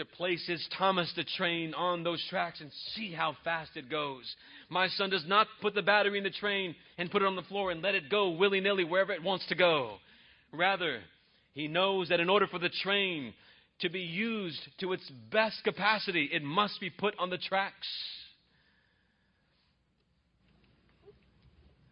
to 0.00 0.04
place 0.06 0.42
his 0.46 0.66
Thomas 0.78 1.12
the 1.14 1.24
train 1.36 1.74
on 1.74 2.02
those 2.02 2.24
tracks 2.30 2.60
and 2.62 2.70
see 2.94 3.12
how 3.12 3.36
fast 3.44 3.72
it 3.76 3.90
goes. 3.90 4.24
My 4.70 4.88
son 4.88 5.10
does 5.10 5.24
not 5.26 5.46
put 5.60 5.74
the 5.74 5.82
battery 5.82 6.16
in 6.16 6.24
the 6.24 6.30
train 6.30 6.74
and 6.96 7.10
put 7.10 7.20
it 7.20 7.26
on 7.26 7.36
the 7.36 7.42
floor 7.42 7.70
and 7.70 7.82
let 7.82 7.94
it 7.94 8.08
go 8.10 8.30
willy 8.30 8.60
nilly 8.60 8.84
wherever 8.84 9.12
it 9.12 9.22
wants 9.22 9.46
to 9.48 9.54
go. 9.54 9.96
Rather, 10.52 11.00
he 11.52 11.68
knows 11.68 12.08
that 12.08 12.18
in 12.18 12.30
order 12.30 12.46
for 12.46 12.58
the 12.58 12.70
train 12.82 13.34
to 13.80 13.90
be 13.90 14.00
used 14.00 14.60
to 14.78 14.94
its 14.94 15.06
best 15.30 15.62
capacity, 15.64 16.30
it 16.32 16.42
must 16.42 16.80
be 16.80 16.88
put 16.88 17.14
on 17.18 17.28
the 17.28 17.38
tracks. 17.38 17.86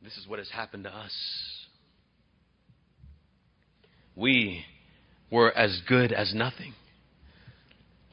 This 0.03 0.17
is 0.17 0.27
what 0.27 0.39
has 0.39 0.49
happened 0.49 0.85
to 0.85 0.95
us. 0.95 1.13
We 4.17 4.65
were 5.31 5.53
as 5.53 5.83
good 5.87 6.11
as 6.11 6.33
nothing 6.33 6.73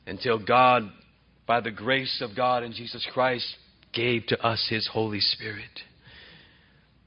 until 0.07 0.39
God, 0.39 0.83
by 1.47 1.61
the 1.61 1.71
grace 1.71 2.21
of 2.21 2.35
God 2.35 2.63
and 2.63 2.73
Jesus 2.73 3.05
Christ, 3.13 3.45
gave 3.93 4.25
to 4.27 4.39
us 4.41 4.65
His 4.69 4.87
Holy 4.91 5.19
Spirit. 5.19 5.69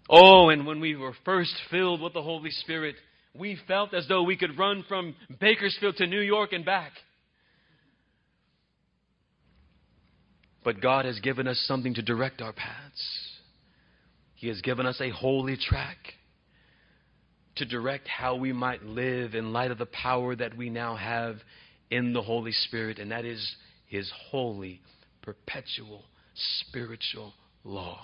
Oh, 0.09 0.49
and 0.49 0.67
when 0.67 0.81
we 0.81 0.97
were 0.97 1.15
first 1.25 1.55
filled 1.71 2.01
with 2.01 2.15
the 2.15 2.23
Holy 2.23 2.51
Spirit, 2.51 2.97
we 3.35 3.59
felt 3.69 3.93
as 3.95 4.07
though 4.09 4.23
we 4.23 4.37
could 4.37 4.59
run 4.59 4.85
from 4.89 5.15
Bakersfield 5.39 5.97
to 5.97 6.07
New 6.07 6.21
York 6.21 6.53
and 6.53 6.65
back. 6.65 6.93
But 10.65 10.81
God 10.81 11.05
has 11.05 11.21
given 11.21 11.47
us 11.47 11.63
something 11.67 11.95
to 11.95 12.03
direct 12.03 12.41
our 12.41 12.53
paths. 12.53 13.29
He 14.35 14.49
has 14.49 14.61
given 14.61 14.87
us 14.87 15.01
a 15.01 15.11
holy 15.11 15.57
track 15.57 15.97
to 17.57 17.65
direct 17.65 18.07
how 18.07 18.37
we 18.37 18.53
might 18.53 18.85
live 18.85 19.35
in 19.35 19.53
light 19.53 19.71
of 19.71 19.79
the 19.79 19.87
power 19.87 20.35
that 20.37 20.57
we 20.57 20.71
now 20.71 20.95
have 20.97 21.37
in 21.91 22.13
the 22.13 22.23
Holy 22.23 22.53
Spirit, 22.53 22.99
and 22.99 23.11
that 23.11 23.25
is 23.25 23.57
His 23.87 24.11
holy, 24.31 24.81
perpetual, 25.23 26.05
spiritual 26.35 27.35
law. 27.65 27.99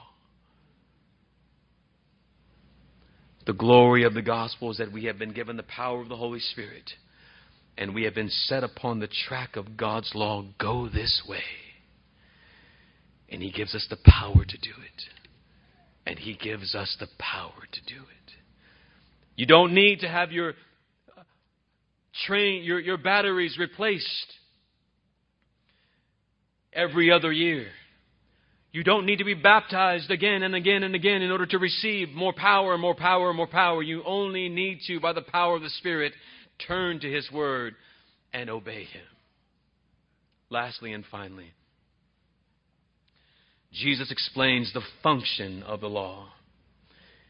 The 3.46 3.52
glory 3.52 4.04
of 4.04 4.14
the 4.14 4.22
gospel 4.22 4.70
is 4.70 4.78
that 4.78 4.92
we 4.92 5.04
have 5.04 5.18
been 5.18 5.32
given 5.32 5.56
the 5.56 5.62
power 5.64 6.00
of 6.00 6.08
the 6.08 6.16
Holy 6.16 6.40
Spirit 6.40 6.92
and 7.76 7.94
we 7.94 8.04
have 8.04 8.14
been 8.14 8.30
set 8.30 8.62
upon 8.62 9.00
the 9.00 9.08
track 9.08 9.56
of 9.56 9.76
God's 9.76 10.12
law. 10.14 10.44
Go 10.58 10.88
this 10.88 11.22
way. 11.28 11.42
And 13.28 13.42
He 13.42 13.50
gives 13.50 13.74
us 13.74 13.86
the 13.90 13.98
power 14.04 14.44
to 14.44 14.58
do 14.58 14.70
it. 14.70 15.02
And 16.06 16.18
He 16.18 16.34
gives 16.34 16.74
us 16.74 16.96
the 17.00 17.08
power 17.18 17.66
to 17.72 17.80
do 17.94 18.00
it. 18.00 18.32
You 19.36 19.46
don't 19.46 19.74
need 19.74 20.00
to 20.00 20.08
have 20.08 20.30
your 20.30 20.54
train, 22.26 22.64
your, 22.64 22.80
your 22.80 22.98
batteries 22.98 23.56
replaced 23.58 24.32
every 26.72 27.10
other 27.10 27.32
year. 27.32 27.66
You 28.72 28.82
don't 28.82 29.06
need 29.06 29.18
to 29.18 29.24
be 29.24 29.34
baptized 29.34 30.10
again 30.10 30.42
and 30.42 30.54
again 30.54 30.82
and 30.82 30.96
again 30.96 31.22
in 31.22 31.30
order 31.30 31.46
to 31.46 31.58
receive 31.58 32.10
more 32.10 32.32
power, 32.32 32.76
more 32.76 32.94
power, 32.96 33.32
more 33.32 33.46
power. 33.46 33.82
You 33.82 34.02
only 34.04 34.48
need 34.48 34.80
to, 34.88 34.98
by 34.98 35.12
the 35.12 35.22
power 35.22 35.54
of 35.54 35.62
the 35.62 35.70
Spirit, 35.70 36.12
turn 36.66 36.98
to 37.00 37.10
His 37.10 37.30
Word 37.32 37.74
and 38.32 38.50
obey 38.50 38.84
Him. 38.84 39.02
lastly 40.50 40.92
and 40.92 41.04
finally, 41.10 41.52
Jesus 43.72 44.10
explains 44.10 44.72
the 44.72 44.82
function 45.02 45.62
of 45.64 45.80
the 45.80 45.88
law. 45.88 46.28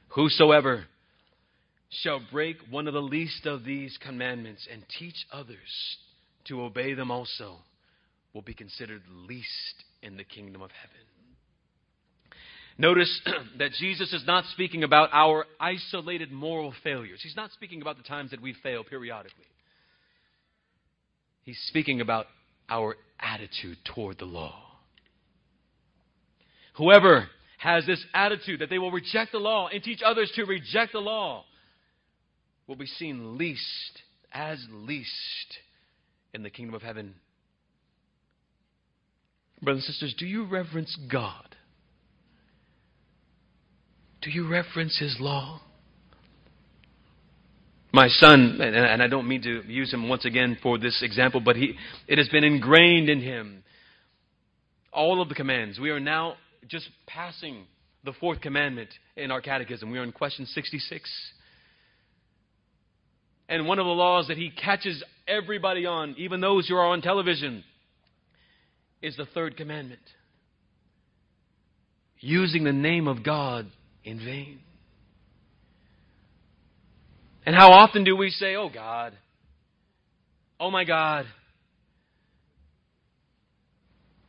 Whosoever 0.08 0.84
shall 2.02 2.20
break 2.32 2.56
one 2.70 2.86
of 2.86 2.94
the 2.94 3.02
least 3.02 3.46
of 3.46 3.64
these 3.64 3.96
commandments 4.04 4.66
and 4.70 4.82
teach 4.98 5.26
others 5.32 5.96
to 6.46 6.62
obey 6.62 6.94
them 6.94 7.10
also 7.10 7.56
will 8.32 8.42
be 8.42 8.54
considered 8.54 9.02
least 9.28 9.84
in 10.02 10.16
the 10.16 10.24
kingdom 10.24 10.62
of 10.62 10.70
heaven. 10.70 10.96
Notice 12.76 13.20
that 13.58 13.72
Jesus 13.78 14.12
is 14.12 14.24
not 14.26 14.44
speaking 14.46 14.82
about 14.82 15.10
our 15.12 15.46
isolated 15.60 16.32
moral 16.32 16.74
failures. 16.82 17.20
He's 17.22 17.36
not 17.36 17.52
speaking 17.52 17.80
about 17.80 17.96
the 17.96 18.02
times 18.02 18.32
that 18.32 18.42
we 18.42 18.54
fail 18.62 18.82
periodically. 18.82 19.44
He's 21.44 21.60
speaking 21.68 22.00
about 22.00 22.26
our 22.68 22.96
attitude 23.20 23.78
toward 23.94 24.18
the 24.18 24.24
law. 24.24 24.54
Whoever 26.76 27.28
has 27.58 27.86
this 27.86 28.04
attitude 28.12 28.60
that 28.60 28.70
they 28.70 28.78
will 28.78 28.90
reject 28.90 29.32
the 29.32 29.38
law 29.38 29.68
and 29.68 29.82
teach 29.82 30.00
others 30.04 30.32
to 30.34 30.44
reject 30.44 30.92
the 30.92 30.98
law 30.98 31.44
will 32.66 32.76
be 32.76 32.86
seen 32.86 33.36
least, 33.38 34.02
as 34.32 34.64
least, 34.70 35.58
in 36.32 36.42
the 36.42 36.50
kingdom 36.50 36.74
of 36.74 36.82
heaven. 36.82 37.14
Brothers 39.62 39.84
and 39.86 39.94
sisters, 39.94 40.14
do 40.18 40.26
you 40.26 40.46
reverence 40.46 40.96
God? 41.10 41.56
Do 44.22 44.30
you 44.30 44.48
reverence 44.48 44.98
His 44.98 45.16
law? 45.20 45.60
My 47.94 48.08
son, 48.08 48.60
and 48.60 49.00
I 49.00 49.06
don't 49.06 49.28
mean 49.28 49.42
to 49.42 49.62
use 49.68 49.94
him 49.94 50.08
once 50.08 50.24
again 50.24 50.58
for 50.60 50.78
this 50.78 51.00
example, 51.00 51.38
but 51.38 51.54
he, 51.54 51.76
it 52.08 52.18
has 52.18 52.28
been 52.28 52.42
ingrained 52.42 53.08
in 53.08 53.20
him. 53.20 53.62
All 54.92 55.22
of 55.22 55.28
the 55.28 55.36
commands. 55.36 55.78
We 55.78 55.90
are 55.90 56.00
now 56.00 56.34
just 56.66 56.88
passing 57.06 57.66
the 58.02 58.12
fourth 58.14 58.40
commandment 58.40 58.88
in 59.16 59.30
our 59.30 59.40
catechism. 59.40 59.92
We 59.92 60.00
are 60.00 60.02
in 60.02 60.10
question 60.10 60.44
66. 60.44 61.08
And 63.48 63.66
one 63.66 63.78
of 63.78 63.84
the 63.84 63.92
laws 63.92 64.28
that 64.28 64.38
he 64.38 64.50
catches 64.50 65.02
everybody 65.28 65.86
on, 65.86 66.14
even 66.18 66.40
those 66.40 66.66
who 66.66 66.76
are 66.76 66.86
on 66.86 67.02
television, 67.02 67.62
is 69.02 69.16
the 69.16 69.26
third 69.26 69.56
commandment 69.56 70.00
using 72.20 72.64
the 72.64 72.72
name 72.72 73.06
of 73.06 73.22
God 73.22 73.66
in 74.02 74.18
vain. 74.18 74.60
And 77.44 77.54
how 77.54 77.72
often 77.72 78.04
do 78.04 78.16
we 78.16 78.30
say, 78.30 78.54
Oh 78.54 78.70
God, 78.70 79.12
oh 80.58 80.70
my 80.70 80.84
God, 80.84 81.26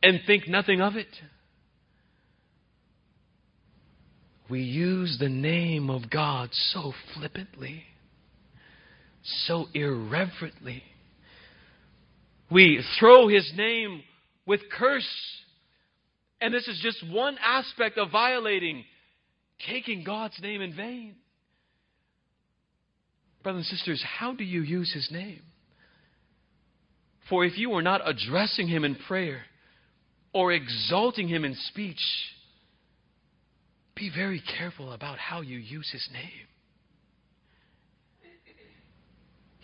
and 0.02 0.20
think 0.26 0.46
nothing 0.46 0.82
of 0.82 0.96
it? 0.96 1.06
We 4.48 4.60
use 4.60 5.16
the 5.18 5.28
name 5.28 5.90
of 5.90 6.08
God 6.10 6.50
so 6.52 6.92
flippantly, 7.14 7.82
so 9.46 9.66
irreverently. 9.74 10.82
We 12.50 12.82
throw 12.98 13.28
his 13.28 13.50
name 13.56 14.02
with 14.46 14.60
curse. 14.70 15.08
And 16.40 16.52
this 16.54 16.68
is 16.68 16.80
just 16.82 17.04
one 17.12 17.36
aspect 17.42 17.98
of 17.98 18.10
violating, 18.10 18.84
taking 19.66 20.04
God's 20.04 20.40
name 20.40 20.60
in 20.60 20.74
vain. 20.74 21.16
Brothers 23.42 23.68
and 23.70 23.78
sisters, 23.78 24.04
how 24.18 24.34
do 24.34 24.44
you 24.44 24.62
use 24.62 24.92
his 24.92 25.08
name? 25.10 25.42
For 27.28 27.44
if 27.44 27.58
you 27.58 27.72
are 27.72 27.82
not 27.82 28.00
addressing 28.04 28.68
him 28.68 28.84
in 28.84 28.94
prayer 28.94 29.42
or 30.32 30.52
exalting 30.52 31.28
him 31.28 31.44
in 31.44 31.54
speech, 31.54 32.00
be 33.96 34.10
very 34.14 34.42
careful 34.58 34.92
about 34.92 35.18
how 35.18 35.40
you 35.40 35.58
use 35.58 35.88
his 35.90 36.08
name. 36.12 36.46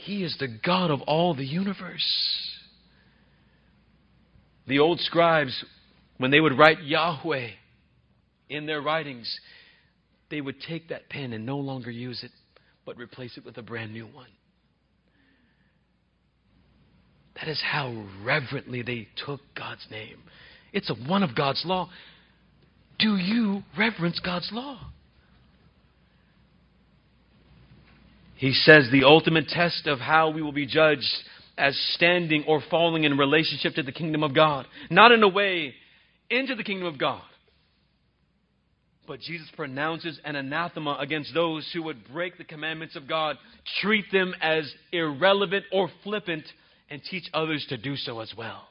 He 0.05 0.25
is 0.25 0.37
the 0.39 0.49
God 0.49 0.91
of 0.91 1.01
all 1.03 1.35
the 1.35 1.47
universe. 1.47 2.05
The 4.67 4.81
old 4.81 5.01
scribes, 5.01 5.65
when 6.19 6.31
they 6.31 6.41
would 6.41 6.59
write 6.59 6.83
Yahweh 6.83 7.51
in 8.49 8.67
their 8.67 8.83
writings, 8.83 9.33
they 10.31 10.41
would 10.41 10.61
take 10.61 10.89
that 10.89 11.09
pen 11.09 11.33
and 11.33 11.47
no 11.47 11.59
longer 11.59 11.91
use 11.91 12.23
it, 12.25 12.33
but 12.85 12.97
replace 12.97 13.37
it 13.37 13.45
with 13.45 13.59
a 13.59 13.63
brand 13.63 13.93
new 13.93 14.07
one. 14.07 14.31
That 17.37 17.49
is 17.49 17.63
how 17.65 18.07
reverently 18.25 18.83
they 18.83 19.09
took 19.25 19.41
God's 19.57 19.87
name. 19.91 20.19
It's 20.73 20.91
a 20.91 20.95
one 20.95 21.23
of 21.23 21.37
God's 21.37 21.63
law. 21.65 21.91
Do 22.99 23.17
you 23.17 23.63
reverence 23.79 24.21
God's 24.21 24.49
law? 24.53 24.79
He 28.43 28.55
says 28.55 28.89
the 28.91 29.05
ultimate 29.05 29.47
test 29.47 29.87
of 29.87 30.01
how 30.01 30.31
we 30.31 30.43
will 30.43 30.51
be 30.51 30.67
judged 30.67 31.07
as 31.57 31.79
standing 31.95 32.43
or 32.49 32.61
falling 32.73 33.05
in 33.05 33.17
relationship 33.17 33.77
to 33.77 33.85
the 33.85 33.93
kingdom 33.93 34.25
of 34.25 34.35
God. 34.35 34.67
Not 34.91 35.13
in 35.13 35.23
a 35.23 35.29
way 35.29 35.77
into 36.29 36.57
the 36.57 36.65
kingdom 36.65 36.89
of 36.89 36.99
God. 36.99 37.23
But 39.07 39.21
Jesus 39.21 39.47
pronounces 39.55 40.19
an 40.25 40.35
anathema 40.35 40.97
against 40.99 41.33
those 41.33 41.71
who 41.73 41.85
would 41.85 42.09
break 42.13 42.37
the 42.37 42.43
commandments 42.43 42.97
of 42.97 43.07
God, 43.07 43.37
treat 43.81 44.07
them 44.11 44.35
as 44.41 44.69
irrelevant 44.91 45.67
or 45.71 45.89
flippant, 46.03 46.43
and 46.91 47.01
teach 47.01 47.31
others 47.33 47.65
to 47.69 47.77
do 47.77 47.95
so 47.95 48.19
as 48.19 48.35
well. 48.37 48.67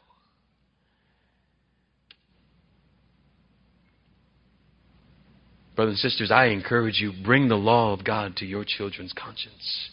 Brothers 5.82 6.04
and 6.04 6.12
sisters, 6.12 6.30
I 6.30 6.50
encourage 6.50 7.00
you, 7.00 7.12
bring 7.24 7.48
the 7.48 7.56
law 7.56 7.92
of 7.92 8.04
God 8.04 8.36
to 8.36 8.46
your 8.46 8.64
children's 8.64 9.14
conscience. 9.14 9.90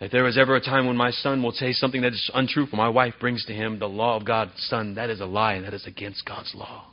If 0.00 0.10
there 0.10 0.26
is 0.26 0.36
ever 0.36 0.56
a 0.56 0.60
time 0.60 0.88
when 0.88 0.96
my 0.96 1.12
son 1.12 1.40
will 1.44 1.52
say 1.52 1.72
something 1.72 2.02
that 2.02 2.12
is 2.12 2.28
untruthful, 2.34 2.76
my 2.76 2.88
wife 2.88 3.14
brings 3.20 3.44
to 3.44 3.52
him 3.52 3.78
the 3.78 3.88
law 3.88 4.16
of 4.16 4.24
God, 4.24 4.50
son, 4.56 4.96
that 4.96 5.10
is 5.10 5.20
a 5.20 5.26
lie 5.26 5.52
and 5.52 5.64
that 5.64 5.74
is 5.74 5.86
against 5.86 6.26
God's 6.26 6.52
law. 6.56 6.86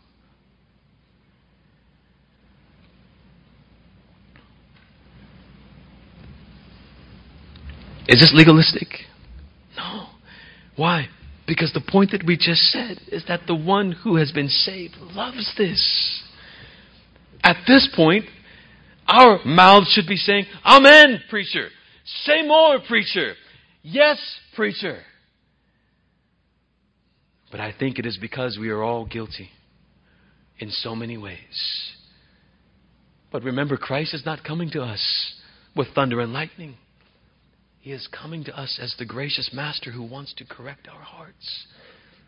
Is 8.08 8.20
this 8.20 8.32
legalistic? 8.32 8.89
No. 9.76 10.06
Why? 10.76 11.08
Because 11.47 11.74
the 11.74 11.82
point 11.82 12.12
that 12.12 12.28
we 12.28 12.38
just 12.38 12.62
said 12.72 13.00
is 13.08 13.26
that 13.28 13.47
the 13.47 13.56
one 13.56 13.91
who 13.91 14.18
has 14.18 14.32
been 14.32 14.50
saved 14.50 14.97
loves 15.00 15.52
this. 15.58 16.26
At 17.44 17.58
this 17.68 17.90
point, 17.96 18.26
our 19.08 19.40
mouths 19.46 19.92
should 19.94 20.08
be 20.08 20.18
saying, 20.18 20.46
Amen, 20.66 21.22
preacher. 21.30 21.70
Say 22.24 22.42
more, 22.46 22.80
preacher. 22.88 23.34
Yes, 23.82 24.18
preacher. 24.56 25.00
But 27.52 27.60
I 27.60 27.74
think 27.78 27.98
it 27.98 28.06
is 28.06 28.18
because 28.18 28.58
we 28.60 28.70
are 28.70 28.84
all 28.84 29.06
guilty 29.06 29.50
in 30.60 30.70
so 30.70 30.96
many 30.96 31.18
ways. 31.18 31.94
But 33.32 33.44
remember, 33.44 33.78
Christ 33.78 34.14
is 34.14 34.26
not 34.26 34.44
coming 34.44 34.70
to 34.72 34.82
us 34.82 35.34
with 35.76 35.88
thunder 35.96 36.20
and 36.20 36.34
lightning. 36.34 36.76
He 37.80 37.92
is 37.92 38.08
coming 38.08 38.44
to 38.44 38.60
us 38.60 38.78
as 38.82 38.94
the 38.98 39.06
gracious 39.06 39.52
Master 39.54 39.92
who 39.92 40.04
wants 40.04 40.34
to 40.36 40.46
correct 40.46 40.88
our 40.88 41.02
hearts. 41.02 41.66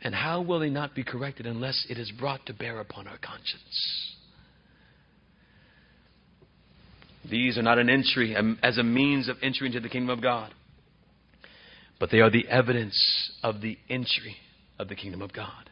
And 0.01 0.15
how 0.15 0.41
will 0.41 0.59
they 0.59 0.69
not 0.69 0.95
be 0.95 1.03
corrected 1.03 1.45
unless 1.45 1.85
it 1.89 1.97
is 1.97 2.11
brought 2.11 2.45
to 2.47 2.53
bear 2.53 2.79
upon 2.79 3.07
our 3.07 3.17
conscience? 3.17 4.15
These 7.29 7.57
are 7.57 7.61
not 7.63 7.77
an 7.77 7.89
entry 7.89 8.35
um, 8.35 8.57
as 8.63 8.77
a 8.77 8.83
means 8.83 9.29
of 9.29 9.37
entry 9.41 9.67
into 9.67 9.79
the 9.79 9.89
kingdom 9.89 10.09
of 10.09 10.21
God, 10.21 10.53
but 11.99 12.09
they 12.11 12.19
are 12.19 12.31
the 12.31 12.47
evidence 12.47 13.31
of 13.43 13.61
the 13.61 13.77
entry 13.89 14.37
of 14.79 14.87
the 14.87 14.95
kingdom 14.95 15.21
of 15.21 15.31
God. 15.31 15.69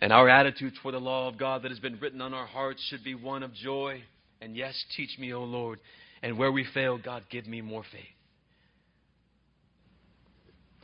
And 0.00 0.12
our 0.12 0.28
attitude 0.28 0.74
toward 0.82 0.94
the 0.94 0.98
law 0.98 1.28
of 1.28 1.38
God 1.38 1.62
that 1.62 1.70
has 1.70 1.78
been 1.78 1.98
written 1.98 2.20
on 2.20 2.34
our 2.34 2.46
hearts 2.46 2.84
should 2.88 3.04
be 3.04 3.14
one 3.14 3.42
of 3.42 3.54
joy. 3.54 4.02
And 4.40 4.56
yes, 4.56 4.74
teach 4.96 5.18
me, 5.18 5.32
O 5.32 5.44
Lord. 5.44 5.78
And 6.22 6.36
where 6.36 6.52
we 6.52 6.66
fail, 6.74 6.98
God, 6.98 7.24
give 7.30 7.46
me 7.46 7.60
more 7.60 7.84
faith. 7.90 8.02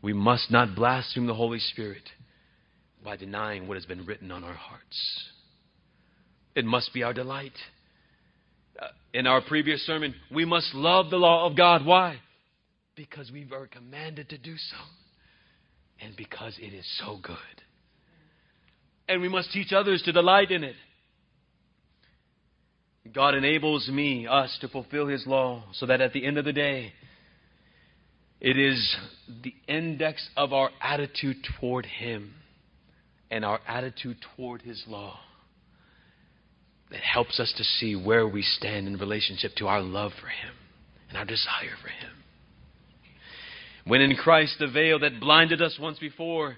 We 0.03 0.15
must 0.15 0.51
not 0.51 0.75
blaspheme 0.75 1.27
the 1.27 1.35
Holy 1.35 1.59
Spirit 1.59 2.03
by 3.05 3.17
denying 3.17 3.69
what 3.69 3.77
has 3.77 3.85
been 3.85 4.07
written 4.07 4.31
on 4.31 4.45
our 4.45 4.55
hearts. 4.55 5.25
It 6.55 6.65
must 6.65 6.95
be 6.95 7.03
our 7.03 7.13
delight 7.13 7.53
Uh, 8.81 8.87
in 9.13 9.27
our 9.27 9.41
previous 9.43 9.85
sermon, 9.87 10.15
we 10.33 10.45
must 10.45 10.75
love 10.75 11.11
the 11.11 11.17
law 11.17 11.47
of 11.47 11.57
God. 11.57 11.85
Why? 11.85 12.19
Because 12.97 13.31
we 13.31 13.47
are 13.53 13.67
commanded 13.67 14.31
to 14.31 14.39
do 14.39 14.57
so. 14.57 14.77
And 16.03 16.17
because 16.17 16.57
it 16.59 16.73
is 16.73 16.87
so 17.05 17.19
good. 17.23 17.37
And 19.09 19.21
we 19.21 19.29
must 19.29 19.53
teach 19.53 19.73
others 19.73 20.03
to 20.05 20.13
delight 20.13 20.51
in 20.51 20.65
it. 20.65 20.77
God 23.13 23.35
enables 23.35 23.89
me, 23.89 24.27
us, 24.27 24.57
to 24.61 24.69
fulfill 24.69 25.07
His 25.09 25.27
law 25.27 25.65
so 25.73 25.87
that 25.87 26.01
at 26.01 26.13
the 26.13 26.25
end 26.25 26.39
of 26.39 26.45
the 26.45 26.53
day, 26.53 26.93
It 28.41 28.59
is 28.59 28.97
the 29.43 29.55
index 29.69 30.27
of 30.37 30.55
our 30.55 30.71
attitude 30.81 31.37
toward 31.61 31.85
Him 31.85 32.33
and 33.31 33.45
our 33.45 33.61
attitude 33.69 34.17
toward 34.35 34.63
His 34.63 34.83
law 34.87 35.19
that 36.91 37.01
helps 37.01 37.39
us 37.39 37.53
to 37.57 37.65
see 37.65 37.95
where 37.95 38.27
we 38.27 38.43
stand 38.43 38.87
in 38.87 38.97
relationship 38.97 39.53
to 39.57 39.69
our 39.69 39.81
love 39.81 40.13
for 40.21 40.27
Him 40.27 40.55
and 41.09 41.17
our 41.17 41.25
desire 41.25 41.77
for 41.83 41.89
Him. 41.89 42.11
When 43.85 44.01
in 44.01 44.17
Christ 44.17 44.57
the 44.59 44.69
veil 44.69 44.99
that 45.01 45.21
blinded 45.21 45.63
us 45.63 45.79
once 45.81 45.99
before 45.99 46.57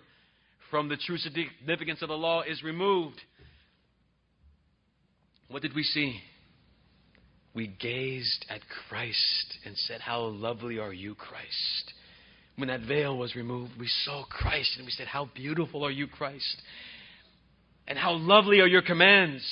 from 0.71 0.89
the 0.89 0.97
true 0.97 1.19
significance 1.19 2.03
of 2.03 2.09
the 2.09 2.17
law 2.17 2.43
is 2.43 2.63
removed, 2.63 3.21
what 5.49 5.63
did 5.63 5.75
we 5.75 5.83
see? 5.83 6.21
We 7.55 7.67
gazed 7.67 8.47
at 8.49 8.61
Christ 8.89 9.59
and 9.67 9.77
said, 9.77 10.01
How 10.01 10.23
lovely 10.23 10.79
are 10.79 10.93
you, 10.93 11.15
Christ. 11.15 11.93
When 12.57 12.69
that 12.69 12.81
veil 12.81 13.17
was 13.17 13.37
removed, 13.37 13.73
we 13.79 13.89
saw 14.05 14.25
Christ 14.25 14.73
and 14.77 14.87
we 14.87 14.93
said, 14.93 15.07
How 15.07 15.29
beautiful 15.35 15.85
are 15.85 15.91
you, 15.91 16.07
Christ. 16.07 16.63
And 17.87 17.99
how 17.99 18.13
lovely 18.13 18.61
are 18.61 18.67
your 18.67 18.83
commands. 18.83 19.45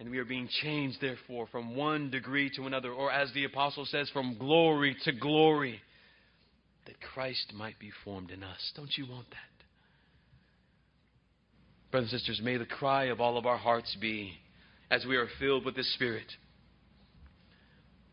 And 0.00 0.10
we 0.10 0.18
are 0.18 0.24
being 0.24 0.48
changed, 0.62 0.98
therefore, 1.00 1.46
from 1.46 1.76
one 1.76 2.10
degree 2.10 2.50
to 2.56 2.66
another, 2.66 2.90
or 2.92 3.12
as 3.12 3.32
the 3.32 3.44
apostle 3.44 3.84
says, 3.84 4.10
from 4.10 4.36
glory 4.38 4.96
to 5.04 5.12
glory, 5.12 5.80
that 6.86 7.00
Christ 7.00 7.52
might 7.54 7.78
be 7.78 7.90
formed 8.04 8.30
in 8.30 8.42
us. 8.42 8.72
Don't 8.76 8.96
you 8.96 9.06
want 9.08 9.30
that? 9.30 9.38
Brothers 11.90 12.12
and 12.12 12.20
sisters, 12.20 12.40
may 12.42 12.56
the 12.56 12.66
cry 12.66 13.04
of 13.04 13.20
all 13.20 13.38
of 13.38 13.46
our 13.46 13.56
hearts 13.56 13.96
be, 14.00 14.32
as 14.90 15.06
we 15.06 15.16
are 15.16 15.28
filled 15.38 15.64
with 15.64 15.76
the 15.76 15.84
Spirit, 15.84 16.26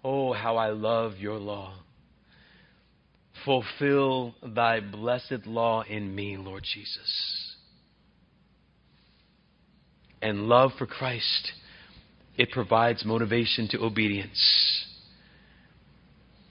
Oh, 0.04 0.34
how 0.34 0.58
I 0.58 0.70
love 0.70 1.18
your 1.20 1.38
law. 1.38 1.76
Fulfill 3.46 4.36
thy 4.44 4.80
blessed 4.80 5.46
law 5.46 5.84
in 5.84 6.14
me, 6.14 6.38
Lord 6.38 6.64
Jesus. 6.64 7.56
And 10.22 10.44
love 10.44 10.72
for 10.78 10.86
Christ, 10.86 11.52
it 12.38 12.52
provides 12.52 13.06
motivation 13.06 13.68
to 13.70 13.80
obedience. 13.80 14.86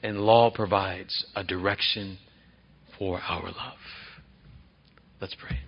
And 0.02 0.20
law 0.20 0.50
provides 0.50 1.26
a 1.34 1.44
direction 1.44 2.18
for 2.98 3.20
our 3.20 3.44
love. 3.44 3.78
Let's 5.20 5.34
pray. 5.34 5.58